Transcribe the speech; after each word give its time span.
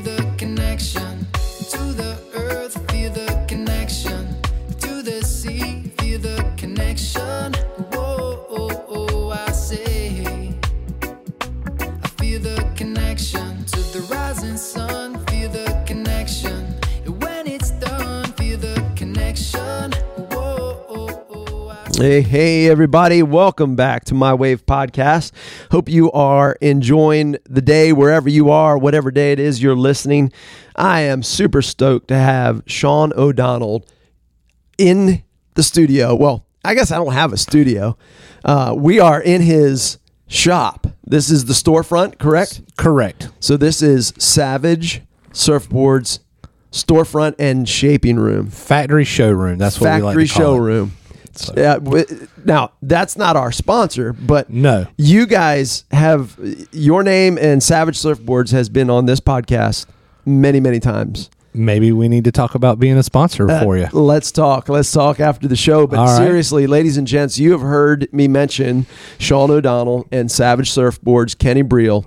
the 0.00 0.27
Hey, 21.98 22.20
hey, 22.20 22.68
everybody. 22.68 23.24
Welcome 23.24 23.74
back 23.74 24.04
to 24.04 24.14
My 24.14 24.32
Wave 24.32 24.64
Podcast. 24.64 25.32
Hope 25.72 25.88
you 25.88 26.12
are 26.12 26.56
enjoying 26.60 27.38
the 27.50 27.60
day 27.60 27.92
wherever 27.92 28.28
you 28.28 28.52
are, 28.52 28.78
whatever 28.78 29.10
day 29.10 29.32
it 29.32 29.40
is 29.40 29.60
you're 29.60 29.74
listening. 29.74 30.32
I 30.76 31.00
am 31.00 31.24
super 31.24 31.60
stoked 31.60 32.06
to 32.06 32.14
have 32.14 32.62
Sean 32.66 33.12
O'Donnell 33.16 33.84
in 34.78 35.24
the 35.54 35.64
studio. 35.64 36.14
Well, 36.14 36.46
I 36.64 36.76
guess 36.76 36.92
I 36.92 36.98
don't 36.98 37.14
have 37.14 37.32
a 37.32 37.36
studio. 37.36 37.98
Uh, 38.44 38.76
we 38.78 39.00
are 39.00 39.20
in 39.20 39.42
his 39.42 39.98
shop. 40.28 40.86
This 41.04 41.30
is 41.30 41.46
the 41.46 41.52
storefront, 41.52 42.18
correct? 42.18 42.62
Correct. 42.76 43.28
So 43.40 43.56
this 43.56 43.82
is 43.82 44.14
Savage 44.18 45.02
Surfboards 45.32 46.20
storefront 46.70 47.34
and 47.40 47.68
shaping 47.68 48.20
room 48.20 48.50
Factory 48.50 49.04
showroom. 49.04 49.58
That's 49.58 49.80
what 49.80 49.96
we 49.96 50.02
like 50.02 50.12
factory 50.12 50.28
to 50.28 50.32
call 50.34 50.42
it. 50.42 50.46
showroom. 50.46 50.92
So- 51.38 51.54
Yeah, 51.56 51.78
now 52.44 52.72
that's 52.82 53.16
not 53.16 53.36
our 53.36 53.52
sponsor, 53.52 54.12
but 54.12 54.50
No. 54.50 54.86
you 54.96 55.26
guys 55.26 55.84
have 55.92 56.38
your 56.72 57.02
name 57.02 57.38
and 57.38 57.62
Savage 57.62 57.98
Surfboards 57.98 58.50
has 58.52 58.68
been 58.68 58.90
on 58.90 59.06
this 59.06 59.20
podcast 59.20 59.86
many, 60.26 60.60
many 60.60 60.80
times. 60.80 61.30
Maybe 61.54 61.90
we 61.92 62.08
need 62.08 62.24
to 62.24 62.30
talk 62.32 62.54
about 62.54 62.78
being 62.78 62.96
a 62.98 63.02
sponsor 63.02 63.50
Uh, 63.50 63.62
for 63.62 63.76
you. 63.76 63.88
Let's 63.92 64.30
talk. 64.30 64.68
Let's 64.68 64.92
talk 64.92 65.18
after 65.18 65.48
the 65.48 65.56
show. 65.56 65.86
But 65.86 65.98
right. 65.98 66.16
seriously, 66.16 66.66
ladies 66.66 66.96
and 66.98 67.06
gents, 67.06 67.38
you 67.38 67.52
have 67.52 67.62
heard 67.62 68.06
me 68.12 68.28
mention 68.28 68.86
Sean 69.18 69.50
O'Donnell 69.50 70.06
and 70.12 70.30
Savage 70.30 70.70
Surfboards, 70.70 71.36
Kenny 71.36 71.62
Breel, 71.64 72.04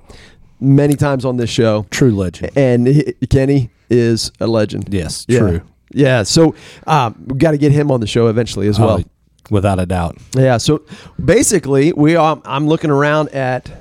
many 0.62 0.96
times 0.96 1.26
on 1.26 1.38
this 1.38 1.50
show, 1.50 1.86
True 1.90 2.12
legend. 2.16 2.52
and 2.56 2.88
he- 2.88 3.14
Kenny 3.30 3.72
is 3.90 4.32
a 4.40 4.48
legend. 4.48 4.88
Yes, 4.92 5.26
true. 5.26 5.62
Yeah. 5.94 6.24
So 6.24 6.56
um, 6.88 7.16
we've 7.28 7.40
got 7.40 7.52
to 7.52 7.58
get 7.58 7.74
him 7.74 7.92
on 7.92 8.00
the 8.00 8.08
show 8.08 8.28
eventually 8.28 8.68
as 8.70 8.80
well. 8.80 9.00
Oh, 9.02 9.04
without 9.50 9.80
a 9.80 9.86
doubt. 9.86 10.18
Yeah. 10.34 10.58
So 10.58 10.84
basically, 11.24 11.94
we 11.94 12.16
are. 12.16 12.42
I'm 12.46 12.68
looking 12.68 12.90
around 12.90 13.30
at 13.30 13.72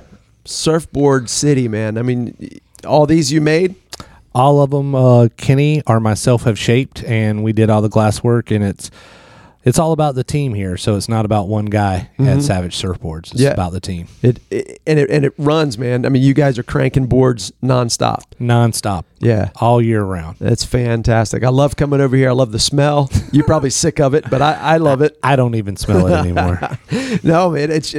Surfboard 0.45 1.29
City, 1.29 1.67
man. 1.67 1.97
I 1.97 2.01
mean, 2.01 2.59
all 2.85 3.05
these 3.05 3.31
you 3.31 3.41
made. 3.41 3.75
All 4.33 4.61
of 4.61 4.69
them, 4.69 4.95
uh, 4.95 5.27
Kenny 5.35 5.83
or 5.87 5.99
myself 5.99 6.43
have 6.43 6.57
shaped, 6.57 7.03
and 7.03 7.43
we 7.43 7.51
did 7.51 7.69
all 7.69 7.81
the 7.81 7.89
glass 7.89 8.23
work, 8.23 8.49
and 8.49 8.63
it's 8.63 8.89
it's 9.63 9.77
all 9.79 9.91
about 9.91 10.15
the 10.15 10.23
team 10.23 10.53
here. 10.53 10.77
So 10.77 10.95
it's 10.95 11.07
not 11.09 11.25
about 11.25 11.47
one 11.47 11.65
guy 11.65 12.09
at 12.19 12.41
Savage 12.41 12.75
Surfboards. 12.79 13.31
It's 13.31 13.33
Mm-hmm. 13.33 13.43
Yeah. 13.43 13.49
about 13.51 13.71
the 13.73 13.79
team, 13.79 14.07
It, 14.21 14.39
it 14.49 14.81
and 14.87 14.99
it 14.99 15.09
and 15.09 15.25
it 15.25 15.33
runs, 15.37 15.77
man. 15.77 16.05
I 16.05 16.09
mean, 16.09 16.21
you 16.23 16.33
guys 16.33 16.57
are 16.59 16.63
cranking 16.63 17.07
boards 17.07 17.51
nonstop. 17.63 18.23
nonstop, 18.39 19.03
Yeah. 19.19 19.49
all 19.57 19.81
year 19.81 20.03
round. 20.03 20.37
That's 20.39 20.63
fantastic. 20.63 21.43
I 21.43 21.49
love 21.49 21.75
coming 21.75 22.01
over 22.01 22.15
here. 22.15 22.29
I 22.29 22.33
love 22.33 22.51
the 22.51 22.59
smell. 22.59 23.09
You're 23.31 23.45
probably 23.45 23.69
sick 23.69 23.99
of 23.99 24.13
it, 24.13 24.29
but 24.29 24.41
I, 24.41 24.53
I 24.53 24.77
love 24.77 25.01
it. 25.01 25.17
I 25.23 25.35
don't 25.35 25.55
even 25.55 25.75
smell 25.75 26.07
it 26.07 26.13
anymore. 26.13 26.59
No, 27.23 27.51
man, 27.51 27.71
it's. 27.71 27.93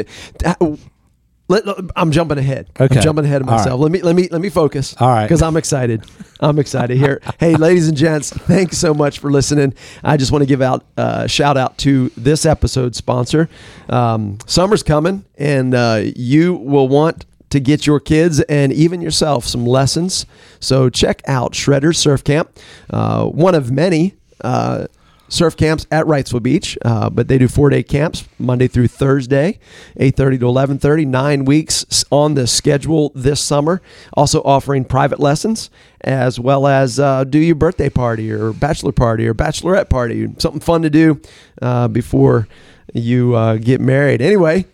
Let, 1.53 1.77
I'm 1.97 2.11
jumping 2.13 2.39
ahead. 2.39 2.71
Okay. 2.81 2.97
I'm 2.97 3.03
jumping 3.03 3.25
ahead 3.25 3.43
of 3.43 3.47
myself. 3.47 3.79
right. 3.79 3.81
Let 3.81 3.93
me 3.93 4.03
let 4.03 4.17
me 4.17 4.29
let 4.31 4.41
me 4.41 4.49
focus. 4.49 4.95
All 4.99 5.09
right. 5.09 5.25
because 5.25 5.43
I'm 5.43 5.57
excited. 5.57 6.05
I'm 6.41 6.59
excited 6.59 6.97
here. 6.97 7.21
hey, 7.39 7.57
ladies 7.57 7.89
and 7.89 7.97
gents, 7.97 8.31
thanks 8.31 8.79
so 8.79 8.95
much 8.95 9.19
for 9.19 9.31
listening. 9.31 9.75
I 10.03 10.17
just 10.17 10.33
want 10.33 10.43
to 10.43 10.47
give 10.47 10.63
out 10.63 10.85
uh, 10.97 11.27
shout 11.27 11.57
out 11.57 11.79
to 11.79 12.11
this 12.17 12.47
episode 12.47 12.97
sponsor. 12.97 13.49
Um, 13.89 14.39
summer's 14.47 14.83
coming, 14.83 15.25
and 15.37 15.75
uh, 15.75 16.03
you 16.17 16.55
will 16.55 16.89
want 16.89 17.27
to 17.51 17.61
get 17.61 17.87
your 17.87 18.01
kids 18.01 18.41
and 18.41 18.73
even 18.73 19.03
yourself 19.03 19.45
some 19.45 19.67
lessons. 19.67 20.25
So 20.59 20.89
check 20.89 21.21
out 21.27 21.53
Shredder's 21.53 21.99
Surf 21.99 22.25
Camp, 22.25 22.59
uh, 22.91 23.27
one 23.27 23.55
of 23.55 23.71
many. 23.71 24.15
Uh, 24.41 24.87
surf 25.33 25.57
camps 25.57 25.87
at 25.91 26.05
Wrightsville 26.07 26.43
Beach, 26.43 26.77
uh, 26.85 27.09
but 27.11 27.29
they 27.29 27.39
do 27.39 27.49
four 27.49 27.71
day 27.71 27.83
camps 27.83 28.25
Monday 28.39 28.69
through 28.69 28.89
Thursday, 28.89 29.59
eight 29.97 30.17
thirty 30.17 30.39
to 30.39 30.47
eleven 30.47 30.79
thirty. 30.79 31.05
Nine 31.05 31.45
weeks 31.45 32.05
on 32.11 32.35
the 32.35 32.47
schedule 32.47 33.11
this 33.15 33.41
summer. 33.41 33.81
Also 34.13 34.43
offering 34.43 34.85
private 34.85 35.19
lessons 35.19 35.71
as 36.03 36.39
well 36.39 36.67
as 36.67 36.99
uh, 36.99 37.25
do 37.25 37.39
your 37.39 37.55
birthday 37.55 37.89
party 37.89 38.31
or 38.31 38.53
bachelor 38.53 38.93
party 38.93 39.27
or 39.27 39.35
bachelorette 39.35 39.89
party, 39.89 40.29
something 40.39 40.61
fun 40.61 40.83
to 40.83 40.91
do 40.91 41.21
uh, 41.61 41.89
before 41.89 42.49
you 42.93 43.35
uh, 43.35 43.57
get 43.57 43.81
married. 43.81 44.21
Anyway, 44.21 44.67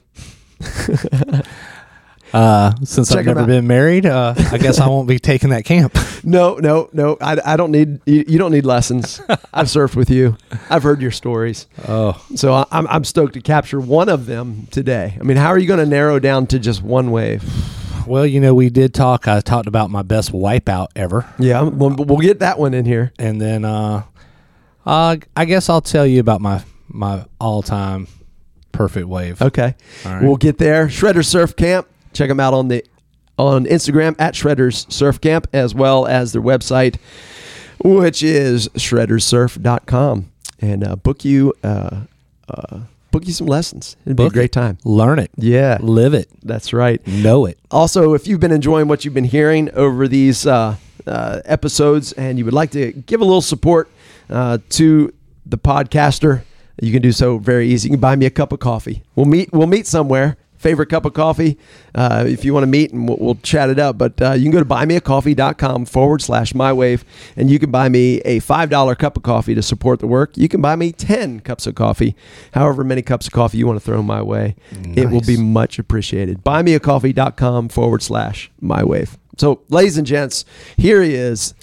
Uh, 2.33 2.73
since 2.85 3.09
Check 3.09 3.21
I've 3.21 3.27
never 3.27 3.47
been 3.47 3.67
married, 3.67 4.05
uh, 4.07 4.35
I 4.37 4.59
guess 4.59 4.79
I 4.79 4.87
won't 4.89 5.09
be 5.09 5.19
taking 5.19 5.51
that 5.51 5.65
camp. 5.65 5.97
no, 6.25 6.57
no, 6.57 6.91
no. 6.93 7.17
I, 7.21 7.39
I 7.45 7.57
don't 7.57 7.71
need 7.71 8.01
you, 8.07 8.25
you. 8.29 8.39
Don't 8.39 8.53
need 8.53 8.67
lessons. 8.67 9.21
I've 9.53 9.67
surfed 9.67 9.97
with 9.97 10.11
you. 10.11 10.37
I've 10.69 10.83
heard 10.83 11.01
your 11.01 11.11
stories. 11.11 11.67
Oh, 11.87 12.23
So 12.35 12.53
I- 12.53 12.67
I'm, 12.71 12.87
I'm 12.89 13.05
stoked 13.05 13.35
to 13.35 13.41
capture 13.41 13.81
one 13.81 14.09
of 14.09 14.27
them 14.27 14.67
today. 14.71 15.17
I 15.19 15.23
mean, 15.25 15.37
how 15.39 15.49
are 15.49 15.59
you 15.59 15.67
going 15.67 15.81
to 15.81 15.87
narrow 15.87 16.19
down 16.19 16.47
to 16.49 16.59
just 16.59 16.83
one 16.83 17.11
wave? 17.11 17.43
well, 18.07 18.25
you 18.27 18.41
know, 18.41 18.55
we 18.55 18.71
did 18.71 18.95
talk. 18.95 19.29
I 19.29 19.41
talked 19.41 19.67
about 19.69 19.91
my 19.91 20.03
best 20.03 20.33
wipeout 20.33 20.89
ever. 20.97 21.27
Yeah, 21.39 21.63
we'll, 21.63 21.91
we'll 21.95 22.19
get 22.19 22.39
that 22.41 22.59
one 22.59 22.73
in 22.73 22.85
here. 22.87 23.13
and 23.19 23.39
then 23.41 23.65
uh, 23.67 24.03
uh, 24.87 25.17
I 25.37 25.45
guess 25.45 25.69
I'll 25.69 25.83
tell 25.83 26.07
you 26.07 26.21
about 26.21 26.41
my 26.41 26.65
my 26.89 27.27
all 27.39 27.63
time 27.63 28.07
perfect 28.73 29.07
wave. 29.07 29.43
Okay, 29.43 29.75
right. 30.07 30.23
we'll 30.23 30.37
get 30.37 30.57
there. 30.59 30.87
Shredder 30.87 31.23
Surf 31.25 31.55
Camp. 31.57 31.87
Check 32.19 32.27
them 32.29 32.41
out 32.41 32.53
on 32.53 32.67
the 32.67 32.85
on 33.39 33.65
Instagram 33.67 34.17
at 34.19 34.35
Shredders 34.35 34.91
Surf 34.93 35.21
Camp 35.21 35.47
as 35.53 35.73
well 35.73 36.05
as 36.05 36.33
their 36.33 36.43
website, 36.43 36.97
which 37.85 38.25
is 38.25 38.69
shreddersurf.com, 38.71 40.29
and 40.61 40.83
uh, 40.85 40.97
book 40.97 41.25
you 41.25 41.55
uh, 41.63 42.01
uh, 42.49 42.81
book 43.13 43.25
you 43.25 43.33
some 43.33 43.47
lessons. 43.47 43.97
It'd 44.05 44.17
be 44.17 44.25
a 44.25 44.27
Book 44.27 44.33
great 44.33 44.45
it. 44.47 44.53
time. 44.53 44.79
Learn 44.85 45.21
it, 45.21 45.31
Yeah, 45.37 45.79
live 45.81 46.13
it, 46.13 46.29
that's 46.43 46.73
right. 46.73 47.07
know 47.07 47.47
it. 47.47 47.57
Also, 47.71 48.15
if 48.15 48.27
you've 48.27 48.41
been 48.41 48.51
enjoying 48.51 48.89
what 48.89 49.05
you've 49.05 49.15
been 49.15 49.23
hearing 49.23 49.71
over 49.75 50.09
these 50.09 50.45
uh, 50.45 50.75
uh, 51.07 51.41
episodes 51.45 52.13
and 52.15 52.37
you 52.37 52.45
would 52.45 52.53
like 52.55 52.73
to 52.73 52.91
give 52.91 53.21
a 53.21 53.25
little 53.25 53.41
support 53.41 53.89
uh, 54.29 54.59
to 54.71 55.13
the 55.47 55.57
podcaster, 55.59 56.43
you 56.83 56.91
can 56.93 57.01
do 57.03 57.13
so 57.13 57.39
very 57.39 57.69
easy. 57.69 57.89
You 57.89 57.93
can 57.93 58.01
buy 58.01 58.17
me 58.17 58.27
a 58.27 58.31
cup 58.31 58.51
of 58.53 58.59
coffee. 58.59 59.05
We'll 59.15 59.27
meet. 59.27 59.53
We'll 59.53 59.69
meet 59.69 59.87
somewhere. 59.87 60.37
Favorite 60.59 60.89
cup 60.89 61.05
of 61.05 61.15
coffee, 61.15 61.57
uh, 61.95 62.25
if 62.27 62.45
you 62.45 62.53
want 62.53 62.65
to 62.65 62.69
meet 62.69 62.93
and 62.93 63.09
we'll, 63.09 63.17
we'll 63.19 63.35
chat 63.37 63.71
it 63.71 63.79
up. 63.79 63.97
But 63.97 64.21
uh, 64.21 64.33
you 64.33 64.43
can 64.43 64.51
go 64.51 64.59
to 64.59 64.65
buymeacoffee.com 64.65 65.87
forward 65.87 66.21
slash 66.21 66.53
mywave 66.53 67.05
and 67.37 67.49
you 67.49 67.59
can 67.59 67.71
buy 67.71 67.89
me 67.89 68.19
a 68.21 68.41
$5 68.41 68.99
cup 68.99 69.17
of 69.17 69.23
coffee 69.23 69.55
to 69.55 69.63
support 69.63 70.01
the 70.01 70.07
work. 70.07 70.37
You 70.37 70.49
can 70.49 70.61
buy 70.61 70.77
me 70.77 70.93
10 70.93 71.41
cups 71.41 71.67
of 71.67 71.75
coffee, 71.77 72.17
however 72.53 72.83
many 72.85 73.03
cups 73.03 73.29
of 73.29 73.33
coffee 73.33 73.59
you 73.59 73.67
want 73.67 73.79
to 73.79 73.85
throw 73.85 74.03
my 74.03 74.21
way. 74.21 74.57
It 74.97 75.11
will 75.11 75.21
be 75.21 75.37
much 75.37 75.79
appreciated. 75.79 76.43
Buymeacoffee.com 76.45 77.69
forward 77.69 78.03
slash 78.03 78.51
mywave. 78.63 79.17
So, 79.37 79.63
ladies 79.69 79.97
and 79.97 80.07
gents, 80.07 80.45
here 80.77 81.01
he 81.03 81.15
is, 81.15 81.55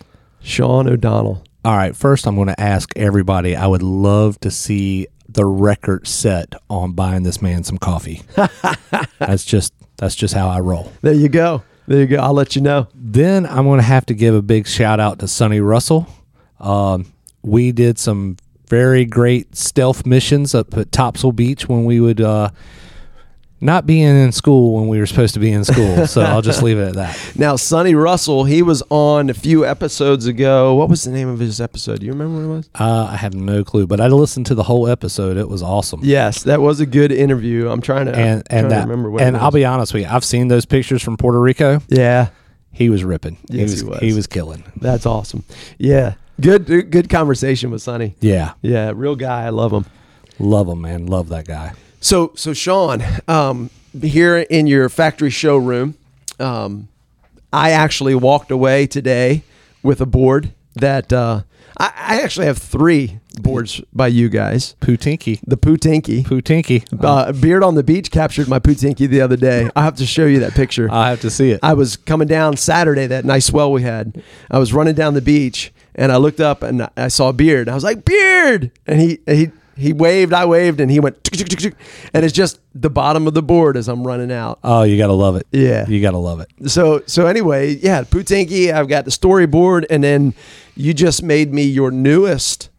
Sean 0.42 0.88
O'Donnell. 0.88 1.44
All 1.66 1.76
right, 1.76 1.96
first 1.96 2.28
I'm 2.28 2.36
going 2.36 2.48
to 2.48 2.60
ask 2.62 2.92
everybody. 2.96 3.56
I 3.56 3.68
would 3.68 3.82
love 3.82 4.40
to 4.42 4.52
see 4.52 5.08
the 5.36 5.46
record 5.46 6.08
set 6.08 6.56
on 6.70 6.94
buying 6.94 7.24
this 7.24 7.42
man 7.42 7.64
some 7.64 7.78
coffee. 7.78 8.22
that's 9.20 9.46
just 9.46 9.74
that's 9.98 10.16
just 10.16 10.34
how 10.34 10.50
I 10.50 10.60
roll. 10.60 10.92
There 11.02 11.14
you 11.14 11.30
go. 11.30 11.64
There 11.88 12.00
you 12.00 12.08
go. 12.08 12.18
I'll 12.18 12.34
let 12.34 12.56
you 12.56 12.62
know. 12.62 12.88
Then 12.96 13.46
I'm 13.46 13.66
going 13.66 13.80
to 13.80 13.86
have 13.86 14.06
to 14.08 14.14
give 14.14 14.34
a 14.34 14.42
big 14.42 14.66
shout 14.66 15.00
out 15.00 15.20
to 15.20 15.28
Sonny 15.28 15.60
Russell. 15.60 16.08
Um, 16.60 17.14
we 17.44 17.72
did 17.72 18.00
some 18.00 18.38
very 18.68 19.06
great 19.06 19.56
stealth 19.56 20.06
missions 20.06 20.56
up 20.56 20.76
at 20.76 20.92
Topsail 20.92 21.32
Beach 21.32 21.70
when 21.70 21.86
we 21.86 22.00
would 22.00 22.22
uh, 22.22 22.50
not 23.62 23.86
being 23.86 24.08
in 24.08 24.32
school 24.32 24.76
when 24.76 24.88
we 24.90 25.00
were 25.00 25.06
supposed 25.06 25.34
to 25.34 25.40
be 25.40 25.52
in 25.52 25.64
school. 25.64 26.06
so 26.08 26.22
I'll 26.22 26.42
just 26.42 26.62
leave 26.62 26.78
it 26.78 26.90
at 26.90 26.94
that. 26.96 27.20
Now, 27.38 27.56
Sonny 27.56 27.96
Russell, 27.96 28.44
he 28.44 28.62
was 28.62 28.84
on 28.90 29.30
a 29.30 29.34
few 29.34 29.66
episodes 29.66 30.26
ago. 30.28 30.74
What 30.76 30.90
was 30.90 31.04
the 31.04 31.12
name 31.12 31.28
of 31.30 31.40
his 31.40 31.60
episode? 31.62 32.00
Do 32.02 32.06
you 32.06 32.12
remember 32.12 32.36
what 32.48 32.54
it 32.54 32.58
was? 32.58 32.70
Uh, 32.76 33.08
I 33.12 33.16
have 33.16 33.34
no 33.34 33.64
clue, 33.64 33.88
but 33.88 34.00
I 34.02 34.08
listened 34.08 34.46
to 34.48 34.56
the 34.56 34.64
whole 34.64 34.88
episode. 34.88 35.38
It 35.38 35.48
was 35.50 35.62
awesome. 35.64 36.02
Yes, 36.04 36.44
that 36.44 36.62
was 36.62 36.80
a 36.80 36.86
good 36.86 37.12
interview. 37.12 37.70
I'm 37.70 37.82
trying 37.82 38.06
to, 38.08 38.12
And 38.16 38.44
trying 38.46 38.60
and 38.60 38.70
to 38.70 38.76
that 38.76 38.82
remember 38.88 39.10
what 39.10 39.22
and 39.22 39.36
I'll 39.38 39.52
be 39.52 39.66
honest 39.66 39.94
with 39.94 40.04
you, 40.04 40.10
I've 40.10 40.26
seen 40.26 40.48
those 40.50 40.66
pictures 40.66 41.02
from 41.02 41.18
Puerto 41.18 41.40
Rico. 41.40 41.82
Yeah, 41.88 42.30
He 42.72 42.90
was 42.90 43.04
ripping. 43.04 43.38
Yes, 43.48 43.72
he 43.72 43.78
he 43.78 43.84
was, 43.84 43.84
was. 43.86 44.00
he 44.00 44.14
was 44.14 44.28
killing. 44.28 44.64
that's 44.78 45.06
awesome. 45.06 45.44
Yeah, 45.78 46.16
good 46.42 46.66
good 46.92 47.10
conversation 47.10 47.72
with 47.72 47.82
Sonny. 47.82 48.16
Yeah, 48.20 48.54
Yeah, 48.62 48.92
real 48.96 49.16
guy. 49.16 49.46
I 49.46 49.50
love 49.50 49.72
him. 49.72 49.86
love 50.40 50.68
him, 50.68 50.82
man. 50.82 51.08
Love 51.08 51.30
that 51.30 51.48
guy. 51.48 51.74
So, 52.06 52.34
so 52.36 52.54
Sean, 52.54 53.04
um, 53.28 53.72
here 54.00 54.38
in 54.38 54.68
your 54.68 54.90
factory 54.90 55.32
showroom, 55.32 55.96
um, 56.40 56.88
I 57.52 57.72
actually 57.72 58.14
walked 58.14 58.52
away 58.52 58.86
today 58.86 59.42
with 59.82 60.02
a 60.02 60.06
board 60.06 60.54
that 60.76 61.12
uh, 61.12 61.42
I, 61.76 61.86
I 61.96 62.22
actually 62.22 62.46
have 62.46 62.60
three 62.60 63.18
boards 63.42 63.82
by 63.92 64.10
you 64.10 64.30
guys. 64.30 64.76
Pootinky. 64.82 65.40
The 65.48 65.58
Pootinky. 65.58 66.24
Pootinky. 66.24 66.86
Uh, 67.04 67.32
Beard 67.32 67.64
on 67.64 67.74
the 67.74 67.82
Beach 67.82 68.12
captured 68.12 68.48
my 68.48 68.60
Pootinky 68.60 69.10
the 69.10 69.22
other 69.22 69.36
day. 69.36 69.72
I 69.76 69.82
have 69.82 69.96
to 69.96 70.06
show 70.06 70.28
you 70.28 70.42
that 70.42 70.54
picture. 70.54 70.88
I'll 70.92 71.10
have 71.10 71.22
to 71.22 71.32
see 71.32 71.50
it. 71.50 71.60
I 71.64 71.74
was 71.74 71.98
coming 71.98 72.28
down 72.28 72.56
Saturday, 72.56 73.08
that 73.08 73.26
nice 73.26 73.48
swell 73.48 73.72
we 73.72 73.82
had. 73.82 74.22
I 74.52 74.60
was 74.60 74.74
running 74.74 74.94
down 74.94 75.16
the 75.16 75.24
beach 75.24 75.74
and 75.96 76.12
I 76.12 76.18
looked 76.18 76.40
up 76.40 76.62
and 76.62 76.88
I 76.96 77.08
saw 77.08 77.32
Beard. 77.32 77.68
I 77.68 77.74
was 77.74 77.84
like, 77.84 78.06
Beard! 78.06 78.70
And 78.86 79.02
he, 79.02 79.18
he, 79.26 79.50
he 79.76 79.94
waved, 79.94 80.34
I 80.34 80.46
waved, 80.46 80.80
and 80.80 80.90
he 80.90 81.00
went, 81.00 81.18
and 82.14 82.24
it's 82.26 82.34
just 82.34 82.60
the 82.74 82.90
bottom 82.90 83.28
of 83.28 83.34
the 83.34 83.42
board 83.44 83.78
as 83.78 83.88
I'm 83.88 84.06
running 84.06 84.32
out. 84.32 84.60
oh, 84.64 84.84
you 84.84 84.98
gotta 84.98 85.14
love 85.14 85.36
it. 85.36 85.48
Yeah. 85.52 85.88
You 85.88 86.02
gotta 86.02 86.18
love 86.18 86.40
it. 86.40 86.50
So 86.70 87.02
so 87.08 87.28
anyway, 87.28 87.76
yeah, 87.76 88.04
Pootinky. 88.04 88.74
I've 88.74 88.88
got 88.88 89.06
the 89.06 89.12
storyboard, 89.12 89.86
and 89.90 90.04
then 90.04 90.34
you 90.76 90.94
just 90.94 91.24
made 91.24 91.54
me 91.54 91.64
your 91.64 91.92
newest 91.92 92.70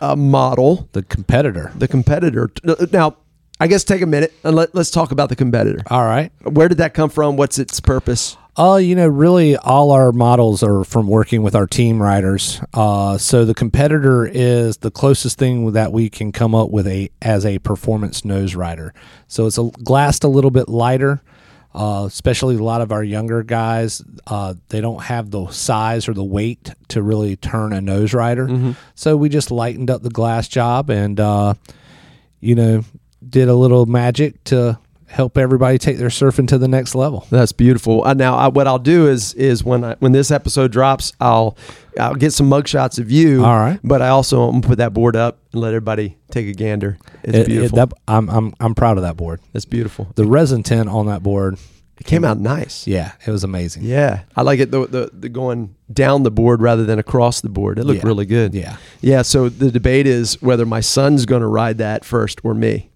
uh, 0.00 0.14
model, 0.16 0.88
The 0.92 1.02
competitor. 1.02 1.72
the 1.76 1.88
competitor. 1.88 2.50
Now, 2.92 3.16
I 3.58 3.66
guess 3.66 3.82
take 3.84 4.02
a 4.02 4.06
minute 4.06 4.34
and 4.44 4.54
let, 4.54 4.74
let's 4.74 4.90
talk 4.90 5.10
about 5.12 5.28
the 5.30 5.36
competitor. 5.36 5.82
All 5.90 6.04
right. 6.04 6.30
Where 6.42 6.68
did 6.68 6.78
that 6.78 6.92
come 6.92 7.08
from? 7.08 7.36
What's 7.36 7.58
its 7.58 7.80
purpose? 7.80 8.36
Uh, 8.58 8.76
you 8.76 8.94
know, 8.94 9.06
really, 9.06 9.54
all 9.56 9.90
our 9.90 10.12
models 10.12 10.62
are 10.62 10.82
from 10.82 11.06
working 11.06 11.42
with 11.42 11.54
our 11.54 11.66
team 11.66 12.00
riders. 12.00 12.60
Uh, 12.72 13.18
so 13.18 13.44
the 13.44 13.52
competitor 13.52 14.26
is 14.26 14.78
the 14.78 14.90
closest 14.90 15.38
thing 15.38 15.72
that 15.72 15.92
we 15.92 16.08
can 16.08 16.32
come 16.32 16.54
up 16.54 16.70
with 16.70 16.86
a 16.86 17.10
as 17.20 17.44
a 17.44 17.58
performance 17.58 18.24
nose 18.24 18.54
rider. 18.54 18.94
So 19.28 19.46
it's 19.46 19.58
a 19.58 19.64
glassed 19.84 20.24
a 20.24 20.28
little 20.28 20.50
bit 20.50 20.68
lighter. 20.68 21.20
Uh, 21.74 22.06
especially 22.06 22.56
a 22.56 22.62
lot 22.62 22.80
of 22.80 22.90
our 22.90 23.04
younger 23.04 23.42
guys, 23.42 24.02
uh, 24.28 24.54
they 24.70 24.80
don't 24.80 25.02
have 25.02 25.30
the 25.30 25.46
size 25.50 26.08
or 26.08 26.14
the 26.14 26.24
weight 26.24 26.70
to 26.88 27.02
really 27.02 27.36
turn 27.36 27.74
a 27.74 27.82
nose 27.82 28.14
rider. 28.14 28.46
So 28.94 29.14
we 29.18 29.28
just 29.28 29.50
lightened 29.50 29.90
up 29.90 30.02
the 30.02 30.08
glass 30.08 30.48
job 30.48 30.88
and, 30.88 31.20
uh, 31.20 31.52
you 32.40 32.54
know, 32.54 32.82
did 33.28 33.50
a 33.50 33.54
little 33.54 33.84
magic 33.84 34.42
to 34.44 34.78
help 35.08 35.38
everybody 35.38 35.78
take 35.78 35.98
their 35.98 36.08
surfing 36.08 36.48
to 36.48 36.58
the 36.58 36.68
next 36.68 36.94
level. 36.94 37.26
That's 37.30 37.52
beautiful. 37.52 38.04
Uh, 38.04 38.14
now, 38.14 38.36
I, 38.36 38.48
what 38.48 38.66
I'll 38.66 38.78
do 38.78 39.08
is 39.08 39.34
is 39.34 39.62
when 39.64 39.84
I, 39.84 39.94
when 40.00 40.12
this 40.12 40.30
episode 40.30 40.72
drops, 40.72 41.12
I'll 41.20 41.56
I'll 41.98 42.14
get 42.14 42.32
some 42.32 42.48
mugshots 42.50 42.98
of 42.98 43.10
you. 43.10 43.44
All 43.44 43.56
right. 43.58 43.78
But 43.84 44.02
I 44.02 44.08
also 44.08 44.46
am 44.48 44.60
gonna 44.60 44.66
put 44.68 44.78
that 44.78 44.92
board 44.92 45.16
up 45.16 45.38
and 45.52 45.60
let 45.62 45.68
everybody 45.68 46.16
take 46.30 46.46
a 46.48 46.52
gander. 46.52 46.98
It's 47.22 47.34
It- 47.34 47.40
it- 47.42 47.46
beautiful. 47.46 47.76
that- 47.76 47.92
I'm 48.08 48.28
I'm 48.28 48.54
I'm 48.60 48.74
proud 48.74 48.96
of 48.98 49.02
that 49.02 49.16
board. 49.16 49.40
It's 49.54 49.64
beautiful. 49.64 50.08
The 50.14 50.26
resin 50.26 50.62
tint 50.62 50.88
on 50.88 51.06
that 51.06 51.22
board, 51.22 51.56
It 51.98 52.06
came 52.06 52.24
out 52.24 52.38
nice. 52.38 52.86
yeah, 52.86 53.12
it 53.26 53.30
was 53.30 53.44
amazing. 53.44 53.84
Yeah, 53.84 54.20
I 54.36 54.42
like 54.42 54.58
it. 54.60 54.70
The, 54.70 54.86
the 54.86 55.10
the 55.12 55.28
going 55.28 55.74
down 55.92 56.24
the 56.24 56.30
board 56.32 56.60
rather 56.60 56.84
than 56.84 56.98
across 56.98 57.40
the 57.40 57.48
board. 57.48 57.78
It 57.78 57.84
looked 57.84 58.00
Yeah. 58.02 58.06
really 58.08 58.26
good. 58.26 58.54
Yeah. 58.54 58.76
yeah. 59.00 59.22
So 59.22 59.48
the 59.48 59.70
debate 59.70 60.06
is 60.08 60.42
whether 60.42 60.66
my 60.66 60.80
son's 60.80 61.24
going 61.26 61.42
to 61.42 61.46
ride 61.46 61.78
that 61.78 62.04
first 62.04 62.40
or 62.44 62.54
me. 62.54 62.90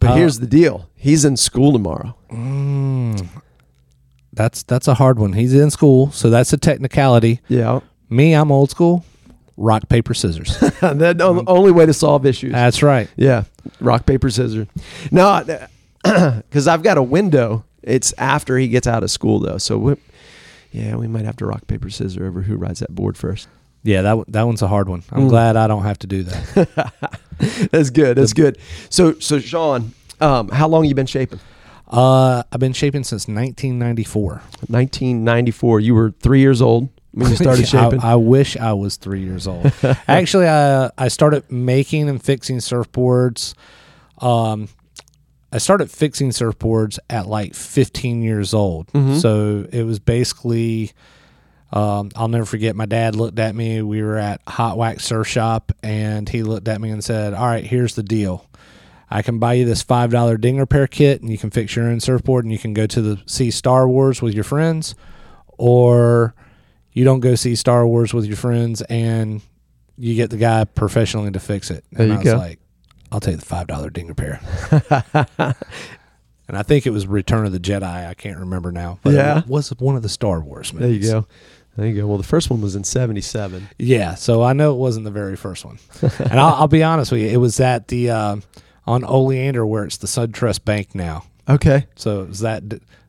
But 0.00 0.10
Uh, 0.10 0.14
here's 0.16 0.38
the 0.40 0.46
deal: 0.46 0.88
he's 0.94 1.24
in 1.24 1.36
school 1.36 1.72
tomorrow. 1.72 2.14
That's 4.32 4.62
that's 4.64 4.86
a 4.88 4.94
hard 4.94 5.18
one. 5.18 5.32
He's 5.32 5.54
in 5.54 5.70
school, 5.70 6.10
so 6.12 6.28
that's 6.30 6.52
a 6.52 6.58
technicality. 6.58 7.40
Yeah, 7.48 7.80
Me, 8.10 8.34
I'm 8.34 8.52
old 8.52 8.70
school. 8.70 9.04
Rock 9.56 9.88
paper 9.88 10.12
scissors. 10.12 10.58
the 10.80 11.16
o- 11.20 11.44
only 11.46 11.72
way 11.72 11.86
to 11.86 11.94
solve 11.94 12.26
issues. 12.26 12.52
that's 12.52 12.82
right. 12.82 13.08
Yeah, 13.16 13.44
rock 13.80 14.04
paper 14.04 14.28
scissors. 14.28 14.66
No, 15.10 15.42
because 16.02 16.68
I've 16.68 16.82
got 16.82 16.98
a 16.98 17.02
window. 17.02 17.64
It's 17.82 18.12
after 18.18 18.58
he 18.58 18.68
gets 18.68 18.86
out 18.86 19.02
of 19.02 19.10
school 19.10 19.38
though, 19.40 19.56
so 19.58 19.78
we, 19.78 19.94
yeah, 20.72 20.96
we 20.96 21.08
might 21.08 21.24
have 21.24 21.36
to 21.36 21.46
rock 21.46 21.66
paper 21.68 21.88
scissors 21.88 22.18
over 22.18 22.42
who 22.42 22.56
rides 22.56 22.80
that 22.80 22.94
board 22.94 23.16
first. 23.16 23.48
Yeah, 23.82 24.02
that 24.02 24.24
that 24.28 24.42
one's 24.42 24.62
a 24.62 24.68
hard 24.68 24.88
one. 24.88 25.02
I'm 25.12 25.26
Mm. 25.26 25.28
glad 25.28 25.56
I 25.56 25.66
don't 25.68 25.84
have 25.84 25.98
to 26.00 26.06
do 26.06 26.22
that. 26.24 26.92
That's 27.70 27.90
good. 27.90 28.16
That's 28.16 28.32
good. 28.32 28.58
So 28.90 29.18
so 29.20 29.38
Sean, 29.38 29.92
um, 30.20 30.48
how 30.48 30.66
long 30.68 30.84
you 30.86 30.94
been 30.94 31.06
shaping? 31.06 31.38
uh, 31.88 32.42
I've 32.50 32.58
been 32.58 32.72
shaping 32.72 33.04
since 33.04 33.28
1994. 33.28 34.42
1994. 34.68 35.80
You 35.80 35.94
were 35.94 36.10
three 36.20 36.40
years 36.40 36.60
old 36.60 36.88
when 37.12 37.30
you 37.30 37.36
started 37.36 37.68
shaping. 37.74 38.00
I, 38.00 38.12
I 38.12 38.14
wish 38.16 38.56
I 38.56 38.72
was 38.72 38.96
three 38.96 39.20
years 39.22 39.46
old. 39.46 39.70
Actually, 40.08 40.48
I 40.48 40.90
I 40.98 41.08
started 41.08 41.50
making 41.50 42.08
and 42.08 42.20
fixing 42.22 42.58
surfboards. 42.58 43.54
Um, 44.20 44.68
I 45.52 45.58
started 45.58 45.90
fixing 45.92 46.30
surfboards 46.30 46.98
at 47.08 47.28
like 47.28 47.54
15 47.54 48.20
years 48.22 48.52
old. 48.52 48.88
Mm-hmm. 48.88 49.16
So 49.18 49.66
it 49.72 49.84
was 49.84 49.98
basically. 50.00 50.92
Um, 51.76 52.10
I'll 52.16 52.28
never 52.28 52.44
forget. 52.46 52.74
My 52.74 52.86
dad 52.86 53.16
looked 53.16 53.38
at 53.38 53.54
me. 53.54 53.82
We 53.82 54.02
were 54.02 54.16
at 54.16 54.40
Hot 54.48 54.78
Wax 54.78 55.04
Surf 55.04 55.26
Shop, 55.28 55.72
and 55.82 56.28
he 56.28 56.42
looked 56.42 56.68
at 56.68 56.80
me 56.80 56.90
and 56.90 57.04
said, 57.04 57.34
"All 57.34 57.46
right, 57.46 57.64
here's 57.64 57.94
the 57.94 58.02
deal. 58.02 58.46
I 59.10 59.22
can 59.22 59.38
buy 59.38 59.52
you 59.54 59.64
this 59.66 59.82
five 59.82 60.10
dollar 60.10 60.36
ding 60.38 60.56
repair 60.58 60.86
kit, 60.86 61.20
and 61.20 61.30
you 61.30 61.38
can 61.38 61.50
fix 61.50 61.76
your 61.76 61.86
own 61.86 62.00
surfboard, 62.00 62.44
and 62.44 62.52
you 62.52 62.58
can 62.58 62.72
go 62.72 62.86
to 62.86 63.02
the 63.02 63.20
see 63.26 63.50
Star 63.50 63.88
Wars 63.88 64.22
with 64.22 64.32
your 64.34 64.44
friends, 64.44 64.94
or 65.58 66.34
you 66.92 67.04
don't 67.04 67.20
go 67.20 67.34
see 67.34 67.54
Star 67.54 67.86
Wars 67.86 68.14
with 68.14 68.24
your 68.24 68.36
friends, 68.36 68.80
and 68.82 69.42
you 69.98 70.14
get 70.14 70.30
the 70.30 70.38
guy 70.38 70.64
professionally 70.64 71.30
to 71.32 71.40
fix 71.40 71.70
it." 71.70 71.84
There 71.92 72.02
and 72.06 72.08
you 72.08 72.14
I 72.14 72.22
was 72.22 72.32
go. 72.32 72.38
like, 72.38 72.58
"I'll 73.12 73.20
take 73.20 73.38
the 73.38 73.44
five 73.44 73.66
dollar 73.66 73.90
ding 73.90 74.06
repair." 74.06 74.40
and 75.38 76.56
I 76.56 76.62
think 76.62 76.86
it 76.86 76.90
was 76.90 77.06
Return 77.06 77.44
of 77.46 77.52
the 77.52 77.60
Jedi. 77.60 78.06
I 78.08 78.14
can't 78.14 78.38
remember 78.38 78.72
now, 78.72 78.98
but 79.02 79.14
Yeah. 79.14 79.40
it 79.40 79.46
was 79.46 79.70
one 79.78 79.96
of 79.96 80.02
the 80.02 80.08
Star 80.08 80.40
Wars 80.40 80.70
there 80.72 80.88
movies. 80.88 81.06
you 81.06 81.12
go. 81.12 81.26
There 81.76 81.86
you 81.86 81.94
go. 82.00 82.06
Well, 82.06 82.16
the 82.18 82.24
first 82.24 82.48
one 82.50 82.60
was 82.60 82.74
in 82.74 82.84
77. 82.84 83.68
Yeah, 83.78 84.14
so 84.14 84.42
I 84.42 84.52
know 84.54 84.72
it 84.72 84.78
wasn't 84.78 85.04
the 85.04 85.10
very 85.10 85.36
first 85.36 85.64
one. 85.64 85.78
and 86.18 86.40
I'll, 86.40 86.54
I'll 86.54 86.68
be 86.68 86.82
honest 86.82 87.12
with 87.12 87.20
you, 87.20 87.28
it 87.28 87.36
was 87.36 87.60
at 87.60 87.88
the 87.88 88.10
uh, 88.10 88.36
on 88.86 89.04
Oleander 89.04 89.66
where 89.66 89.84
it's 89.84 89.98
the 89.98 90.06
SunTrust 90.06 90.64
Bank 90.64 90.94
now. 90.94 91.24
Okay. 91.48 91.86
So 91.96 92.22
it 92.22 92.28
was 92.28 92.40
that 92.40 92.62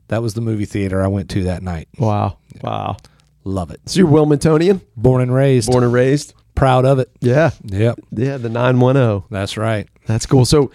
that 0.09 0.21
was 0.21 0.33
the 0.33 0.41
movie 0.41 0.65
theater 0.65 1.01
I 1.03 1.07
went 1.07 1.29
to 1.31 1.43
that 1.45 1.63
night. 1.63 1.87
Wow. 1.97 2.37
Wow. 2.61 2.97
Love 3.43 3.71
it. 3.71 3.79
So 3.85 3.99
you're 3.99 4.09
Wilmingtonian, 4.09 4.81
Born 4.97 5.21
and 5.21 5.33
raised, 5.33 5.71
born 5.71 5.83
and 5.83 5.93
raised. 5.93 6.33
proud 6.55 6.85
of 6.85 6.99
it. 6.99 7.09
Yeah. 7.21 7.51
Yep, 7.63 7.99
Yeah. 8.11 8.37
The 8.37 8.49
910. 8.49 9.23
that's 9.29 9.55
right. 9.57 9.87
That's 10.05 10.25
cool. 10.25 10.45
So 10.45 10.71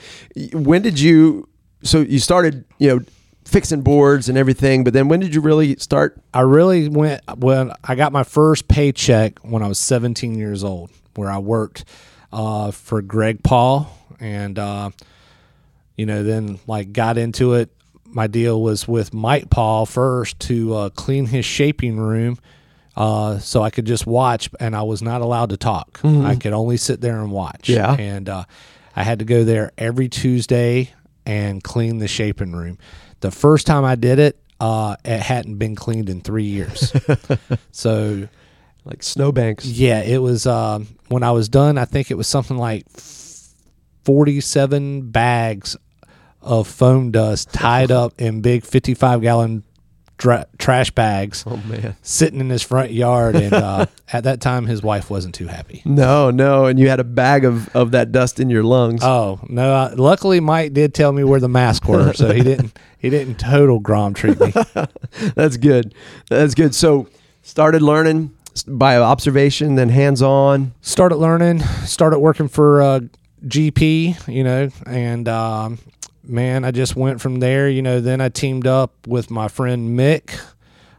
when 0.54 0.80
did 0.82 0.99
you, 0.99 1.49
so 1.82 2.00
you 2.00 2.18
started, 2.18 2.64
you 2.78 2.88
know, 2.88 3.00
fixing 3.52 3.82
boards 3.82 4.28
and 4.28 4.37
everything, 4.38 4.82
but 4.82 4.92
then 4.92 5.09
when 5.09 5.21
did 5.21 5.35
you 5.35 5.40
really 5.40 5.76
start? 5.76 6.18
I 6.32 6.40
really 6.40 6.88
went 6.88 7.21
when 7.37 7.73
I 7.85 7.94
got 7.94 8.12
my 8.12 8.25
first 8.25 8.66
paycheck 8.68 9.38
when 9.40 9.62
I 9.62 9.68
was 9.68 9.78
17 9.78 10.35
years 10.37 10.64
old, 10.64 10.90
where 11.14 11.30
I 11.30 11.38
worked 11.38 11.85
uh, 12.32 12.71
for 12.71 13.02
Greg 13.02 13.42
Paul, 13.42 13.88
and 14.18 14.59
uh, 14.59 14.90
you 15.97 16.06
know, 16.06 16.23
then 16.23 16.59
like 16.66 16.92
got 16.92 17.18
into 17.18 17.54
it. 17.54 17.71
My 18.06 18.26
deal 18.26 18.61
was 18.61 18.87
with 18.88 19.14
Mike 19.14 19.49
Paul 19.50 19.87
first 19.87 20.38
to 20.40 20.75
uh, 20.75 20.88
clean 20.90 21.26
his 21.26 21.44
shaping 21.44 21.99
room, 21.99 22.38
uh, 22.97 23.38
so 23.38 23.62
I 23.62 23.71
could 23.71 23.87
just 23.87 24.06
watch, 24.06 24.50
and 24.61 24.75
I 24.76 24.82
was 24.82 25.02
not 25.02 25.21
allowed 25.23 25.50
to 25.50 25.56
talk. 25.56 26.00
I 26.04 26.37
could 26.37 26.52
only 26.52 26.76
sit 26.76 27.00
there 27.00 27.21
and 27.21 27.30
watch. 27.30 27.68
Yeah. 27.68 27.94
and 27.99 28.28
uh, 28.28 28.44
I 28.94 29.02
had 29.02 29.21
to 29.21 29.25
go 29.25 29.44
there 29.44 29.73
every 29.78 30.09
Tuesday 30.09 30.92
and 31.25 31.62
clean 31.62 31.99
the 31.99 32.09
shaping 32.09 32.52
room. 32.52 32.78
The 33.23 33.31
first 33.31 33.67
time 33.67 33.85
I 33.85 33.95
did 33.95 34.19
it, 34.19 34.38
uh, 34.61 34.97
it 35.05 35.19
hadn't 35.21 35.57
been 35.57 35.75
cleaned 35.75 36.09
in 36.11 36.21
three 36.21 36.45
years. 36.45 36.93
so 37.73 38.29
Like 38.85 39.02
snowbanks. 39.02 39.64
yeah, 39.64 40.00
it 40.02 40.19
was 40.19 40.47
um, 40.47 40.87
when 41.09 41.23
I 41.23 41.31
was 41.33 41.49
done. 41.49 41.79
I 41.79 41.85
think 41.87 42.11
it 42.11 42.14
was 42.17 42.26
something 42.29 42.57
like 42.59 42.85
forty-seven 44.05 45.11
bags 45.11 45.76
of 46.41 46.67
foam 46.67 47.11
dust 47.12 47.52
tied 47.52 47.91
up 47.91 48.21
in 48.21 48.41
big 48.41 48.64
fifty-five 48.64 49.23
gallon 49.23 49.62
dra- 50.23 50.47
trash 50.59 50.91
bags, 50.93 51.45
Oh, 51.47 51.57
man. 51.69 51.97
sitting 52.00 52.41
in 52.41 52.49
his 52.49 52.62
front 52.62 52.93
yard. 52.93 53.35
And 53.37 53.52
uh, 53.52 53.87
at 54.12 54.25
that 54.25 54.41
time, 54.41 54.67
his 54.67 54.83
wife 54.83 55.11
wasn't 55.11 55.35
too 55.35 55.49
happy. 55.49 55.83
No, 55.85 56.31
no. 56.31 56.67
And 56.67 56.79
you 56.79 56.88
had 56.88 57.00
a 57.00 57.05
bag 57.05 57.45
of, 57.45 57.69
of 57.75 57.91
that 57.91 58.12
dust 58.12 58.38
in 58.41 58.49
your 58.49 58.62
lungs. 58.62 59.02
Oh 59.02 59.41
no! 59.49 59.75
Uh, 59.75 59.95
luckily, 59.97 60.41
Mike 60.41 60.73
did 60.73 60.95
tell 60.95 61.12
me 61.12 61.25
where 61.25 61.41
the 61.41 61.49
masks 61.49 61.87
were, 61.87 62.12
so 62.14 62.33
he 62.33 62.43
didn't. 62.43 62.79
He 62.99 63.11
didn't 63.11 63.41
total 63.41 63.81
grom 63.81 64.14
treat 64.14 64.38
me. 64.41 64.52
That's 65.35 65.57
good. 65.57 65.95
That's 66.31 66.55
good. 66.55 66.75
So 66.75 67.09
started 67.43 67.83
learning 67.83 68.33
by 68.69 68.97
observation, 68.97 69.75
then 69.75 69.88
hands 69.88 70.23
on. 70.23 70.73
started 70.83 71.17
learning, 71.17 71.61
started 71.85 72.21
working 72.21 72.47
for 72.49 72.81
uh, 72.81 73.00
GP, 73.47 74.29
you 74.33 74.45
know, 74.45 74.69
and 74.87 75.29
um, 75.29 75.79
man, 76.25 76.64
I 76.64 76.71
just 76.71 76.97
went 76.97 77.21
from 77.21 77.41
there. 77.41 77.69
You 77.69 77.83
know, 77.83 78.00
then 78.00 78.21
I 78.21 78.29
teamed 78.29 78.67
up 78.67 79.07
with 79.07 79.31
my 79.31 79.49
friend 79.49 79.99
Mick. 79.99 80.38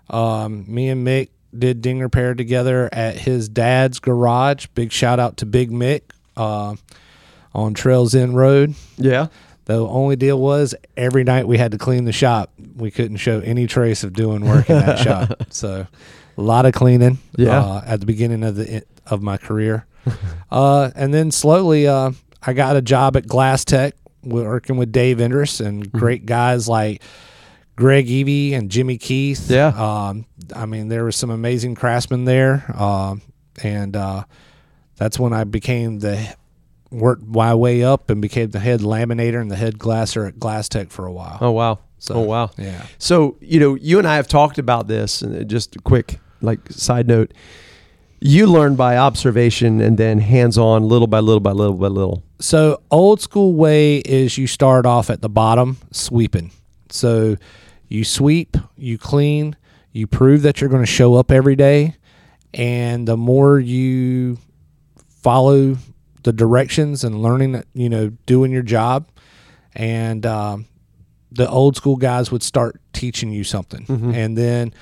Um, 0.10 0.66
me 0.68 0.90
and 0.90 1.06
Mick 1.06 1.30
did 1.58 1.82
ding 1.82 2.00
repair 2.00 2.34
together 2.34 2.90
at 2.92 3.16
his 3.16 3.48
dad's 3.50 4.00
garage. 4.00 4.68
Big 4.76 4.92
shout 4.92 5.20
out 5.20 5.38
to 5.38 5.46
Big 5.46 5.72
Mick 5.72 6.02
uh, 6.36 6.76
on 7.54 7.74
Trails 7.74 8.16
End 8.16 8.36
Road. 8.36 8.76
Yeah. 8.98 9.28
The 9.66 9.78
only 9.78 10.18
deal 10.18 10.40
was 10.40 10.76
every 10.98 11.24
night 11.24 11.48
we 11.48 11.58
had 11.58 11.72
to 11.72 11.78
clean 11.78 12.04
the 12.04 12.12
shop. 12.12 12.52
We 12.76 12.92
couldn't 12.92 13.18
show 13.18 13.40
any 13.40 13.66
trace 13.66 14.04
of 14.04 14.14
doing 14.14 14.46
work 14.46 14.70
in 14.70 14.78
that 14.78 15.00
shop. 15.00 15.42
So 15.54 15.88
a 16.38 16.42
lot 16.42 16.66
of 16.66 16.74
cleaning. 16.74 17.20
Yeah. 17.38 17.60
uh, 17.64 17.84
at 17.86 18.00
the 18.00 18.06
beginning 18.06 18.44
of 18.44 18.56
the 18.56 18.84
of 19.06 19.22
my 19.22 19.38
career, 19.38 19.86
uh, 20.52 20.90
and 20.96 21.14
then 21.14 21.30
slowly, 21.32 21.88
uh, 21.88 22.12
I 22.42 22.54
got 22.54 22.76
a 22.76 22.82
job 22.82 23.16
at 23.16 23.28
Glass 23.28 23.64
Tech, 23.64 23.94
working 24.24 24.78
with 24.78 24.92
Dave 24.92 25.18
Endress 25.18 25.60
and 25.66 25.84
Mm-hmm. 25.86 25.98
great 25.98 26.26
guys 26.26 26.68
like 26.70 27.02
Greg 27.76 28.08
Evie 28.10 28.54
and 28.54 28.70
Jimmy 28.70 28.98
Keith. 28.98 29.50
Yeah. 29.50 29.68
um, 29.70 30.26
I 30.56 30.66
mean, 30.66 30.90
there 30.90 31.04
was 31.04 31.16
some 31.16 31.30
amazing 31.30 31.76
craftsmen 31.76 32.26
there, 32.26 32.66
um, 32.80 33.22
and 33.64 33.96
uh, 33.96 34.24
that's 34.98 35.20
when 35.20 35.34
I 35.34 35.44
became 35.44 36.00
the 36.00 36.36
worked 36.92 37.24
my 37.26 37.56
way 37.56 37.84
up 37.84 38.12
and 38.12 38.22
became 38.22 38.52
the 38.52 38.60
head 38.60 38.82
laminator 38.82 39.42
and 39.42 39.50
the 39.50 39.56
head 39.56 39.80
glasser 39.80 40.26
at 40.26 40.38
Glass 40.40 40.70
Tech 40.70 40.92
for 40.92 41.08
a 41.08 41.12
while. 41.12 41.40
Oh 41.42 41.52
wow. 41.52 41.80
So, 41.98 42.16
oh 42.16 42.22
wow. 42.22 42.52
Yeah. 42.58 42.86
So 43.00 43.38
you 43.42 43.60
know, 43.60 43.74
you 43.76 43.98
and 43.98 44.08
I 44.08 44.18
have 44.18 44.28
talked 44.28 44.60
about 44.60 44.88
this, 44.88 45.22
and 45.24 45.50
just 45.50 45.76
a 45.76 45.80
quick 45.80 46.20
like 46.42 46.60
side 46.72 47.08
note. 47.08 47.34
You 48.26 48.48
learn 48.48 48.76
by 48.76 48.96
observation 48.98 49.82
and 49.82 49.98
then 49.98 50.20
hands 50.20 50.58
on, 50.58 50.84
little 50.84 51.08
by 51.08 51.20
little 51.20 51.40
by 51.42 51.52
little 51.52 51.76
by 51.76 51.88
little. 51.88 52.24
So 52.44 52.82
old 52.92 53.22
school 53.22 53.54
way 53.54 54.00
is 54.00 54.38
you 54.38 54.48
start 54.48 54.86
off 54.86 55.10
at 55.10 55.22
the 55.22 55.30
bottom 55.30 55.78
sweeping. 55.92 56.52
So 56.90 57.38
you 57.88 58.04
sweep, 58.04 58.58
you 58.76 58.98
clean, 58.98 59.56
you 59.94 60.08
prove 60.08 60.42
that 60.42 60.60
you're 60.60 60.70
going 60.70 60.84
to 60.84 60.92
show 60.92 61.16
up 61.16 61.32
every 61.32 61.56
day, 61.56 61.96
and 62.54 63.08
the 63.08 63.16
more 63.16 63.62
you 63.62 64.40
follow 65.22 65.78
the 66.24 66.34
directions 66.34 67.06
and 67.06 67.22
learning 67.22 67.54
that 67.54 67.66
you 67.74 67.88
know 67.88 68.10
doing 68.26 68.52
your 68.52 68.62
job, 68.62 69.08
and 69.74 70.26
um, 70.26 70.66
the 71.32 71.50
old 71.50 71.78
school 71.78 71.96
guys 71.96 72.30
would 72.30 72.44
start 72.44 72.82
teaching 72.92 73.32
you 73.32 73.46
something, 73.46 73.86
and 74.14 74.38
then 74.38 74.74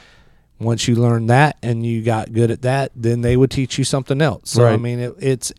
once 0.60 0.88
you 0.88 0.96
learn 0.96 1.28
that 1.28 1.58
and 1.62 1.86
you 1.86 2.02
got 2.02 2.34
good 2.34 2.50
at 2.50 2.64
that, 2.64 2.92
then 2.96 3.22
they 3.22 3.38
would 3.38 3.52
teach 3.52 3.78
you 3.78 3.84
something 3.84 4.20
else. 4.20 4.50
So 4.50 4.64
I 4.74 4.78
mean, 4.78 5.00
it, 5.00 5.14
it's 5.20 5.54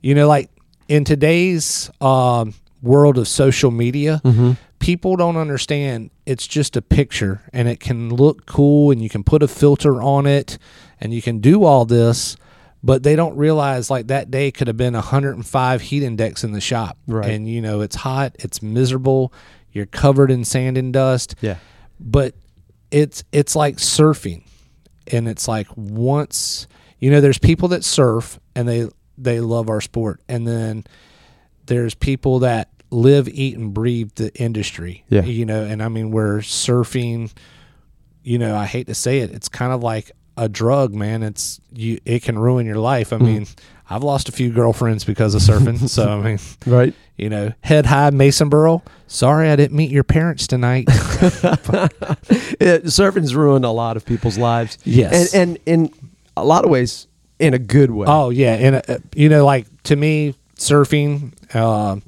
you 0.00 0.16
know 0.16 0.26
like 0.26 0.50
in 0.88 1.04
today's 1.04 1.90
um, 2.00 2.54
world 2.82 3.18
of 3.18 3.26
social 3.28 3.70
media, 3.70 4.20
people 4.78 5.16
don't 5.16 5.36
understand 5.36 6.10
it's 6.26 6.46
just 6.46 6.76
a 6.76 6.82
picture 6.82 7.40
and 7.52 7.68
it 7.68 7.80
can 7.80 8.14
look 8.14 8.46
cool 8.46 8.90
and 8.90 9.02
you 9.02 9.08
can 9.08 9.24
put 9.24 9.42
a 9.42 9.48
filter 9.48 10.02
on 10.02 10.26
it 10.26 10.58
and 11.00 11.12
you 11.14 11.22
can 11.22 11.38
do 11.40 11.64
all 11.64 11.84
this. 11.84 12.36
But 12.82 13.02
they 13.02 13.16
don't 13.16 13.34
realize 13.36 13.90
like 13.90 14.08
that 14.08 14.30
day 14.30 14.50
could 14.50 14.66
have 14.66 14.76
been 14.76 14.92
105 14.92 15.80
heat 15.80 16.02
index 16.02 16.44
in 16.44 16.52
the 16.52 16.60
shop, 16.60 16.98
Right. 17.06 17.30
and 17.30 17.48
you 17.48 17.62
know 17.62 17.80
it's 17.80 17.96
hot, 17.96 18.36
it's 18.38 18.60
miserable, 18.62 19.32
you're 19.72 19.86
covered 19.86 20.30
in 20.30 20.44
sand 20.44 20.76
and 20.76 20.92
dust 20.92 21.34
Yeah. 21.40 21.56
but 21.98 22.34
it's 22.90 23.24
it's 23.32 23.56
like 23.56 23.76
surfing 23.78 24.42
and 25.10 25.26
it's 25.28 25.48
like 25.48 25.66
once 25.76 26.66
you 26.98 27.10
know 27.10 27.20
there's 27.22 27.38
people 27.38 27.68
that 27.68 27.82
surf 27.84 28.38
and 28.54 28.68
they 28.68 28.86
they 29.18 29.40
love 29.40 29.68
our 29.68 29.80
sport 29.80 30.20
and 30.28 30.46
then 30.46 30.84
there's 31.66 31.94
people 31.94 32.40
that 32.40 32.68
live 32.90 33.28
eat 33.28 33.56
and 33.56 33.72
breathe 33.74 34.10
the 34.16 34.32
industry 34.40 35.04
Yeah. 35.08 35.22
you 35.22 35.44
know 35.46 35.64
and 35.64 35.82
i 35.82 35.88
mean 35.88 36.10
we're 36.10 36.38
surfing 36.38 37.32
you 38.22 38.38
know 38.38 38.56
i 38.56 38.66
hate 38.66 38.86
to 38.88 38.94
say 38.94 39.18
it 39.18 39.30
it's 39.30 39.48
kind 39.48 39.72
of 39.72 39.82
like 39.82 40.12
a 40.36 40.48
drug 40.48 40.94
man 40.94 41.22
it's 41.22 41.60
you 41.72 41.98
it 42.04 42.22
can 42.22 42.38
ruin 42.38 42.66
your 42.66 42.78
life 42.78 43.12
i 43.12 43.16
mm-hmm. 43.16 43.26
mean 43.26 43.46
i've 43.88 44.02
lost 44.02 44.28
a 44.28 44.32
few 44.32 44.50
girlfriends 44.50 45.04
because 45.04 45.34
of 45.34 45.42
surfing 45.42 45.88
so 45.88 46.08
i 46.08 46.20
mean 46.20 46.38
Right. 46.66 46.94
you 47.16 47.28
know, 47.30 47.52
head 47.60 47.86
high 47.86 48.10
Masonboro. 48.10 48.82
Sorry 49.06 49.48
I 49.48 49.54
didn't 49.54 49.76
meet 49.76 49.90
your 49.92 50.02
parents 50.04 50.46
tonight. 50.48 50.88
It, 52.60 52.84
surfing's 52.84 53.34
ruined 53.34 53.64
a 53.64 53.70
lot 53.70 53.96
of 53.96 54.04
people's 54.04 54.38
lives. 54.38 54.78
Yes. 54.84 55.34
And 55.34 55.58
and 55.66 55.90
in 55.90 56.10
a 56.36 56.44
lot 56.44 56.64
of 56.64 56.70
ways, 56.70 57.06
in 57.38 57.54
a 57.54 57.58
good 57.58 57.90
way. 57.90 58.06
oh 58.08 58.30
yeah, 58.30 58.54
and 58.54 58.76
uh, 58.76 58.98
you 59.14 59.28
know, 59.28 59.44
like 59.44 59.66
to 59.84 59.96
me, 59.96 60.34
surfing 60.56 61.32
uh, 61.54 62.00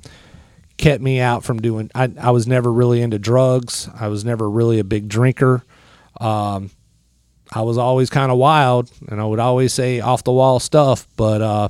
kept 0.77 1.03
me 1.03 1.21
out 1.21 1.45
from 1.45 1.61
doing. 1.61 1.91
I 1.95 2.13
I 2.21 2.31
was 2.31 2.47
never 2.47 2.73
really 2.73 3.03
into 3.03 3.19
drugs. 3.19 3.89
I 3.99 4.09
was 4.09 4.25
never 4.25 4.49
really 4.49 4.79
a 4.79 4.85
big 4.85 5.09
drinker. 5.09 5.63
Um, 6.21 6.71
I 7.53 7.63
was 7.63 7.79
always 7.79 8.11
kind 8.11 8.33
of 8.33 8.39
wild, 8.39 8.91
and 9.09 9.21
I 9.21 9.25
would 9.25 9.39
always 9.39 9.73
say 9.73 10.01
off 10.01 10.25
the 10.25 10.33
wall 10.33 10.59
stuff, 10.59 11.07
but 11.17 11.41
uh, 11.43 11.69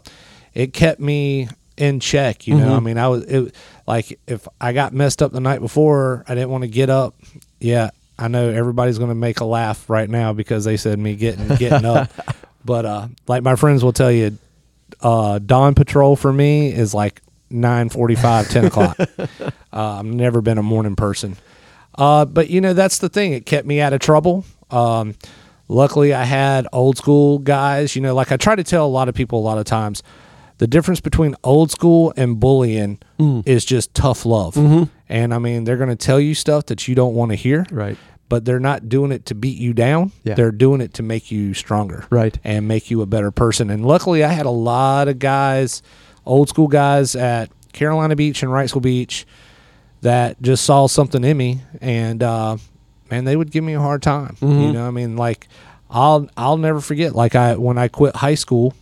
it 0.54 0.72
kept 0.72 1.00
me 1.00 1.48
in 1.76 2.00
check. 2.00 2.46
You 2.46 2.56
know, 2.56 2.74
I 2.74 2.80
mean, 2.80 2.98
I 2.98 3.08
was 3.08 3.24
it, 3.24 3.54
like 3.86 4.18
if 4.26 4.48
I 4.60 4.72
got 4.72 4.92
messed 4.92 5.22
up 5.22 5.32
the 5.32 5.40
night 5.40 5.60
before, 5.60 6.24
I 6.28 6.34
didn't 6.34 6.50
want 6.50 6.62
to 6.62 6.68
get 6.68 6.88
up. 6.88 7.14
Yeah, 7.60 7.90
I 8.18 8.28
know 8.28 8.48
everybody's 8.48 8.98
going 8.98 9.10
to 9.10 9.14
make 9.14 9.40
a 9.40 9.44
laugh 9.44 9.88
right 9.90 10.08
now 10.08 10.32
because 10.32 10.64
they 10.64 10.76
said 10.76 10.98
me 10.98 11.16
getting 11.16 11.48
getting 11.56 11.84
up, 11.84 12.10
but 12.66 12.84
uh, 12.84 13.08
like 13.26 13.42
my 13.42 13.54
friends 13.56 13.82
will 13.84 13.92
tell 13.92 14.12
you, 14.12 14.36
uh, 15.00 15.38
dawn 15.38 15.74
patrol 15.74 16.16
for 16.16 16.32
me 16.32 16.72
is 16.72 16.92
like 16.92 17.22
9.45 17.50 18.50
10 18.50 18.64
o'clock. 18.66 18.96
Uh, 19.72 19.98
i've 19.98 20.06
never 20.06 20.40
been 20.40 20.56
a 20.56 20.62
morning 20.62 20.96
person. 20.96 21.36
Uh, 21.98 22.24
but 22.24 22.48
you 22.48 22.62
know 22.62 22.72
that's 22.72 22.96
the 22.98 23.10
thing. 23.10 23.32
It 23.34 23.44
kept 23.44 23.66
me 23.66 23.78
out 23.78 23.92
of 23.92 24.00
trouble. 24.00 24.46
Um, 24.70 25.14
luckily 25.68 26.14
i 26.14 26.24
had 26.24 26.66
old 26.72 26.96
school 26.96 27.38
guys. 27.38 27.94
You 27.94 28.00
know 28.00 28.14
like 28.14 28.32
i 28.32 28.38
try 28.38 28.54
to 28.56 28.64
tell 28.64 28.86
a 28.86 28.88
lot 28.88 29.10
of 29.10 29.14
people 29.14 29.38
a 29.38 29.44
lot 29.44 29.58
of 29.58 29.66
times 29.66 30.02
the 30.58 30.66
difference 30.66 31.00
between 31.02 31.34
old 31.44 31.70
school 31.70 32.14
and 32.16 32.40
bullying 32.40 32.98
is 33.44 33.66
just 33.66 33.94
tough 33.94 34.24
love. 34.24 34.56
And 35.10 35.34
i 35.34 35.38
mean 35.38 35.64
they're 35.64 35.76
going 35.76 35.90
to 35.90 35.96
tell 35.96 36.18
you 36.20 36.34
stuff 36.34 36.66
that 36.66 36.88
you 36.88 36.94
don't 36.94 37.14
want 37.14 37.32
to 37.32 37.36
hear. 37.36 37.66
Right. 37.70 37.98
But 38.28 38.44
they're 38.44 38.58
not 38.60 38.88
doing 38.88 39.12
it 39.12 39.26
to 39.26 39.34
beat 39.34 39.56
you 39.58 39.72
down. 39.72 40.12
Yeah. 40.24 40.34
They're 40.34 40.50
doing 40.52 40.80
it 40.80 40.94
to 40.94 41.02
make 41.02 41.30
you 41.30 41.54
stronger. 41.54 42.06
Right. 42.10 42.36
And 42.42 42.66
make 42.66 42.90
you 42.90 43.00
a 43.02 43.06
better 43.06 43.30
person. 43.30 43.70
And 43.70 43.86
luckily 43.86 44.24
I 44.24 44.28
had 44.32 44.46
a 44.46 44.50
lot 44.50 45.06
of 45.08 45.18
guys, 45.18 45.82
old 46.24 46.48
school 46.48 46.66
guys 46.68 47.14
at 47.14 47.50
Carolina 47.72 48.16
Beach 48.16 48.42
and 48.42 48.50
Wrightsville 48.50 48.82
Beach 48.82 49.26
that 50.00 50.40
just 50.42 50.64
saw 50.64 50.86
something 50.86 51.22
in 51.24 51.36
me 51.36 51.60
and 51.80 52.22
uh 52.22 52.56
man, 53.10 53.24
they 53.24 53.36
would 53.36 53.50
give 53.50 53.62
me 53.64 53.74
a 53.74 53.80
hard 53.80 54.02
time. 54.02 54.36
Mm-hmm. 54.40 54.60
You 54.60 54.72
know, 54.72 54.86
I 54.86 54.90
mean 54.90 55.16
like 55.16 55.46
I'll 55.88 56.28
I'll 56.36 56.56
never 56.56 56.80
forget 56.80 57.14
like 57.14 57.34
I 57.36 57.54
when 57.56 57.78
I 57.78 57.86
quit 57.88 58.16
high 58.16 58.34
school, 58.34 58.74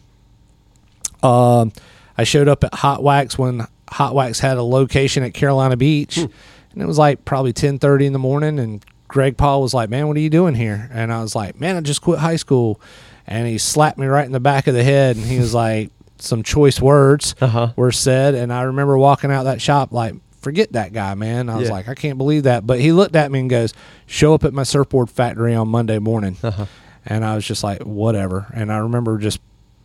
um 1.22 1.72
I 2.16 2.24
showed 2.24 2.48
up 2.48 2.62
at 2.64 2.74
Hot 2.74 3.02
Wax 3.02 3.36
when 3.38 3.66
Hot 3.88 4.14
Wax 4.14 4.38
had 4.38 4.56
a 4.56 4.62
location 4.62 5.22
at 5.22 5.34
Carolina 5.34 5.76
Beach, 5.76 6.14
Hmm. 6.16 6.26
and 6.72 6.82
it 6.82 6.86
was 6.86 6.98
like 6.98 7.24
probably 7.24 7.52
ten 7.52 7.78
thirty 7.78 8.06
in 8.06 8.12
the 8.12 8.18
morning. 8.18 8.58
And 8.58 8.84
Greg 9.14 9.36
Paul 9.36 9.62
was 9.62 9.72
like, 9.72 9.88
"Man, 9.90 10.08
what 10.08 10.16
are 10.16 10.20
you 10.20 10.28
doing 10.28 10.56
here?" 10.56 10.90
And 10.92 11.12
I 11.12 11.22
was 11.22 11.36
like, 11.36 11.60
"Man, 11.60 11.76
I 11.76 11.80
just 11.82 12.02
quit 12.02 12.18
high 12.18 12.34
school." 12.34 12.80
And 13.28 13.46
he 13.46 13.58
slapped 13.58 13.96
me 13.96 14.06
right 14.06 14.26
in 14.26 14.32
the 14.32 14.40
back 14.40 14.66
of 14.66 14.74
the 14.74 14.82
head, 14.82 15.14
and 15.14 15.24
he 15.24 15.38
was 15.38 15.54
like, 15.54 15.90
"Some 16.18 16.42
choice 16.42 16.80
words 16.80 17.36
Uh-huh. 17.40 17.72
were 17.76 17.92
said." 17.92 18.34
And 18.34 18.52
I 18.52 18.62
remember 18.62 18.98
walking 18.98 19.30
out 19.30 19.44
that 19.44 19.62
shop 19.62 19.92
like, 19.92 20.14
"Forget 20.40 20.72
that 20.72 20.92
guy, 20.92 21.14
man." 21.14 21.48
I 21.48 21.54
was 21.58 21.68
Yeah. 21.68 21.74
like, 21.74 21.88
"I 21.88 21.94
can't 21.94 22.18
believe 22.18 22.42
that." 22.42 22.66
But 22.66 22.80
he 22.80 22.90
looked 22.90 23.14
at 23.14 23.30
me 23.30 23.38
and 23.38 23.48
goes, 23.48 23.72
"Show 24.06 24.34
up 24.34 24.42
at 24.42 24.52
my 24.52 24.64
surfboard 24.64 25.08
factory 25.10 25.54
on 25.54 25.68
Monday 25.68 26.00
morning." 26.00 26.36
Uh-huh. 26.42 26.66
And 27.06 27.24
I 27.24 27.36
was 27.36 27.46
just 27.46 27.62
like, 27.62 27.82
"Whatever." 27.82 28.48
And 28.52 28.72
I 28.72 28.78
remember 28.78 29.16
just 29.18 29.38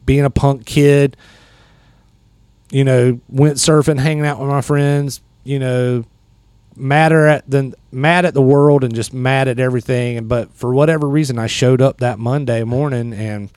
being 0.08 0.26
a 0.26 0.32
punk 0.32 0.66
kid 0.66 1.16
you 2.72 2.84
know, 2.84 3.20
went 3.30 3.56
surfing, 3.58 4.00
hanging 4.00 4.26
out 4.26 4.40
with 4.40 4.48
my 4.48 4.62
friends, 4.62 5.22
you 5.44 5.58
know, 5.58 6.04
madder 6.80 7.28
at 7.28 7.50
the 7.50 7.74
mad 7.92 8.26
at 8.26 8.34
the 8.34 8.42
world 8.42 8.84
and 8.84 8.94
just 8.96 9.14
mad 9.14 9.48
at 9.48 9.60
everything. 9.60 10.28
But 10.28 10.54
for 10.54 10.74
whatever 10.74 11.08
reason, 11.08 11.38
I 11.40 11.48
showed 11.48 11.82
up 11.82 11.98
that 12.00 12.20
Monday 12.20 12.64
morning, 12.64 13.14
and 13.14 13.50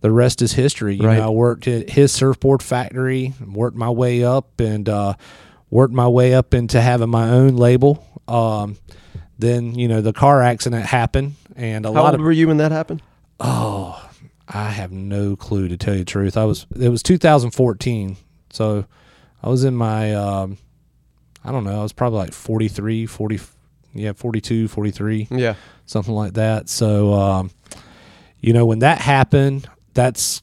the 0.00 0.10
rest 0.10 0.42
is 0.42 0.52
history. 0.52 0.94
You 0.96 1.06
Right. 1.06 1.18
know, 1.18 1.26
I 1.26 1.30
worked 1.30 1.66
at 1.68 1.90
his 1.90 2.12
surfboard 2.12 2.62
factory, 2.62 3.34
worked 3.44 3.76
my 3.76 3.90
way 3.90 4.24
up, 4.24 4.60
and 4.60 4.88
uh, 4.88 5.14
worked 5.70 5.94
my 5.94 6.08
way 6.08 6.34
up 6.34 6.54
into 6.54 6.80
having 6.80 7.08
my 7.10 7.28
own 7.28 7.56
label. 7.56 8.04
Um, 8.28 8.76
then 9.38 9.74
you 9.74 9.88
know 9.88 10.00
the 10.00 10.12
car 10.12 10.42
accident 10.42 10.86
happened, 10.86 11.34
and 11.56 11.84
a 11.84 11.88
How 11.92 12.02
lot 12.02 12.12
old 12.12 12.20
of 12.20 12.24
were 12.24 12.32
you 12.32 12.48
when 12.48 12.58
that 12.58 12.70
happened? 12.72 13.02
Oh, 13.40 14.08
I 14.48 14.70
have 14.70 14.92
no 14.92 15.34
clue 15.34 15.66
to 15.68 15.76
tell 15.76 15.94
you 15.94 16.00
the 16.00 16.04
truth. 16.04 16.36
I 16.36 16.44
was 16.44 16.66
it 16.78 16.88
was 16.90 17.02
2014, 17.02 18.16
so 18.50 18.84
I 19.42 19.48
was 19.48 19.64
in 19.64 19.74
my 19.74 20.14
um, 20.14 20.58
I 21.44 21.52
don't 21.52 21.64
know. 21.64 21.80
I 21.80 21.82
was 21.82 21.92
probably 21.92 22.18
like 22.20 22.32
43, 22.32 23.06
40, 23.06 23.40
yeah, 23.94 24.12
42, 24.12 24.68
43, 24.68 25.28
Yeah. 25.30 25.54
something 25.86 26.14
like 26.14 26.34
that. 26.34 26.68
So, 26.68 27.12
um, 27.14 27.50
you 28.40 28.52
know, 28.52 28.66
when 28.66 28.80
that 28.80 28.98
happened, 28.98 29.68
that's 29.94 30.42